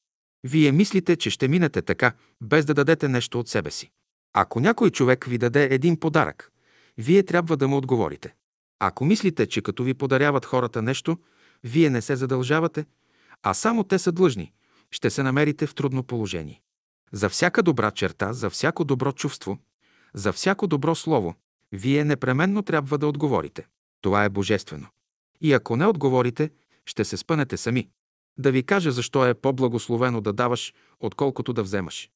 Вие 0.43 0.71
мислите, 0.71 1.15
че 1.15 1.29
ще 1.29 1.47
минете 1.47 1.81
така, 1.81 2.13
без 2.41 2.65
да 2.65 2.73
дадете 2.73 3.07
нещо 3.07 3.39
от 3.39 3.49
себе 3.49 3.71
си. 3.71 3.91
Ако 4.33 4.59
някой 4.59 4.89
човек 4.89 5.25
ви 5.25 5.37
даде 5.37 5.63
един 5.71 5.99
подарък, 5.99 6.51
вие 6.97 7.23
трябва 7.23 7.57
да 7.57 7.67
му 7.67 7.77
отговорите. 7.77 8.35
Ако 8.79 9.05
мислите, 9.05 9.47
че 9.47 9.61
като 9.61 9.83
ви 9.83 9.93
подаряват 9.93 10.45
хората 10.45 10.81
нещо, 10.81 11.17
вие 11.63 11.89
не 11.89 12.01
се 12.01 12.15
задължавате, 12.15 12.85
а 13.43 13.53
само 13.53 13.83
те 13.83 13.99
са 13.99 14.11
длъжни, 14.11 14.53
ще 14.91 15.09
се 15.09 15.23
намерите 15.23 15.67
в 15.67 15.75
трудно 15.75 16.03
положение. 16.03 16.61
За 17.11 17.29
всяка 17.29 17.63
добра 17.63 17.91
черта, 17.91 18.33
за 18.33 18.49
всяко 18.49 18.83
добро 18.83 19.11
чувство, 19.11 19.57
за 20.13 20.33
всяко 20.33 20.67
добро 20.67 20.95
слово, 20.95 21.35
вие 21.71 22.03
непременно 22.03 22.61
трябва 22.61 22.97
да 22.97 23.07
отговорите. 23.07 23.67
Това 24.01 24.23
е 24.23 24.29
божествено. 24.29 24.87
И 25.41 25.53
ако 25.53 25.75
не 25.75 25.85
отговорите, 25.85 26.49
ще 26.85 27.05
се 27.05 27.17
спънете 27.17 27.57
сами. 27.57 27.89
Да 28.39 28.51
ви 28.51 28.63
кажа 28.63 28.91
защо 28.91 29.25
е 29.25 29.33
по-благословено 29.33 30.21
да 30.21 30.33
даваш, 30.33 30.73
отколкото 30.99 31.53
да 31.53 31.63
вземаш. 31.63 32.09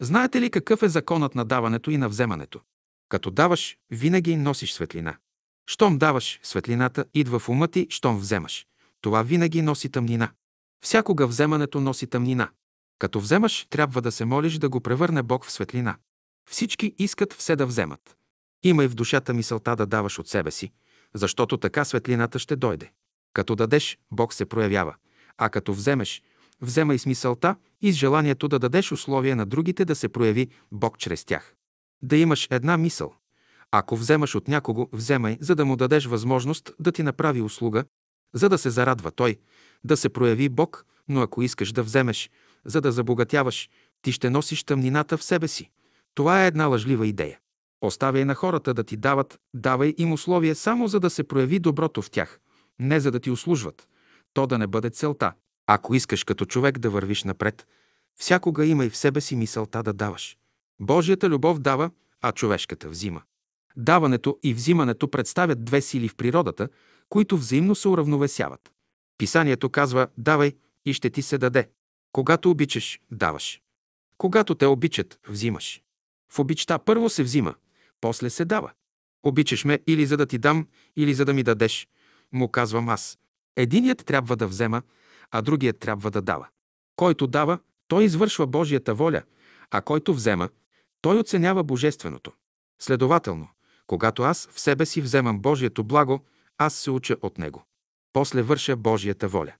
Знаете 0.00 0.40
ли 0.40 0.50
какъв 0.50 0.82
е 0.82 0.88
законът 0.88 1.34
на 1.34 1.44
даването 1.44 1.90
и 1.90 1.96
на 1.96 2.08
вземането? 2.08 2.60
Като 3.08 3.30
даваш, 3.30 3.76
винаги 3.90 4.36
носиш 4.36 4.72
светлина. 4.72 5.16
Щом 5.66 5.98
даваш, 5.98 6.40
светлината 6.42 7.04
идва 7.14 7.38
в 7.38 7.48
ума 7.48 7.68
ти, 7.68 7.86
щом 7.90 8.18
вземаш. 8.18 8.66
Това 9.00 9.22
винаги 9.22 9.62
носи 9.62 9.88
тъмнина. 9.88 10.30
Всякога 10.84 11.26
вземането 11.26 11.80
носи 11.80 12.06
тъмнина. 12.06 12.48
Като 12.98 13.20
вземаш, 13.20 13.66
трябва 13.70 14.02
да 14.02 14.12
се 14.12 14.24
молиш 14.24 14.58
да 14.58 14.68
го 14.68 14.80
превърне 14.80 15.22
Бог 15.22 15.44
в 15.44 15.52
светлина. 15.52 15.96
Всички 16.50 16.94
искат 16.98 17.32
все 17.32 17.56
да 17.56 17.66
вземат. 17.66 18.16
Имай 18.62 18.88
в 18.88 18.94
душата 18.94 19.34
мисълта 19.34 19.76
да 19.76 19.86
даваш 19.86 20.18
от 20.18 20.28
себе 20.28 20.50
си, 20.50 20.72
защото 21.14 21.56
така 21.56 21.84
светлината 21.84 22.38
ще 22.38 22.56
дойде. 22.56 22.90
Като 23.32 23.56
дадеш, 23.56 23.98
Бог 24.12 24.34
се 24.34 24.46
проявява, 24.46 24.94
а 25.38 25.48
като 25.48 25.72
вземеш, 25.72 26.22
вземай 26.60 26.98
с 26.98 27.06
мисълта 27.06 27.56
и 27.82 27.92
с 27.92 27.96
желанието 27.96 28.48
да 28.48 28.58
дадеш 28.58 28.92
условия 28.92 29.36
на 29.36 29.46
другите 29.46 29.84
да 29.84 29.94
се 29.94 30.08
прояви 30.08 30.48
Бог 30.72 30.98
чрез 30.98 31.24
тях. 31.24 31.54
Да 32.02 32.16
имаш 32.16 32.48
една 32.50 32.76
мисъл. 32.76 33.14
Ако 33.70 33.96
вземаш 33.96 34.34
от 34.34 34.48
някого, 34.48 34.88
вземай, 34.92 35.38
за 35.40 35.54
да 35.54 35.64
му 35.64 35.76
дадеш 35.76 36.06
възможност 36.06 36.70
да 36.80 36.92
ти 36.92 37.02
направи 37.02 37.42
услуга, 37.42 37.84
за 38.34 38.48
да 38.48 38.58
се 38.58 38.70
зарадва 38.70 39.10
той, 39.10 39.36
да 39.84 39.96
се 39.96 40.08
прояви 40.08 40.48
Бог, 40.48 40.86
но 41.08 41.20
ако 41.20 41.42
искаш 41.42 41.72
да 41.72 41.82
вземеш, 41.82 42.30
за 42.64 42.80
да 42.80 42.92
забогатяваш, 42.92 43.70
ти 44.02 44.12
ще 44.12 44.30
носиш 44.30 44.64
тъмнината 44.64 45.16
в 45.16 45.24
себе 45.24 45.48
си. 45.48 45.70
Това 46.14 46.44
е 46.44 46.46
една 46.46 46.66
лъжлива 46.66 47.06
идея. 47.06 47.38
Оставяй 47.80 48.24
на 48.24 48.34
хората 48.34 48.74
да 48.74 48.84
ти 48.84 48.96
дават, 48.96 49.38
давай 49.54 49.94
им 49.98 50.12
условия 50.12 50.54
само 50.54 50.88
за 50.88 51.00
да 51.00 51.10
се 51.10 51.24
прояви 51.24 51.58
доброто 51.58 52.02
в 52.02 52.10
тях, 52.10 52.40
не 52.78 53.00
за 53.00 53.10
да 53.10 53.20
ти 53.20 53.30
услужват. 53.30 53.88
То 54.34 54.46
да 54.46 54.58
не 54.58 54.66
бъде 54.66 54.90
целта. 54.90 55.32
Ако 55.66 55.94
искаш 55.94 56.24
като 56.24 56.44
човек 56.44 56.78
да 56.78 56.90
вървиш 56.90 57.24
напред, 57.24 57.66
всякога 58.18 58.66
имай 58.66 58.90
в 58.90 58.96
себе 58.96 59.20
си 59.20 59.36
мисълта 59.36 59.82
да 59.82 59.92
даваш. 59.92 60.36
Божията 60.80 61.28
любов 61.28 61.58
дава, 61.58 61.90
а 62.22 62.32
човешката 62.32 62.88
взима. 62.88 63.22
Даването 63.76 64.38
и 64.42 64.54
взимането 64.54 65.10
представят 65.10 65.64
две 65.64 65.80
сили 65.80 66.08
в 66.08 66.16
природата, 66.16 66.68
които 67.08 67.36
взаимно 67.36 67.74
се 67.74 67.88
уравновесяват. 67.88 68.72
Писанието 69.18 69.70
казва 69.70 70.08
«давай 70.18 70.52
и 70.84 70.92
ще 70.92 71.10
ти 71.10 71.22
се 71.22 71.38
даде». 71.38 71.68
Когато 72.16 72.50
обичаш, 72.50 73.00
даваш. 73.10 73.60
Когато 74.18 74.54
те 74.54 74.66
обичат, 74.66 75.20
взимаш. 75.28 75.82
В 76.32 76.38
обичта 76.38 76.78
първо 76.78 77.08
се 77.08 77.22
взима, 77.22 77.54
после 78.00 78.30
се 78.30 78.44
дава. 78.44 78.72
Обичаш 79.22 79.64
ме 79.64 79.80
или 79.86 80.06
за 80.06 80.16
да 80.16 80.26
ти 80.26 80.38
дам, 80.38 80.68
или 80.96 81.14
за 81.14 81.24
да 81.24 81.34
ми 81.34 81.42
дадеш, 81.42 81.88
му 82.32 82.48
казвам 82.48 82.88
аз. 82.88 83.18
Единият 83.56 84.06
трябва 84.06 84.36
да 84.36 84.46
взема, 84.46 84.82
а 85.30 85.42
другият 85.42 85.78
трябва 85.78 86.10
да 86.10 86.22
дава. 86.22 86.48
Който 86.96 87.26
дава, 87.26 87.58
той 87.88 88.04
извършва 88.04 88.46
Божията 88.46 88.94
воля, 88.94 89.22
а 89.70 89.80
който 89.80 90.14
взема, 90.14 90.48
той 91.00 91.18
оценява 91.18 91.64
Божественото. 91.64 92.32
Следователно, 92.82 93.48
когато 93.86 94.22
аз 94.22 94.48
в 94.52 94.60
себе 94.60 94.86
си 94.86 95.00
вземам 95.00 95.40
Божието 95.40 95.84
благо, 95.84 96.24
аз 96.58 96.74
се 96.74 96.90
уча 96.90 97.16
от 97.22 97.38
него. 97.38 97.64
После 98.12 98.42
върша 98.42 98.76
Божията 98.76 99.28
воля. 99.28 99.52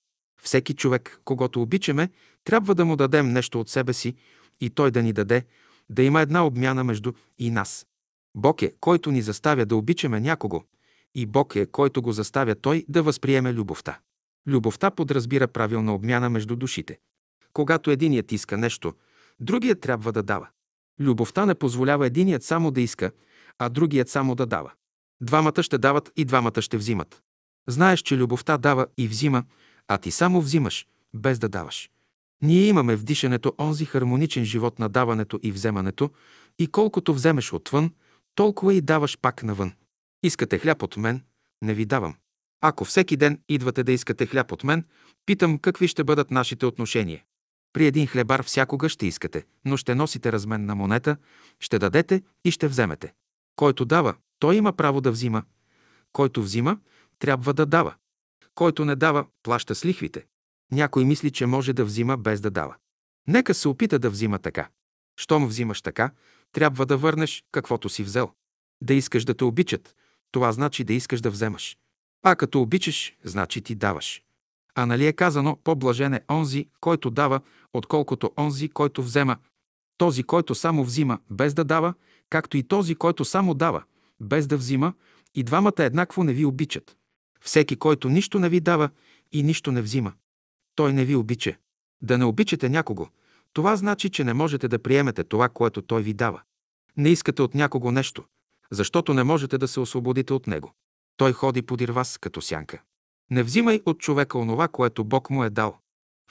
Всеки 0.43 0.75
човек, 0.75 1.21
когато 1.25 1.63
обичаме, 1.63 2.11
трябва 2.47 2.75
да 2.75 2.85
му 2.85 2.97
дадем 2.97 3.33
нещо 3.33 3.61
от 3.61 3.69
себе 3.69 3.93
си 3.93 4.15
и 4.61 4.71
той 4.71 4.91
да 4.91 5.03
ни 5.03 5.13
даде, 5.13 5.45
да 5.91 6.03
има 6.03 6.21
една 6.21 6.47
обмяна 6.47 6.85
между 6.85 7.13
и 7.39 7.51
нас. 7.51 7.87
Бог 8.37 8.63
е, 8.63 8.73
който 8.81 9.11
ни 9.11 9.23
заставя 9.23 9.67
да 9.67 9.77
обичаме 9.77 10.21
някого, 10.21 10.63
и 11.15 11.27
Бог 11.27 11.57
е, 11.57 11.67
който 11.67 12.03
го 12.03 12.13
заставя 12.13 12.55
той 12.55 12.85
да 12.89 13.03
възприеме 13.03 13.53
любовта. 13.53 13.99
Любовта 14.47 14.91
подразбира 14.91 15.49
правилна 15.49 15.95
обмяна 15.95 16.31
между 16.31 16.57
душите. 16.57 16.99
Когато 17.53 17.91
единият 17.91 18.33
иска 18.33 18.57
нещо, 18.57 18.95
другият 19.41 19.81
трябва 19.81 20.13
да 20.13 20.23
дава. 20.23 20.49
Любовта 21.01 21.47
не 21.47 21.55
позволява 21.55 22.07
единият 22.07 22.43
само 22.43 22.71
да 22.71 22.81
иска, 22.81 23.11
а 23.59 23.69
другият 23.69 24.09
само 24.09 24.35
да 24.35 24.47
дава. 24.47 24.73
Двамата 25.21 25.63
ще 25.63 25.79
дават 25.79 26.13
и 26.17 26.25
двамата 26.25 26.63
ще 26.63 26.77
взимат. 26.77 27.23
Знаеш, 27.69 28.01
че 28.01 28.17
любовта 28.17 28.59
дава 28.59 28.87
и 28.99 29.09
взима, 29.09 29.45
а 29.89 29.99
ти 29.99 30.11
само 30.11 30.41
взимаш, 30.41 30.87
без 31.15 31.39
да 31.39 31.49
даваш. 31.49 31.91
Ние 32.43 32.67
имаме 32.67 32.97
в 32.97 33.05
дишането 33.05 33.55
онзи 33.61 33.85
хармоничен 33.85 34.45
живот 34.45 34.79
на 34.79 34.89
даването 34.89 35.41
и 35.43 35.53
вземането 35.53 36.11
и 36.59 36.67
колкото 36.67 37.15
вземеш 37.15 37.53
отвън, 37.53 37.91
толкова 38.35 38.75
и 38.75 38.81
даваш 38.81 39.19
пак 39.23 39.43
навън. 39.43 39.73
Искате 40.23 40.59
хляб 40.59 40.83
от 40.83 40.97
мен, 40.97 41.23
не 41.63 41.75
ви 41.75 41.85
давам. 41.85 42.15
Ако 42.61 42.85
всеки 42.85 43.17
ден 43.17 43.41
идвате 43.49 43.85
да 43.85 43.93
искате 43.93 44.27
хляб 44.27 44.53
от 44.53 44.65
мен, 44.65 44.85
питам 45.27 45.59
какви 45.59 45.89
ще 45.89 46.05
бъдат 46.05 46.31
нашите 46.31 46.67
отношения. 46.67 47.23
При 47.73 47.87
един 47.87 48.07
хлебар 48.07 48.43
всякога 48.43 48.89
ще 48.89 49.07
искате, 49.07 49.45
но 49.65 49.77
ще 49.77 49.95
носите 49.95 50.33
разменна 50.33 50.75
монета, 50.75 51.17
ще 51.61 51.79
дадете 51.79 52.23
и 52.45 52.51
ще 52.51 52.69
вземете. 52.69 53.13
Който 53.57 53.85
дава, 53.85 54.15
той 54.39 54.57
има 54.57 54.73
право 54.73 55.01
да 55.01 55.11
взима. 55.11 55.43
Който 56.13 56.43
взима, 56.43 56.79
трябва 57.19 57.55
да 57.55 57.67
дава. 57.67 57.95
Който 58.55 58.85
не 58.85 58.97
дава, 58.97 59.27
плаща 59.43 59.75
с 59.75 59.85
лихвите. 59.85 60.27
Някой 60.73 61.05
мисли, 61.05 61.31
че 61.31 61.47
може 61.47 61.73
да 61.73 61.85
взима 61.85 62.17
без 62.17 62.41
да 62.41 62.51
дава. 62.51 62.75
Нека 63.29 63.55
се 63.55 63.69
опита 63.69 63.99
да 63.99 64.11
взима 64.11 64.39
така. 64.39 64.69
Щом 65.17 65.47
взимаш 65.47 65.83
така, 65.83 66.11
трябва 66.53 66.87
да 66.87 66.97
върнеш 66.97 67.45
каквото 67.53 67.89
си 67.89 68.03
взел. 68.03 68.31
Да 68.83 68.95
искаш 68.95 69.25
да 69.25 69.35
те 69.35 69.45
обичат, 69.45 69.97
това 70.33 70.53
значи 70.53 70.85
да 70.85 70.93
искаш 70.93 71.21
да 71.21 71.31
вземаш. 71.31 71.77
А 72.23 72.37
като 72.37 72.63
обичаш, 72.63 73.17
значи 73.25 73.63
ти 73.63 73.75
даваш. 73.75 74.23
А 74.75 74.87
нали 74.87 75.07
е 75.07 75.13
казано, 75.13 75.59
по-блажен 75.65 76.15
е 76.15 76.25
онзи, 76.31 76.69
който 76.81 77.11
дава, 77.11 77.41
отколкото 77.73 78.33
онзи, 78.39 78.69
който 78.69 79.03
взема. 79.03 79.37
Този, 79.99 80.23
който 80.23 80.55
само 80.55 80.85
взима, 80.85 81.19
без 81.31 81.55
да 81.55 81.65
дава, 81.65 81.95
както 82.31 82.57
и 82.57 82.63
този, 82.63 82.95
който 82.95 83.25
само 83.25 83.55
дава, 83.55 83.83
без 84.21 84.47
да 84.47 84.57
взима, 84.57 84.93
и 85.35 85.43
двамата 85.43 85.73
еднакво 85.79 86.25
не 86.25 86.33
ви 86.33 86.45
обичат. 86.45 86.97
Всеки, 87.41 87.77
който 87.77 88.09
нищо 88.09 88.39
не 88.39 88.49
ви 88.49 88.61
дава 88.61 88.91
и 89.33 89.43
нищо 89.43 89.73
не 89.73 89.83
взима, 89.83 90.13
той 90.77 90.93
не 90.93 91.05
ви 91.05 91.17
обича. 91.17 91.57
Да 92.03 92.19
не 92.19 92.25
обичате 92.25 92.69
някого, 92.69 93.09
това 93.53 93.77
значи, 93.77 94.11
че 94.11 94.25
не 94.25 94.35
можете 94.35 94.69
да 94.69 94.79
приемете 94.79 95.25
това, 95.25 95.49
което 95.49 95.83
той 95.83 96.03
ви 96.03 96.15
дава. 96.15 96.43
Не 96.97 97.09
искате 97.09 97.43
от 97.43 97.55
някого 97.55 97.93
нещо, 97.93 98.25
защото 98.71 99.15
не 99.15 99.25
можете 99.25 99.59
да 99.59 99.69
се 99.69 99.81
освободите 99.81 100.33
от 100.33 100.47
него. 100.47 100.73
Той 101.17 101.33
ходи 101.33 101.63
подир 101.63 101.89
вас 101.89 102.19
като 102.19 102.43
сянка. 102.43 102.83
Не 103.31 103.43
взимай 103.43 103.81
от 103.87 103.99
човека 103.99 104.39
онова, 104.39 104.69
което 104.69 105.05
Бог 105.05 105.31
му 105.31 105.45
е 105.45 105.51
дал. 105.51 105.79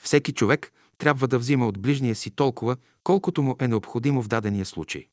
Всеки 0.02 0.32
човек 0.32 0.72
трябва 0.98 1.28
да 1.28 1.38
взима 1.38 1.68
от 1.68 1.78
ближния 1.78 2.14
си 2.14 2.30
толкова, 2.30 2.76
колкото 3.04 3.42
му 3.42 3.56
е 3.60 3.68
необходимо 3.68 4.22
в 4.22 4.28
дадения 4.28 4.64
случай. 4.64 5.06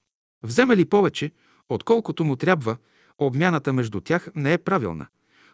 Вземе 0.44 0.78
ли 0.78 0.86
повече, 0.86 1.32
отколкото 1.70 2.24
му 2.24 2.36
трябва, 2.36 2.78
обмяната 3.18 3.74
между 3.74 4.02
тях 4.02 4.30
не 4.36 4.54
е 4.54 4.58
правилна, 4.58 5.08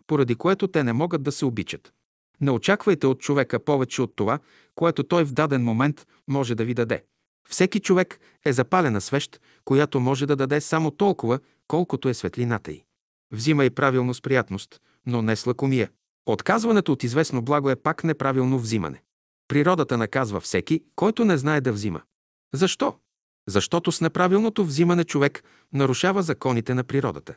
поради 0.07 0.35
което 0.35 0.67
те 0.67 0.83
не 0.83 0.93
могат 0.93 1.23
да 1.23 1.31
се 1.31 1.45
обичат. 1.45 1.93
Не 2.41 2.51
очаквайте 2.51 3.07
от 3.07 3.19
човека 3.19 3.59
повече 3.59 4.01
от 4.01 4.15
това, 4.15 4.39
което 4.75 5.03
той 5.03 5.25
в 5.25 5.33
даден 5.33 5.63
момент 5.63 6.07
може 6.27 6.55
да 6.55 6.65
ви 6.65 6.73
даде. 6.73 7.03
Всеки 7.49 7.79
човек 7.79 8.19
е 8.45 8.53
запалена 8.53 9.01
свещ, 9.01 9.41
която 9.65 9.99
може 9.99 10.25
да 10.25 10.35
даде 10.35 10.61
само 10.61 10.91
толкова, 10.91 11.39
колкото 11.67 12.09
е 12.09 12.13
светлината 12.13 12.71
й. 12.71 12.83
Взимай 13.31 13.69
правилно 13.69 14.13
с 14.13 14.21
приятност, 14.21 14.81
но 15.05 15.21
не 15.21 15.35
с 15.35 15.45
лакомия. 15.45 15.89
Отказването 16.25 16.91
от 16.91 17.03
известно 17.03 17.41
благо 17.41 17.69
е 17.69 17.75
пак 17.75 18.03
неправилно 18.03 18.59
взимане. 18.59 19.01
Природата 19.47 19.97
наказва 19.97 20.39
всеки, 20.39 20.83
който 20.95 21.25
не 21.25 21.37
знае 21.37 21.61
да 21.61 21.73
взима. 21.73 22.01
Защо? 22.53 22.95
Защото 23.47 23.91
с 23.91 24.01
неправилното 24.01 24.65
взимане 24.65 25.03
човек 25.03 25.43
нарушава 25.73 26.23
законите 26.23 26.73
на 26.73 26.83
природата. 26.83 27.35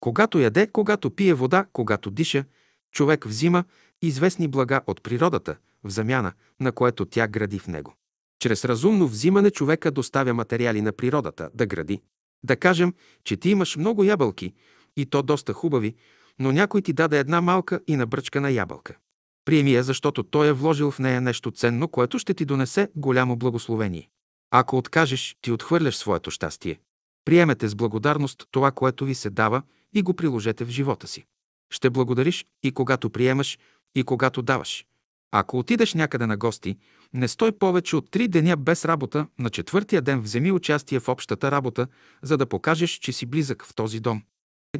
Когато 0.00 0.38
яде, 0.38 0.66
когато 0.66 1.10
пие 1.10 1.34
вода, 1.34 1.66
когато 1.72 2.10
диша, 2.10 2.44
човек 2.92 3.24
взима 3.24 3.64
известни 4.06 4.48
блага 4.48 4.80
от 4.86 5.02
природата, 5.02 5.56
в 5.84 5.90
замяна 5.90 6.32
на 6.60 6.72
което 6.72 7.04
тя 7.04 7.28
гради 7.28 7.58
в 7.58 7.68
него. 7.68 7.94
Чрез 8.38 8.64
разумно 8.64 9.08
взимане 9.08 9.50
човека 9.50 9.90
доставя 9.90 10.34
материали 10.34 10.82
на 10.82 10.92
природата 10.92 11.50
да 11.54 11.66
гради. 11.66 12.00
Да 12.44 12.56
кажем, 12.56 12.94
че 13.24 13.36
ти 13.36 13.50
имаш 13.50 13.76
много 13.76 14.04
ябълки 14.04 14.54
и 14.96 15.06
то 15.06 15.22
доста 15.22 15.52
хубави, 15.52 15.94
но 16.38 16.52
някой 16.52 16.82
ти 16.82 16.92
даде 16.92 17.18
една 17.18 17.40
малка 17.40 17.80
и 17.86 17.96
набръчкана 17.96 18.50
ябълка. 18.50 18.96
Приеми 19.44 19.72
я, 19.72 19.82
защото 19.82 20.22
той 20.22 20.48
е 20.48 20.52
вложил 20.52 20.90
в 20.90 20.98
нея 20.98 21.20
нещо 21.20 21.50
ценно, 21.50 21.88
което 21.88 22.18
ще 22.18 22.34
ти 22.34 22.44
донесе 22.44 22.88
голямо 22.96 23.36
благословение. 23.36 24.08
Ако 24.50 24.76
откажеш, 24.76 25.36
ти 25.40 25.52
отхвърляш 25.52 25.96
своето 25.96 26.30
щастие. 26.30 26.80
Приемете 27.24 27.68
с 27.68 27.74
благодарност 27.74 28.44
това, 28.50 28.70
което 28.70 29.04
ви 29.04 29.14
се 29.14 29.30
дава 29.30 29.62
и 29.94 30.02
го 30.02 30.14
приложете 30.14 30.64
в 30.64 30.68
живота 30.68 31.06
си. 31.06 31.24
Ще 31.70 31.90
благодариш 31.90 32.46
и 32.62 32.72
когато 32.72 33.10
приемаш, 33.10 33.58
и 33.94 34.04
когато 34.04 34.42
даваш. 34.42 34.86
Ако 35.34 35.58
отидеш 35.58 35.94
някъде 35.94 36.26
на 36.26 36.36
гости, 36.36 36.76
не 37.14 37.28
стой 37.28 37.52
повече 37.52 37.96
от 37.96 38.10
три 38.10 38.28
деня 38.28 38.56
без 38.56 38.84
работа, 38.84 39.26
на 39.38 39.50
четвъртия 39.50 40.02
ден 40.02 40.20
вземи 40.20 40.52
участие 40.52 41.00
в 41.00 41.08
общата 41.08 41.50
работа, 41.50 41.86
за 42.22 42.36
да 42.36 42.46
покажеш, 42.46 42.90
че 42.90 43.12
си 43.12 43.26
близък 43.26 43.64
в 43.64 43.74
този 43.74 44.00
дом. 44.00 44.22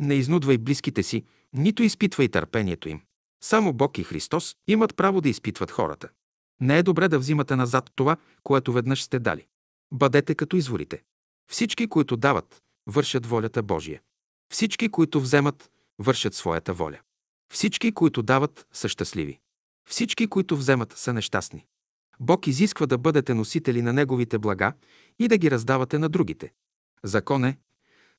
Не 0.01 0.15
изнудвай 0.15 0.59
близките 0.59 1.03
си, 1.03 1.25
нито 1.53 1.83
изпитвай 1.83 2.29
търпението 2.29 2.89
им. 2.89 3.01
Само 3.45 3.73
Бог 3.73 3.99
и 3.99 4.05
Христос 4.05 4.57
имат 4.69 4.97
право 4.97 5.21
да 5.21 5.29
изпитват 5.29 5.71
хората. 5.71 6.09
Не 6.61 6.79
е 6.79 6.83
добре 6.83 7.09
да 7.09 7.19
взимате 7.19 7.57
назад 7.57 7.91
това, 7.95 8.17
което 8.43 8.73
веднъж 8.73 9.03
сте 9.03 9.19
дали. 9.19 9.47
Бъдете 9.93 10.35
като 10.35 10.57
изворите. 10.57 11.03
Всички, 11.51 11.87
които 11.87 12.17
дават, 12.17 12.63
вършат 12.87 13.27
волята 13.27 13.63
Божия. 13.63 14.01
Всички, 14.53 14.89
които 14.89 15.21
вземат, 15.21 15.71
вършат 15.99 16.35
своята 16.35 16.75
воля. 16.75 16.99
Всички, 17.53 17.93
които 17.93 18.23
дават, 18.23 18.67
са 18.73 18.89
щастливи. 18.89 19.39
Всички, 19.89 20.27
които 20.27 20.57
вземат, 20.57 20.93
са 20.97 21.13
нещастни. 21.13 21.67
Бог 22.21 22.47
изисква 22.47 22.87
да 22.87 22.99
бъдете 22.99 23.35
носители 23.35 23.83
на 23.83 23.93
Неговите 23.93 24.39
блага 24.39 24.73
и 25.19 25.29
да 25.29 25.39
ги 25.39 25.51
раздавате 25.51 25.99
на 25.99 26.09
другите. 26.09 26.53
Закон 27.03 27.45
е, 27.45 27.59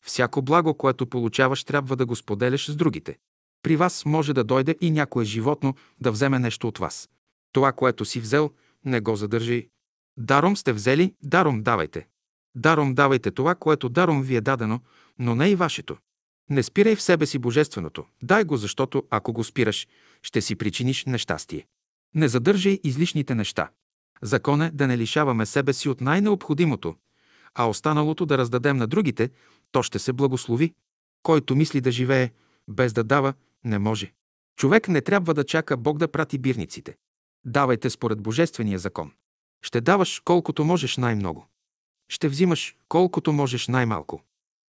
всяко 0.01 0.41
благо, 0.41 0.73
което 0.77 1.07
получаваш, 1.07 1.63
трябва 1.63 1.95
да 1.95 2.05
го 2.05 2.15
споделяш 2.15 2.65
с 2.65 2.75
другите. 2.75 3.17
При 3.63 3.75
вас 3.75 4.05
може 4.05 4.33
да 4.33 4.43
дойде 4.43 4.75
и 4.81 4.91
някое 4.91 5.25
животно 5.25 5.75
да 6.01 6.11
вземе 6.11 6.39
нещо 6.39 6.67
от 6.67 6.77
вас. 6.77 7.09
Това, 7.51 7.71
което 7.71 8.05
си 8.05 8.19
взел, 8.19 8.51
не 8.85 9.01
го 9.01 9.15
задържи. 9.15 9.69
Даром 10.17 10.57
сте 10.57 10.73
взели, 10.73 11.13
даром 11.23 11.63
давайте. 11.63 12.07
Даром 12.55 12.93
давайте 12.93 13.31
това, 13.31 13.55
което 13.55 13.89
даром 13.89 14.21
ви 14.21 14.35
е 14.35 14.41
дадено, 14.41 14.79
но 15.19 15.35
не 15.35 15.49
и 15.49 15.55
вашето. 15.55 15.97
Не 16.49 16.63
спирай 16.63 16.95
в 16.95 17.01
себе 17.01 17.25
си 17.25 17.39
божественото. 17.39 18.05
Дай 18.23 18.43
го, 18.43 18.57
защото 18.57 19.03
ако 19.09 19.33
го 19.33 19.43
спираш, 19.43 19.87
ще 20.21 20.41
си 20.41 20.55
причиниш 20.55 21.05
нещастие. 21.05 21.67
Не 22.15 22.27
задържай 22.27 22.79
излишните 22.83 23.35
неща. 23.35 23.69
Закон 24.21 24.61
е 24.61 24.71
да 24.71 24.87
не 24.87 24.97
лишаваме 24.97 25.45
себе 25.45 25.73
си 25.73 25.89
от 25.89 26.01
най-необходимото, 26.01 26.95
а 27.55 27.69
останалото 27.69 28.25
да 28.25 28.37
раздадем 28.37 28.77
на 28.77 28.87
другите, 28.87 29.29
то 29.71 29.83
ще 29.83 29.99
се 29.99 30.13
благослови. 30.13 30.73
Който 31.23 31.55
мисли 31.55 31.81
да 31.81 31.91
живее, 31.91 32.31
без 32.67 32.93
да 32.93 33.03
дава, 33.03 33.33
не 33.63 33.79
може. 33.79 34.13
Човек 34.57 34.87
не 34.87 35.01
трябва 35.01 35.33
да 35.33 35.43
чака 35.43 35.77
Бог 35.77 35.97
да 35.97 36.07
прати 36.07 36.37
бирниците. 36.37 36.95
Давайте 37.45 37.89
според 37.89 38.21
Божествения 38.21 38.79
закон. 38.79 39.11
Ще 39.61 39.81
даваш 39.81 40.21
колкото 40.25 40.65
можеш 40.65 40.97
най-много. 40.97 41.47
Ще 42.09 42.27
взимаш 42.27 42.75
колкото 42.87 43.33
можеш 43.33 43.67
най-малко. 43.67 44.23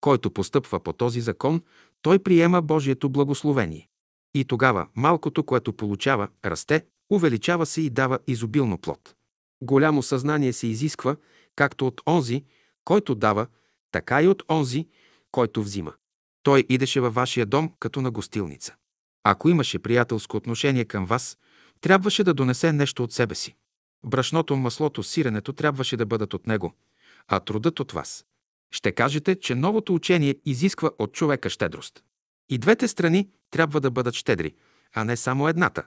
Който 0.05 0.31
постъпва 0.31 0.81
по 0.81 0.93
този 0.93 1.21
закон, 1.21 1.63
той 2.03 2.19
приема 2.19 2.63
Божието 2.63 3.09
благословение. 3.09 3.89
И 4.35 4.45
тогава 4.45 4.87
малкото, 4.97 5.45
което 5.45 5.73
получава, 5.73 6.29
расте, 6.45 6.85
увеличава 7.11 7.67
се 7.67 7.81
и 7.81 7.91
дава 7.91 8.19
изобилно 8.27 8.79
плод. 8.79 9.15
Голямо 9.63 10.03
съзнание 10.03 10.53
се 10.53 10.67
изисква, 10.67 11.17
както 11.57 11.87
от 11.87 12.01
онзи, 12.07 12.45
който 12.85 13.15
дава, 13.15 13.47
така 13.91 14.23
и 14.23 14.29
от 14.29 14.43
онзи, 14.51 14.89
който 15.31 15.63
взима. 15.63 15.93
Той 16.43 16.65
идеше 16.69 17.01
във 17.01 17.15
вашия 17.15 17.47
дом 17.47 17.73
като 17.79 18.01
на 18.01 18.11
гостилница. 18.11 18.75
Ако 19.23 19.49
имаше 19.49 19.79
приятелско 19.79 20.37
отношение 20.37 20.85
към 20.85 21.07
вас, 21.07 21.39
трябваше 21.81 22.25
да 22.25 22.35
донесе 22.35 22.73
нещо 22.73 23.05
от 23.05 23.13
себе 23.13 23.35
си. 23.35 23.55
Брашното, 24.07 24.57
маслото, 24.57 25.03
сиренето 25.03 25.53
трябваше 25.53 25.97
да 25.97 26.07
бъдат 26.07 26.35
от 26.35 26.47
него, 26.47 26.73
а 27.29 27.41
трудът 27.41 27.81
от 27.81 27.93
вас. 27.93 28.25
Ще 28.75 28.93
кажете, 28.93 29.41
че 29.41 29.55
новото 29.55 29.95
учение 29.95 30.37
изисква 30.45 30.91
от 30.99 31.13
човека 31.13 31.51
щедрост. 31.51 32.05
И 32.49 32.59
двете 32.59 32.89
страни 32.89 33.29
трябва 33.51 33.81
да 33.81 33.91
бъдат 33.91 34.15
щедри, 34.15 34.55
а 34.95 35.05
не 35.05 35.17
само 35.17 35.49
едната. 35.49 35.87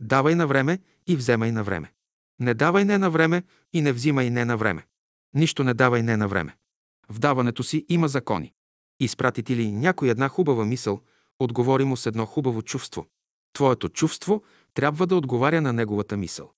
Давай 0.00 0.34
на 0.34 0.46
време 0.46 0.78
и 1.06 1.16
вземай 1.16 1.52
на 1.52 1.64
време. 1.64 1.92
Не 2.40 2.54
давай 2.54 2.84
не 2.84 2.98
на 2.98 3.10
време 3.10 3.42
и 3.72 3.80
не 3.80 3.92
взимай 3.92 4.30
не 4.30 4.44
на 4.44 4.56
време. 4.56 4.86
Нищо 5.34 5.64
не 5.64 5.74
давай 5.74 6.02
не 6.02 6.16
на 6.16 6.28
време. 6.28 6.56
В 7.08 7.18
даването 7.18 7.62
си 7.62 7.86
има 7.88 8.08
закони. 8.08 8.52
Изпрати 9.00 9.42
ти 9.42 9.56
ли 9.56 9.72
някой 9.72 10.08
една 10.08 10.28
хубава 10.28 10.64
мисъл, 10.64 11.00
отговори 11.38 11.84
му 11.84 11.96
с 11.96 12.06
едно 12.06 12.26
хубаво 12.26 12.62
чувство. 12.62 13.06
Твоето 13.52 13.88
чувство 13.88 14.42
трябва 14.74 15.06
да 15.06 15.16
отговаря 15.16 15.60
на 15.60 15.72
неговата 15.72 16.16
мисъл. 16.16 16.52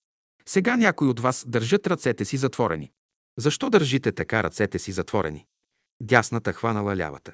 Сега 0.47 0.76
някои 0.76 1.09
от 1.09 1.20
вас 1.20 1.45
държат 1.49 1.87
ръцете 1.87 2.24
си 2.24 2.37
затворени. 2.37 2.91
Защо 3.37 3.70
държите 3.70 4.12
така 4.12 4.43
ръцете 4.43 4.79
си 4.79 4.93
затворени? 4.93 5.47
Дясната 6.03 6.53
хванала 6.53 6.96
лявата. 6.96 7.32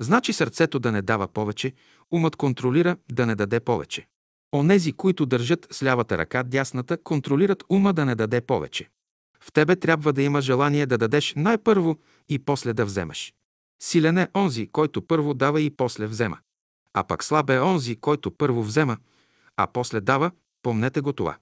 Значи 0.00 0.32
сърцето 0.32 0.78
да 0.78 0.92
не 0.92 1.02
дава 1.02 1.28
повече, 1.28 1.72
умът 2.10 2.36
контролира 2.36 2.96
да 3.12 3.26
не 3.26 3.34
даде 3.34 3.60
повече. 3.60 4.06
Онези, 4.54 4.92
които 4.92 5.26
държат 5.26 5.66
с 5.70 5.82
лявата 5.82 6.18
ръка 6.18 6.42
дясната, 6.42 7.02
контролират 7.02 7.64
ума 7.68 7.92
да 7.92 8.04
не 8.04 8.14
даде 8.14 8.40
повече. 8.40 8.90
В 9.40 9.52
тебе 9.52 9.76
трябва 9.76 10.12
да 10.12 10.22
има 10.22 10.40
желание 10.40 10.86
да 10.86 10.98
дадеш 10.98 11.34
най-първо 11.36 11.98
и 12.28 12.38
после 12.38 12.72
да 12.72 12.84
вземеш. 12.84 13.34
Силен 13.82 14.18
е 14.18 14.28
онзи, 14.36 14.68
който 14.72 15.02
първо 15.02 15.34
дава 15.34 15.60
и 15.60 15.70
после 15.70 16.06
взема. 16.06 16.38
А 16.94 17.04
пък 17.04 17.24
слаб 17.24 17.50
е 17.50 17.60
онзи, 17.60 17.96
който 17.96 18.30
първо 18.30 18.62
взема, 18.62 18.96
а 19.56 19.66
после 19.66 20.00
дава, 20.00 20.30
помнете 20.62 21.00
го 21.00 21.12
това. 21.12 21.36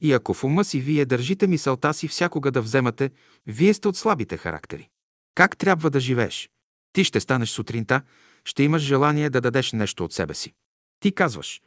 И 0.00 0.12
ако 0.12 0.34
в 0.34 0.44
ума 0.44 0.64
си 0.64 0.80
вие 0.80 1.04
държите 1.04 1.46
мисълта 1.46 1.94
си 1.94 2.08
всякога 2.08 2.50
да 2.50 2.62
вземате, 2.62 3.10
вие 3.46 3.74
сте 3.74 3.88
от 3.88 3.96
слабите 3.96 4.36
характери. 4.36 4.88
Как 5.34 5.56
трябва 5.56 5.90
да 5.90 6.00
живееш? 6.00 6.50
Ти 6.92 7.04
ще 7.04 7.20
станеш 7.20 7.50
сутринта, 7.50 8.02
ще 8.44 8.62
имаш 8.62 8.82
желание 8.82 9.30
да 9.30 9.40
дадеш 9.40 9.72
нещо 9.72 10.04
от 10.04 10.12
себе 10.12 10.34
си. 10.34 10.52
Ти 11.00 11.12
казваш, 11.12 11.62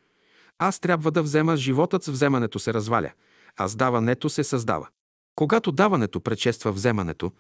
аз 0.59 0.80
трябва 0.80 1.11
да 1.11 1.24
взема, 1.24 1.57
животът 1.57 2.03
с 2.03 2.07
вземането 2.07 2.59
се 2.59 2.74
разваля, 2.74 3.11
а 3.57 3.68
с 3.68 3.76
даването 3.76 4.30
се 4.30 4.43
създава. 4.43 4.88
Когато 5.36 5.72
даването 5.72 6.20
предшества 6.22 6.72
вземането, 6.72 7.32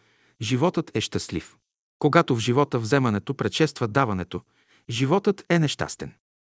животът 0.41 0.91
е 0.93 1.01
щастлив. 1.01 1.55
Когато 1.99 2.35
в 2.35 2.39
живота 2.39 2.79
вземането 2.79 3.33
предшества 3.33 3.87
даването, 3.87 4.41
животът 4.89 5.45
е 5.49 5.59
нещастен. 5.59 6.13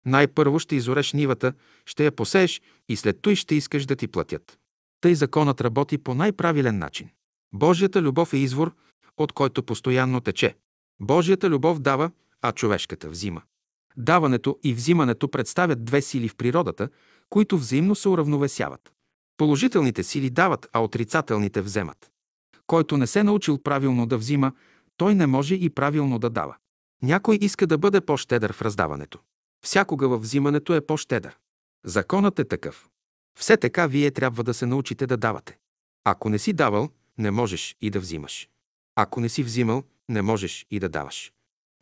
Най-първо 0.06 0.58
ще 0.58 0.76
изореш 0.76 1.12
нивата, 1.12 1.52
ще 1.86 2.04
я 2.04 2.12
посееш 2.12 2.60
и 2.88 2.96
след 2.96 3.22
той 3.22 3.34
ще 3.34 3.54
искаш 3.54 3.86
да 3.86 3.96
ти 3.96 4.08
платят. 4.08 4.58
Тъй 5.00 5.14
законът 5.14 5.60
работи 5.60 5.98
по 5.98 6.14
най-правилен 6.14 6.78
начин. 6.78 7.10
Божията 7.54 8.02
любов 8.02 8.32
е 8.32 8.36
извор, 8.36 8.74
от 9.18 9.32
който 9.32 9.62
постоянно 9.62 10.20
тече. 10.20 10.56
Божията 11.00 11.50
любов 11.50 11.78
дава, 11.78 12.10
а 12.42 12.52
човешката 12.52 13.08
взима. 13.08 13.42
Даването 13.96 14.58
и 14.62 14.74
взимането 14.74 15.28
представят 15.28 15.84
две 15.84 16.02
сили 16.02 16.28
в 16.28 16.36
природата, 16.36 16.88
които 17.30 17.58
взаимно 17.58 17.94
се 17.94 18.08
уравновесяват. 18.08 18.92
Положителните 19.36 20.02
сили 20.02 20.30
дават, 20.30 20.68
а 20.72 20.80
отрицателните 20.80 21.62
вземат. 21.62 22.10
Който 22.66 22.96
не 22.96 23.06
се 23.06 23.22
научил 23.22 23.58
правилно 23.58 24.06
да 24.06 24.18
взима, 24.18 24.52
той 24.96 25.14
не 25.14 25.26
може 25.26 25.54
и 25.54 25.70
правилно 25.70 26.18
да 26.18 26.30
дава. 26.30 26.56
Някой 27.02 27.38
иска 27.40 27.66
да 27.66 27.78
бъде 27.78 28.00
по-щедър 28.00 28.52
в 28.52 28.62
раздаването. 28.62 29.18
Всякога 29.64 30.08
във 30.08 30.22
взимането 30.22 30.74
е 30.74 30.86
по-щедър. 30.86 31.36
Законът 31.84 32.38
е 32.38 32.44
такъв. 32.44 32.88
Все 33.38 33.56
така 33.56 33.86
вие 33.86 34.10
трябва 34.10 34.44
да 34.44 34.54
се 34.54 34.66
научите 34.66 35.06
да 35.06 35.16
давате. 35.16 35.58
Ако 36.04 36.28
не 36.28 36.38
си 36.38 36.52
давал, 36.52 36.88
не 37.18 37.30
можеш 37.30 37.76
и 37.80 37.90
да 37.90 38.00
взимаш. 38.00 38.48
Ако 39.00 39.20
не 39.20 39.28
си 39.28 39.42
взимал, 39.42 39.84
не 40.08 40.22
можеш 40.22 40.66
и 40.70 40.80
да 40.80 40.88
даваш. 40.88 41.32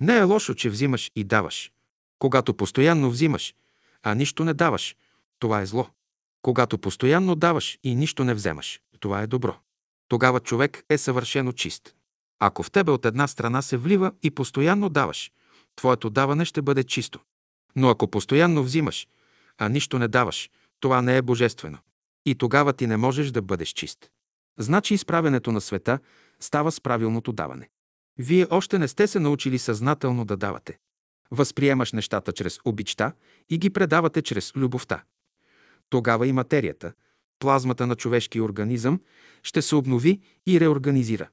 Не 0.00 0.16
е 0.16 0.22
лошо, 0.22 0.54
че 0.54 0.70
взимаш 0.70 1.10
и 1.16 1.24
даваш. 1.24 1.72
Когато 2.18 2.54
постоянно 2.54 3.10
взимаш, 3.10 3.54
а 4.02 4.14
нищо 4.14 4.44
не 4.44 4.54
даваш, 4.54 4.96
това 5.38 5.60
е 5.60 5.66
зло. 5.66 5.86
Когато 6.42 6.78
постоянно 6.78 7.34
даваш 7.34 7.78
и 7.84 7.94
нищо 7.94 8.24
не 8.24 8.34
вземаш, 8.34 8.80
това 9.00 9.22
е 9.22 9.26
добро. 9.26 9.56
Тогава 10.08 10.40
човек 10.40 10.84
е 10.88 10.98
съвършено 10.98 11.52
чист. 11.52 11.94
Ако 12.38 12.62
в 12.62 12.70
тебе 12.70 12.90
от 12.90 13.06
една 13.06 13.26
страна 13.28 13.62
се 13.62 13.76
влива 13.76 14.12
и 14.22 14.30
постоянно 14.30 14.88
даваш, 14.88 15.32
твоето 15.76 16.10
даване 16.10 16.44
ще 16.44 16.62
бъде 16.62 16.84
чисто. 16.84 17.20
Но 17.76 17.88
ако 17.88 18.10
постоянно 18.10 18.62
взимаш, 18.62 19.08
а 19.58 19.68
нищо 19.68 19.98
не 19.98 20.08
даваш, 20.08 20.50
това 20.80 21.02
не 21.02 21.16
е 21.16 21.22
божествено. 21.22 21.78
И 22.26 22.34
тогава 22.34 22.72
ти 22.72 22.86
не 22.86 22.96
можеш 22.96 23.30
да 23.30 23.42
бъдеш 23.42 23.68
чист. 23.68 24.10
Значи 24.58 24.94
изправенето 24.94 25.52
на 25.52 25.60
света 25.60 25.98
става 26.40 26.72
с 26.72 26.80
правилното 26.80 27.32
даване. 27.32 27.68
Вие 28.18 28.46
още 28.50 28.78
не 28.78 28.88
сте 28.88 29.06
се 29.06 29.20
научили 29.20 29.58
съзнателно 29.58 30.24
да 30.24 30.36
давате. 30.36 30.78
Възприемаш 31.30 31.92
нещата 31.92 32.32
чрез 32.32 32.58
обичта 32.64 33.12
и 33.50 33.58
ги 33.58 33.70
предавате 33.70 34.22
чрез 34.22 34.52
любовта. 34.56 35.04
Тогава 35.90 36.26
и 36.26 36.32
материята, 36.32 36.92
плазмата 37.38 37.86
на 37.86 37.96
човешкия 37.96 38.44
организъм, 38.44 39.00
ще 39.42 39.62
се 39.62 39.74
обнови 39.74 40.20
и 40.46 40.60
реорганизира. 40.60 41.28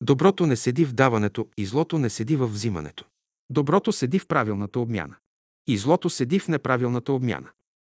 Доброто 0.00 0.46
не 0.46 0.56
седи 0.56 0.84
в 0.84 0.92
даването 0.92 1.48
и 1.56 1.66
злото 1.66 1.98
не 1.98 2.10
седи 2.10 2.36
в 2.36 2.46
взимането. 2.46 3.04
Доброто 3.50 3.92
седи 3.92 4.18
в 4.18 4.26
правилната 4.26 4.80
обмяна. 4.80 5.16
И 5.66 5.78
злото 5.78 6.10
седи 6.10 6.38
в 6.38 6.48
неправилната 6.48 7.12
обмяна. 7.12 7.48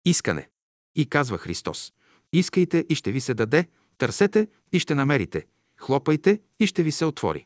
Искане. 0.05 0.49
И 0.95 1.05
казва 1.05 1.37
Христос. 1.37 1.93
Искайте 2.33 2.85
и 2.89 2.95
ще 2.95 3.11
ви 3.11 3.21
се 3.21 3.33
даде, 3.33 3.67
търсете 3.97 4.47
и 4.71 4.79
ще 4.79 4.95
намерите, 4.95 5.45
хлопайте 5.81 6.39
и 6.59 6.67
ще 6.67 6.83
ви 6.83 6.91
се 6.91 7.05
отвори. 7.05 7.45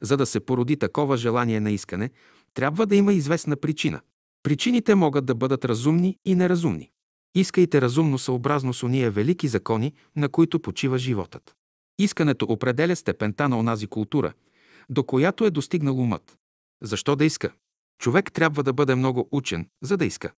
За 0.00 0.16
да 0.16 0.26
се 0.26 0.40
породи 0.40 0.76
такова 0.76 1.16
желание 1.16 1.60
на 1.60 1.70
искане, 1.70 2.10
трябва 2.54 2.86
да 2.86 2.96
има 2.96 3.12
известна 3.12 3.56
причина. 3.56 4.00
Причините 4.42 4.94
могат 4.94 5.24
да 5.24 5.34
бъдат 5.34 5.64
разумни 5.64 6.18
и 6.24 6.34
неразумни. 6.34 6.90
Искайте 7.34 7.80
разумно 7.80 8.18
съобразно 8.18 8.74
с 8.74 8.82
уния 8.82 9.10
велики 9.10 9.48
закони, 9.48 9.92
на 10.16 10.28
които 10.28 10.60
почива 10.60 10.98
животът. 10.98 11.54
Искането 11.98 12.46
определя 12.48 12.96
степента 12.96 13.48
на 13.48 13.58
онази 13.58 13.86
култура, 13.86 14.32
до 14.90 15.04
която 15.04 15.44
е 15.44 15.50
достигнал 15.50 15.98
умът. 15.98 16.38
Защо 16.82 17.16
да 17.16 17.24
иска? 17.24 17.52
Човек 17.98 18.32
трябва 18.32 18.62
да 18.62 18.72
бъде 18.72 18.94
много 18.94 19.28
учен, 19.32 19.68
за 19.82 19.96
да 19.96 20.04
иска. 20.04 20.32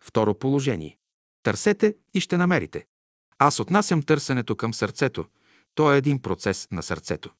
Второ 0.00 0.34
положение. 0.34 0.96
Търсете 1.42 1.94
и 2.14 2.20
ще 2.20 2.36
намерите. 2.36 2.86
Аз 3.38 3.60
отнасям 3.60 4.02
търсенето 4.02 4.56
към 4.56 4.74
сърцето. 4.74 5.24
То 5.74 5.92
е 5.92 5.96
един 5.96 6.22
процес 6.22 6.68
на 6.70 6.82
сърцето. 6.82 7.30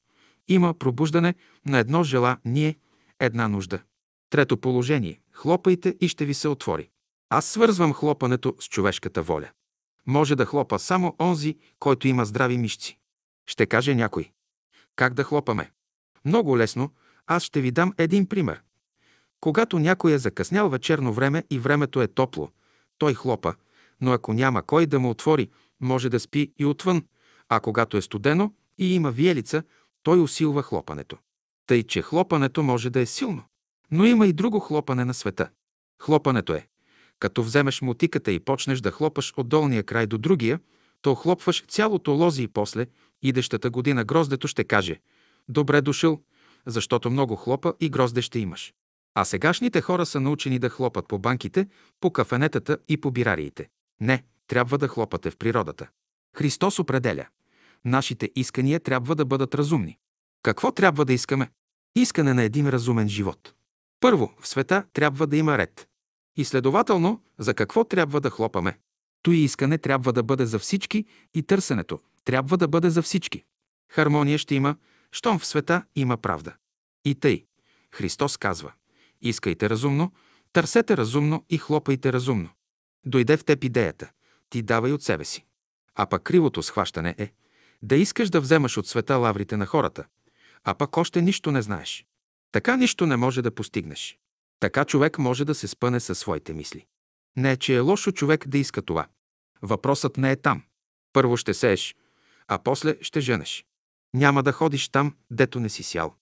Има 0.48 0.74
пробуждане 0.74 1.34
на 1.66 1.78
едно 1.78 2.04
желание, 2.04 2.76
една 3.20 3.48
нужда. 3.48 3.82
Трето 4.30 4.56
положение. 4.56 5.20
Хлопайте 5.32 5.96
и 6.00 6.08
ще 6.08 6.24
ви 6.24 6.34
се 6.34 6.48
отвори. 6.48 6.88
Аз 7.30 7.46
свързвам 7.46 7.92
хлопането 7.92 8.54
с 8.60 8.68
човешката 8.68 9.22
воля. 9.22 9.50
Може 10.06 10.36
да 10.36 10.46
хлопа 10.46 10.78
само 10.78 11.16
онзи, 11.20 11.56
който 11.78 12.08
има 12.08 12.24
здрави 12.24 12.58
мишци. 12.58 12.98
Ще 13.46 13.66
каже 13.66 13.94
някой. 13.94 14.30
Как 14.96 15.14
да 15.14 15.24
хлопаме? 15.24 15.70
Много 16.24 16.58
лесно. 16.58 16.90
Аз 17.26 17.42
ще 17.42 17.60
ви 17.60 17.70
дам 17.70 17.92
един 17.98 18.26
пример. 18.26 18.62
Когато 19.40 19.78
някой 19.78 20.12
е 20.12 20.18
закъснял 20.18 20.68
вечерно 20.68 21.12
време 21.12 21.44
и 21.50 21.58
времето 21.58 22.02
е 22.02 22.08
топло, 22.08 22.50
той 22.98 23.14
хлопа, 23.14 23.54
но 24.00 24.12
ако 24.12 24.32
няма 24.32 24.62
кой 24.62 24.86
да 24.86 25.00
му 25.00 25.10
отвори, 25.10 25.50
може 25.80 26.08
да 26.08 26.20
спи 26.20 26.52
и 26.58 26.64
отвън, 26.64 27.04
а 27.48 27.60
когато 27.60 27.96
е 27.96 28.02
студено 28.02 28.52
и 28.78 28.94
има 28.94 29.10
виелица, 29.10 29.62
той 30.02 30.20
усилва 30.20 30.62
хлопането. 30.62 31.18
Тъй, 31.66 31.82
че 31.82 32.02
хлопането 32.02 32.62
може 32.62 32.90
да 32.90 33.00
е 33.00 33.06
силно. 33.06 33.42
Но 33.90 34.04
има 34.04 34.26
и 34.26 34.32
друго 34.32 34.60
хлопане 34.60 35.04
на 35.04 35.14
света. 35.14 35.48
Хлопането 36.02 36.54
е, 36.54 36.66
като 37.18 37.42
вземеш 37.42 37.82
мотиката 37.82 38.32
и 38.32 38.40
почнеш 38.40 38.80
да 38.80 38.90
хлопаш 38.90 39.34
от 39.36 39.48
долния 39.48 39.82
край 39.82 40.06
до 40.06 40.18
другия, 40.18 40.60
то 41.02 41.14
хлопваш 41.14 41.64
цялото 41.68 42.12
лози 42.12 42.42
и 42.42 42.48
после, 42.48 42.86
идещата 43.22 43.70
година 43.70 44.04
гроздето 44.04 44.48
ще 44.48 44.64
каже 44.64 45.00
«Добре 45.48 45.80
дошъл», 45.80 46.20
защото 46.66 47.10
много 47.10 47.36
хлопа 47.36 47.74
и 47.80 47.88
грозде 47.88 48.22
ще 48.22 48.38
имаш. 48.38 48.74
А 49.14 49.24
сегашните 49.24 49.80
хора 49.80 50.06
са 50.06 50.20
научени 50.20 50.58
да 50.58 50.68
хлопат 50.68 51.08
по 51.08 51.18
банките, 51.18 51.68
по 52.00 52.10
кафенетата 52.10 52.78
и 52.88 52.96
по 52.96 53.10
бирариите. 53.10 53.68
Не, 54.00 54.24
трябва 54.46 54.78
да 54.78 54.88
хлопате 54.88 55.30
в 55.30 55.36
природата. 55.36 55.88
Христос 56.36 56.78
определя. 56.78 57.26
Нашите 57.84 58.30
искания 58.36 58.80
трябва 58.80 59.14
да 59.14 59.24
бъдат 59.24 59.54
разумни. 59.54 59.98
Какво 60.42 60.72
трябва 60.72 61.04
да 61.04 61.12
искаме? 61.12 61.50
Искане 61.96 62.34
на 62.34 62.42
един 62.42 62.68
разумен 62.68 63.08
живот. 63.08 63.54
Първо, 64.00 64.34
в 64.40 64.48
света 64.48 64.84
трябва 64.92 65.26
да 65.26 65.36
има 65.36 65.58
ред. 65.58 65.88
И 66.36 66.44
следователно, 66.44 67.22
за 67.38 67.54
какво 67.54 67.84
трябва 67.84 68.20
да 68.20 68.30
хлопаме? 68.30 68.78
Той 69.22 69.36
искане 69.36 69.78
трябва 69.78 70.12
да 70.12 70.22
бъде 70.22 70.46
за 70.46 70.58
всички 70.58 71.04
и 71.34 71.42
търсенето 71.42 72.00
трябва 72.24 72.56
да 72.56 72.68
бъде 72.68 72.90
за 72.90 73.02
всички. 73.02 73.44
Хармония 73.92 74.38
ще 74.38 74.54
има, 74.54 74.76
щом 75.12 75.38
в 75.38 75.46
света 75.46 75.84
има 75.96 76.16
правда. 76.16 76.54
И 77.04 77.14
тъй, 77.14 77.44
Христос 77.94 78.36
казва, 78.36 78.72
искайте 79.22 79.70
разумно, 79.70 80.12
търсете 80.52 80.96
разумно 80.96 81.44
и 81.50 81.58
хлопайте 81.58 82.12
разумно. 82.12 82.50
Дойде 83.06 83.36
в 83.36 83.44
теб 83.44 83.64
идеята, 83.64 84.10
ти 84.50 84.62
давай 84.62 84.92
от 84.92 85.02
себе 85.02 85.24
си. 85.24 85.44
А 85.94 86.06
пък 86.06 86.22
кривото 86.22 86.62
схващане 86.62 87.14
е 87.18 87.32
да 87.82 87.96
искаш 87.96 88.30
да 88.30 88.40
вземаш 88.40 88.76
от 88.76 88.86
света 88.86 89.16
лаврите 89.16 89.56
на 89.56 89.66
хората, 89.66 90.04
а 90.64 90.74
пък 90.74 90.96
още 90.96 91.22
нищо 91.22 91.50
не 91.50 91.62
знаеш. 91.62 92.06
Така 92.52 92.76
нищо 92.76 93.06
не 93.06 93.16
може 93.16 93.42
да 93.42 93.54
постигнеш. 93.54 94.18
Така 94.60 94.84
човек 94.84 95.18
може 95.18 95.44
да 95.44 95.54
се 95.54 95.68
спъне 95.68 96.00
със 96.00 96.18
своите 96.18 96.54
мисли. 96.54 96.86
Не 97.36 97.56
че 97.56 97.76
е 97.76 97.80
лошо 97.80 98.12
човек 98.12 98.48
да 98.48 98.58
иска 98.58 98.82
това. 98.82 99.06
Въпросът 99.62 100.16
не 100.16 100.30
е 100.30 100.36
там. 100.36 100.62
Първо 101.12 101.36
ще 101.36 101.54
сееш, 101.54 101.96
а 102.48 102.58
после 102.58 102.96
ще 103.00 103.20
женеш. 103.20 103.66
Няма 104.14 104.42
да 104.42 104.52
ходиш 104.52 104.88
там, 104.88 105.14
дето 105.30 105.60
не 105.60 105.68
си 105.68 105.82
сял. 105.82 106.14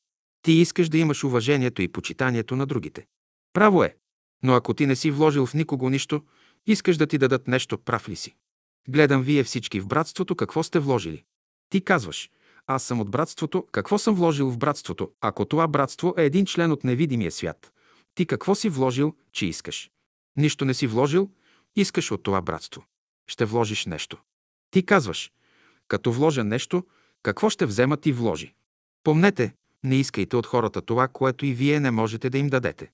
Ти 0.42 0.52
искаш 0.52 0.88
да 0.88 0.98
имаш 0.98 1.24
уважението 1.24 1.82
и 1.82 1.92
почитанието 1.92 2.56
на 2.56 2.66
другите. 2.66 3.06
Право 3.52 3.84
е. 3.84 3.96
Но 4.42 4.54
ако 4.54 4.74
ти 4.74 4.86
не 4.86 4.96
си 4.96 5.10
вложил 5.10 5.46
в 5.46 5.54
никого 5.54 5.90
нищо, 5.90 6.22
искаш 6.66 6.96
да 6.96 7.06
ти 7.06 7.18
дадат 7.18 7.48
нещо, 7.48 7.78
прав 7.78 8.08
ли 8.08 8.16
си? 8.16 8.36
Гледам 8.88 9.22
вие 9.22 9.44
всички 9.44 9.80
в 9.80 9.86
братството 9.86 10.36
какво 10.36 10.62
сте 10.62 10.78
вложили. 10.78 11.24
Ти 11.70 11.84
казваш, 11.84 12.30
аз 12.66 12.82
съм 12.82 13.00
от 13.00 13.10
братството, 13.10 13.66
какво 13.72 13.98
съм 13.98 14.14
вложил 14.14 14.50
в 14.50 14.58
братството, 14.58 15.10
ако 15.20 15.44
това 15.44 15.68
братство 15.68 16.14
е 16.18 16.24
един 16.24 16.46
член 16.46 16.72
от 16.72 16.84
невидимия 16.84 17.32
свят? 17.32 17.72
Ти 18.14 18.26
какво 18.26 18.54
си 18.54 18.68
вложил, 18.68 19.14
че 19.32 19.46
искаш? 19.46 19.90
Нищо 20.36 20.64
не 20.64 20.74
си 20.74 20.86
вложил, 20.86 21.30
искаш 21.76 22.10
от 22.10 22.22
това 22.22 22.42
братство. 22.42 22.84
Ще 23.26 23.44
вложиш 23.44 23.86
нещо. 23.86 24.18
Ти 24.70 24.86
казваш, 24.86 25.32
като 25.88 26.12
вложа 26.12 26.44
нещо, 26.44 26.86
какво 27.22 27.50
ще 27.50 27.66
взема 27.66 27.96
ти 27.96 28.12
вложи? 28.12 28.54
Помнете, 29.04 29.54
не 29.84 29.96
искайте 29.96 30.36
от 30.36 30.46
хората 30.46 30.82
това, 30.82 31.08
което 31.08 31.46
и 31.46 31.52
вие 31.52 31.80
не 31.80 31.90
можете 31.90 32.30
да 32.30 32.38
им 32.38 32.48
дадете. 32.48 32.90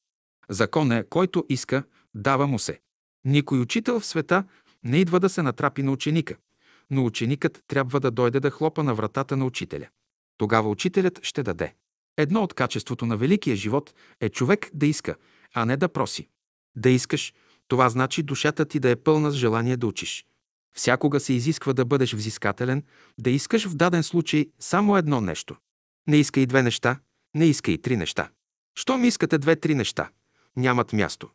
Закон 0.49 0.93
е, 0.93 1.05
който 1.05 1.45
иска, 1.49 1.85
дава 2.15 2.47
му 2.47 2.59
се. 2.59 2.81
Никой 3.25 3.61
учител 3.61 4.01
в 4.01 4.07
света 4.07 4.45
не 4.85 4.99
идва 4.99 5.21
да 5.21 5.29
се 5.29 5.43
натрапи 5.43 5.83
на 5.83 5.93
ученика, 5.93 6.37
но 6.91 7.05
ученикът 7.05 7.65
трябва 7.69 8.01
да 8.01 8.11
дойде 8.11 8.41
да 8.41 8.51
хлопа 8.51 8.83
на 8.83 8.95
вратата 8.95 9.37
на 9.37 9.45
учителя. 9.45 9.89
Тогава 10.39 10.69
учителят 10.71 11.21
ще 11.23 11.43
даде. 11.43 11.75
Едно 12.17 12.43
от 12.43 12.55
качеството 12.55 13.07
на 13.07 13.17
великия 13.17 13.57
живот 13.57 13.95
е 14.21 14.29
човек 14.29 14.71
да 14.75 14.87
иска, 14.87 15.17
а 15.55 15.65
не 15.65 15.77
да 15.77 15.89
проси. 15.89 16.29
Да 16.77 16.91
искаш, 16.91 17.35
това 17.69 17.89
значи 17.89 18.23
душата 18.23 18.65
ти 18.65 18.81
да 18.81 18.91
е 18.91 18.97
пълна 18.97 19.31
с 19.31 19.35
желание 19.35 19.77
да 19.77 19.87
учиш. 19.87 20.27
Всякога 20.75 21.21
се 21.21 21.33
изисква 21.33 21.73
да 21.73 21.85
бъдеш 21.85 22.13
взискателен, 22.13 22.83
да 23.19 23.31
искаш 23.31 23.67
в 23.67 23.75
даден 23.75 24.03
случай 24.03 24.47
само 24.59 24.97
едно 24.97 25.21
нещо. 25.21 25.57
Не 26.07 26.17
искай 26.17 26.47
две 26.47 26.63
неща, 26.63 27.01
не 27.35 27.47
искай 27.47 27.79
три 27.79 27.97
неща. 27.97 28.31
Щом 28.75 29.05
искате 29.05 29.39
две-три 29.39 29.75
неща, 29.75 30.11
нямат 30.57 30.93
място. 30.93 31.31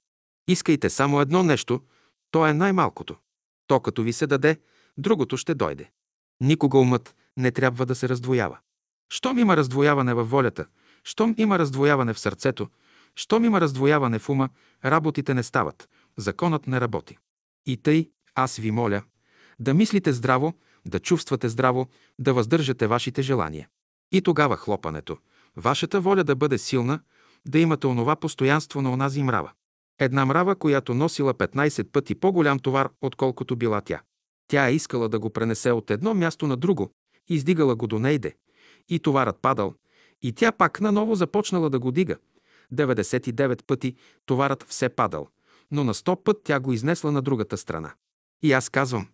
Искайте 0.48 0.89
само 0.89 1.22
едно 1.22 1.44
нещо, 1.44 1.82
то 2.32 2.48
е 2.48 2.54
най-малкото. 2.54 3.16
То 3.68 3.80
като 3.80 4.03
ви 4.03 4.14
се 4.14 4.28
даде, 4.28 4.59
другото 4.97 5.38
ще 5.38 5.55
дойде. 5.55 5.89
Никога 6.41 6.78
умът 6.78 7.16
не 7.38 7.51
трябва 7.51 7.86
да 7.86 7.95
се 7.95 8.09
раздвоява. 8.09 8.57
Щом 9.09 9.38
има 9.38 9.57
раздвояване 9.57 10.14
във 10.14 10.30
волята, 10.30 10.66
щом 11.03 11.36
има 11.38 11.59
раздвояване 11.59 12.14
в 12.14 12.20
сърцето, 12.20 12.70
щом 13.16 13.45
има 13.45 13.61
раздвояване 13.61 14.20
в 14.20 14.30
ума, 14.30 14.49
работите 14.86 15.34
не 15.34 15.43
стават, 15.43 15.89
законът 16.18 16.68
не 16.68 16.82
работи. 16.82 17.18
И 17.66 17.78
тъй, 17.78 18.09
аз 18.36 18.57
ви 18.57 18.72
моля, 18.72 19.03
да 19.59 19.74
мислите 19.74 20.14
здраво, 20.14 20.53
да 20.86 20.99
чувствате 20.99 21.49
здраво, 21.49 21.88
да 22.20 22.34
въздържате 22.34 22.88
вашите 22.88 23.22
желания. 23.22 23.68
И 24.11 24.22
тогава 24.22 24.57
хлопането, 24.57 25.18
вашата 25.55 26.01
воля 26.01 26.24
да 26.24 26.36
бъде 26.36 26.57
силна, 26.57 26.99
да 27.47 27.59
имате 27.59 27.88
онова 27.88 28.16
постоянство 28.16 28.82
на 28.82 28.91
онази 28.91 29.24
мрава. 29.24 29.51
Една 30.00 30.26
мрава, 30.26 30.56
която 30.56 30.94
носила 30.94 31.34
15 31.34 31.84
пъти 31.91 32.16
по-голям 32.16 32.60
товар, 32.60 32.89
отколкото 33.02 33.56
била 33.56 33.82
тя. 33.82 34.02
Тя 34.48 34.68
е 34.68 34.74
искала 34.74 35.10
да 35.10 35.20
го 35.20 35.30
пренесе 35.30 35.72
от 35.72 35.91
едно 35.91 36.14
място 36.14 36.48
на 36.48 36.58
друго, 36.58 36.91
издигала 37.30 37.76
го 37.76 37.88
до 37.88 38.00
нейде, 38.00 38.36
и 38.89 39.00
товарът 39.00 39.41
падал, 39.41 39.74
и 40.22 40.34
тя 40.34 40.52
пак 40.52 40.82
наново 40.82 41.16
започнала 41.16 41.70
да 41.70 41.80
го 41.80 41.91
дига. 41.91 42.18
99 42.74 43.64
пъти 43.64 43.96
товарът 44.26 44.64
все 44.64 44.89
падал, 44.89 45.28
но 45.72 45.84
на 45.84 45.94
100 45.94 46.24
път 46.24 46.38
тя 46.44 46.60
го 46.60 46.74
изнесла 46.74 47.12
на 47.12 47.22
другата 47.22 47.58
страна. 47.58 47.94
И 48.44 48.54
аз 48.54 48.70
казвам, 48.70 49.08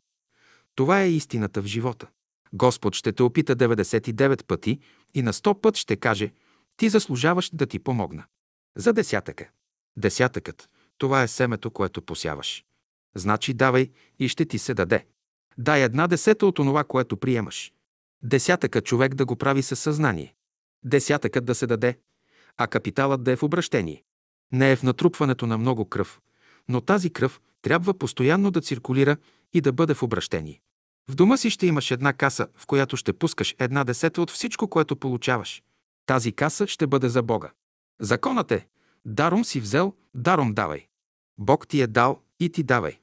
това 0.75 1.01
е 1.01 1.09
истината 1.09 1.61
в 1.61 1.65
живота. 1.65 2.07
Господ 2.53 2.95
ще 2.95 3.11
те 3.11 3.23
опита 3.23 3.55
99 3.55 4.45
пъти 4.45 4.79
и 5.13 5.21
на 5.21 5.33
100 5.33 5.61
път 5.61 5.77
ще 5.77 5.95
каже, 5.95 6.33
ти 6.77 6.89
заслужаваш 6.89 7.49
да 7.53 7.65
ти 7.65 7.79
помогна. 7.79 8.23
За 8.77 8.93
десятъка. 8.93 9.49
Десятъкът– 9.99 10.69
това 10.97 11.23
е 11.23 11.27
семето, 11.27 11.71
което 11.71 12.01
посяваш. 12.01 12.65
Значи 13.15 13.53
давай 13.53 13.91
и 14.19 14.29
ще 14.29 14.45
ти 14.45 14.59
се 14.59 14.73
даде. 14.73 15.05
Дай 15.57 15.83
една 15.83 16.07
десета 16.07 16.45
от 16.45 16.59
онова, 16.59 16.83
което 16.83 17.17
приемаш. 17.17 17.73
Десятъка 18.23 18.81
човек 18.81 19.15
да 19.15 19.25
го 19.25 19.35
прави 19.35 19.61
със 19.61 19.79
съзнание. 19.79 20.35
Десятъкът 20.83 21.45
да 21.45 21.55
се 21.55 21.67
даде, 21.67 21.99
а 22.57 22.67
капиталът 22.67 23.23
да 23.23 23.31
е 23.31 23.35
в 23.35 23.43
обращение. 23.43 24.03
Не 24.51 24.71
е 24.71 24.75
в 24.75 24.83
натрупването 24.83 25.47
на 25.47 25.57
много 25.57 25.85
кръв, 25.85 26.21
но 26.67 26.81
тази 26.81 27.09
кръв 27.09 27.41
трябва 27.61 27.93
постоянно 27.93 28.51
да 28.51 28.61
циркулира 28.61 29.17
и 29.53 29.61
да 29.61 29.71
бъде 29.71 29.93
в 29.93 30.03
обращение. 30.03 30.61
В 31.09 31.15
дома 31.15 31.37
си 31.37 31.49
ще 31.49 31.67
имаш 31.67 31.91
една 31.91 32.13
каса, 32.13 32.47
в 32.55 32.67
която 32.67 32.97
ще 32.97 33.13
пускаш 33.13 33.55
една 33.59 33.83
десета 33.83 34.21
от 34.21 34.31
всичко, 34.31 34.67
което 34.67 34.95
получаваш. 34.95 35.63
Тази 36.05 36.31
каса 36.31 36.67
ще 36.67 36.87
бъде 36.87 37.09
за 37.09 37.23
Бога. 37.23 37.51
Законът 37.99 38.51
е 38.51 38.67
даром 39.09 39.45
си 39.45 39.59
взел, 39.59 39.93
даром 40.15 40.53
давай. 40.53 40.87
Бог 41.37 41.67
ти 41.67 41.81
е 41.81 41.87
дал 41.87 42.21
и 42.39 42.49
ти 42.49 42.63
давай. 42.63 42.99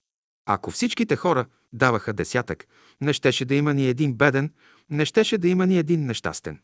Ако 0.46 0.70
всичките 0.70 1.16
хора 1.16 1.46
даваха 1.72 2.12
десятък, 2.12 2.66
не 3.00 3.12
щеше 3.12 3.44
да 3.44 3.54
има 3.54 3.74
ни 3.74 3.88
един 3.88 4.14
беден, 4.14 4.52
не 4.90 5.04
щеше 5.04 5.38
да 5.38 5.48
има 5.48 5.66
ни 5.66 5.78
един 5.78 6.06
нещастен. 6.06 6.60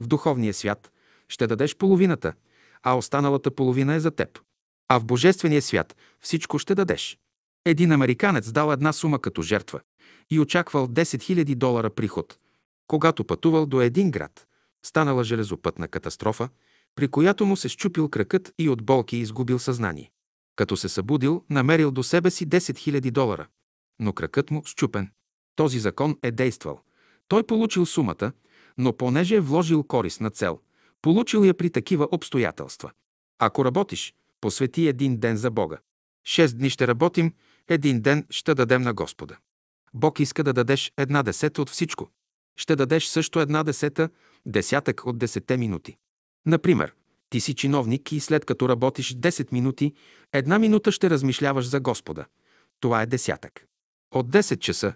В 0.00 0.06
духовния 0.06 0.54
свят 0.54 0.92
ще 1.28 1.46
дадеш 1.46 1.76
половината, 1.76 2.32
а 2.82 2.96
останалата 2.96 3.50
половина 3.50 3.94
е 3.94 4.00
за 4.00 4.10
теб. 4.10 4.38
А 4.88 4.98
в 5.00 5.04
Божествения 5.04 5.62
свят 5.62 5.96
всичко 6.20 6.58
ще 6.58 6.74
дадеш. 6.74 7.18
Един 7.64 7.92
американец 7.92 8.52
дал 8.52 8.72
една 8.72 8.92
сума 8.92 9.18
като 9.18 9.42
жертва 9.42 9.80
и 10.30 10.40
очаквал 10.40 10.88
10 10.88 11.02
000 11.02 11.54
долара 11.54 11.90
приход. 11.90 12.38
Когато 12.86 13.24
пътувал 13.24 13.66
до 13.66 13.80
един 13.80 14.10
град, 14.10 14.46
станала 14.84 15.24
железопътна 15.24 15.88
катастрофа, 15.88 16.48
при 16.94 17.08
която 17.08 17.46
му 17.46 17.56
се 17.56 17.68
щупил 17.68 18.08
кракът 18.08 18.54
и 18.58 18.68
от 18.68 18.82
болки 18.82 19.16
изгубил 19.16 19.58
съзнание. 19.58 20.10
Като 20.56 20.76
се 20.76 20.88
събудил, 20.88 21.44
намерил 21.50 21.90
до 21.90 22.02
себе 22.02 22.30
си 22.30 22.48
10 22.48 22.58
000 22.58 23.10
долара, 23.10 23.46
но 23.98 24.12
кракът 24.12 24.50
му 24.50 24.64
щупен. 24.64 25.10
Този 25.56 25.78
закон 25.78 26.18
е 26.22 26.30
действал. 26.30 26.80
Той 27.28 27.42
получил 27.42 27.86
сумата, 27.86 28.32
но 28.78 28.96
понеже 28.96 29.36
е 29.36 29.40
вложил 29.40 29.82
корисна 29.82 30.30
цел, 30.30 30.60
получил 31.02 31.44
я 31.44 31.54
при 31.54 31.70
такива 31.70 32.08
обстоятелства. 32.12 32.90
Ако 33.38 33.64
работиш, 33.64 34.14
посвети 34.40 34.88
един 34.88 35.16
ден 35.16 35.36
за 35.36 35.50
Бога. 35.50 35.78
Шест 36.24 36.58
дни 36.58 36.70
ще 36.70 36.86
работим, 36.86 37.34
един 37.68 38.00
ден 38.00 38.26
ще 38.30 38.54
дадем 38.54 38.82
на 38.82 38.94
Господа. 38.94 39.36
Бог 39.94 40.20
иска 40.20 40.44
да 40.44 40.52
дадеш 40.52 40.92
една 40.96 41.22
десета 41.22 41.62
от 41.62 41.70
всичко. 41.70 42.10
Ще 42.56 42.76
дадеш 42.76 43.06
също 43.06 43.40
една 43.40 43.62
десета, 43.62 44.08
десятък 44.46 45.06
от 45.06 45.18
десете 45.18 45.56
минути. 45.56 45.96
Например, 46.46 46.94
ти 47.30 47.40
си 47.40 47.54
чиновник 47.54 48.12
и 48.12 48.20
след 48.20 48.44
като 48.44 48.68
работиш 48.68 49.14
10 49.14 49.52
минути, 49.52 49.94
една 50.32 50.58
минута 50.58 50.92
ще 50.92 51.10
размишляваш 51.10 51.68
за 51.68 51.80
Господа. 51.80 52.24
Това 52.80 53.02
е 53.02 53.06
десятък. 53.06 53.66
От 54.14 54.30
10 54.30 54.58
часа 54.58 54.92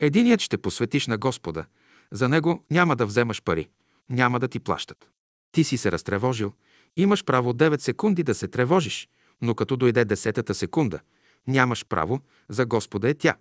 единият 0.00 0.40
ще 0.40 0.58
посветиш 0.58 1.06
на 1.06 1.18
Господа. 1.18 1.64
За 2.12 2.28
него 2.28 2.64
няма 2.70 2.96
да 2.96 3.06
вземаш 3.06 3.42
пари. 3.42 3.68
Няма 4.10 4.40
да 4.40 4.48
ти 4.48 4.60
плащат. 4.60 5.10
Ти 5.52 5.64
си 5.64 5.76
се 5.76 5.92
разтревожил. 5.92 6.52
Имаш 6.96 7.24
право 7.24 7.52
9 7.52 7.80
секунди 7.80 8.22
да 8.22 8.34
се 8.34 8.48
тревожиш, 8.48 9.08
но 9.42 9.54
като 9.54 9.76
дойде 9.76 10.04
десетата 10.04 10.54
секунда, 10.54 11.00
нямаш 11.46 11.84
право, 11.88 12.20
за 12.48 12.66
Господа 12.66 13.08
е 13.08 13.14
тя. 13.14 13.36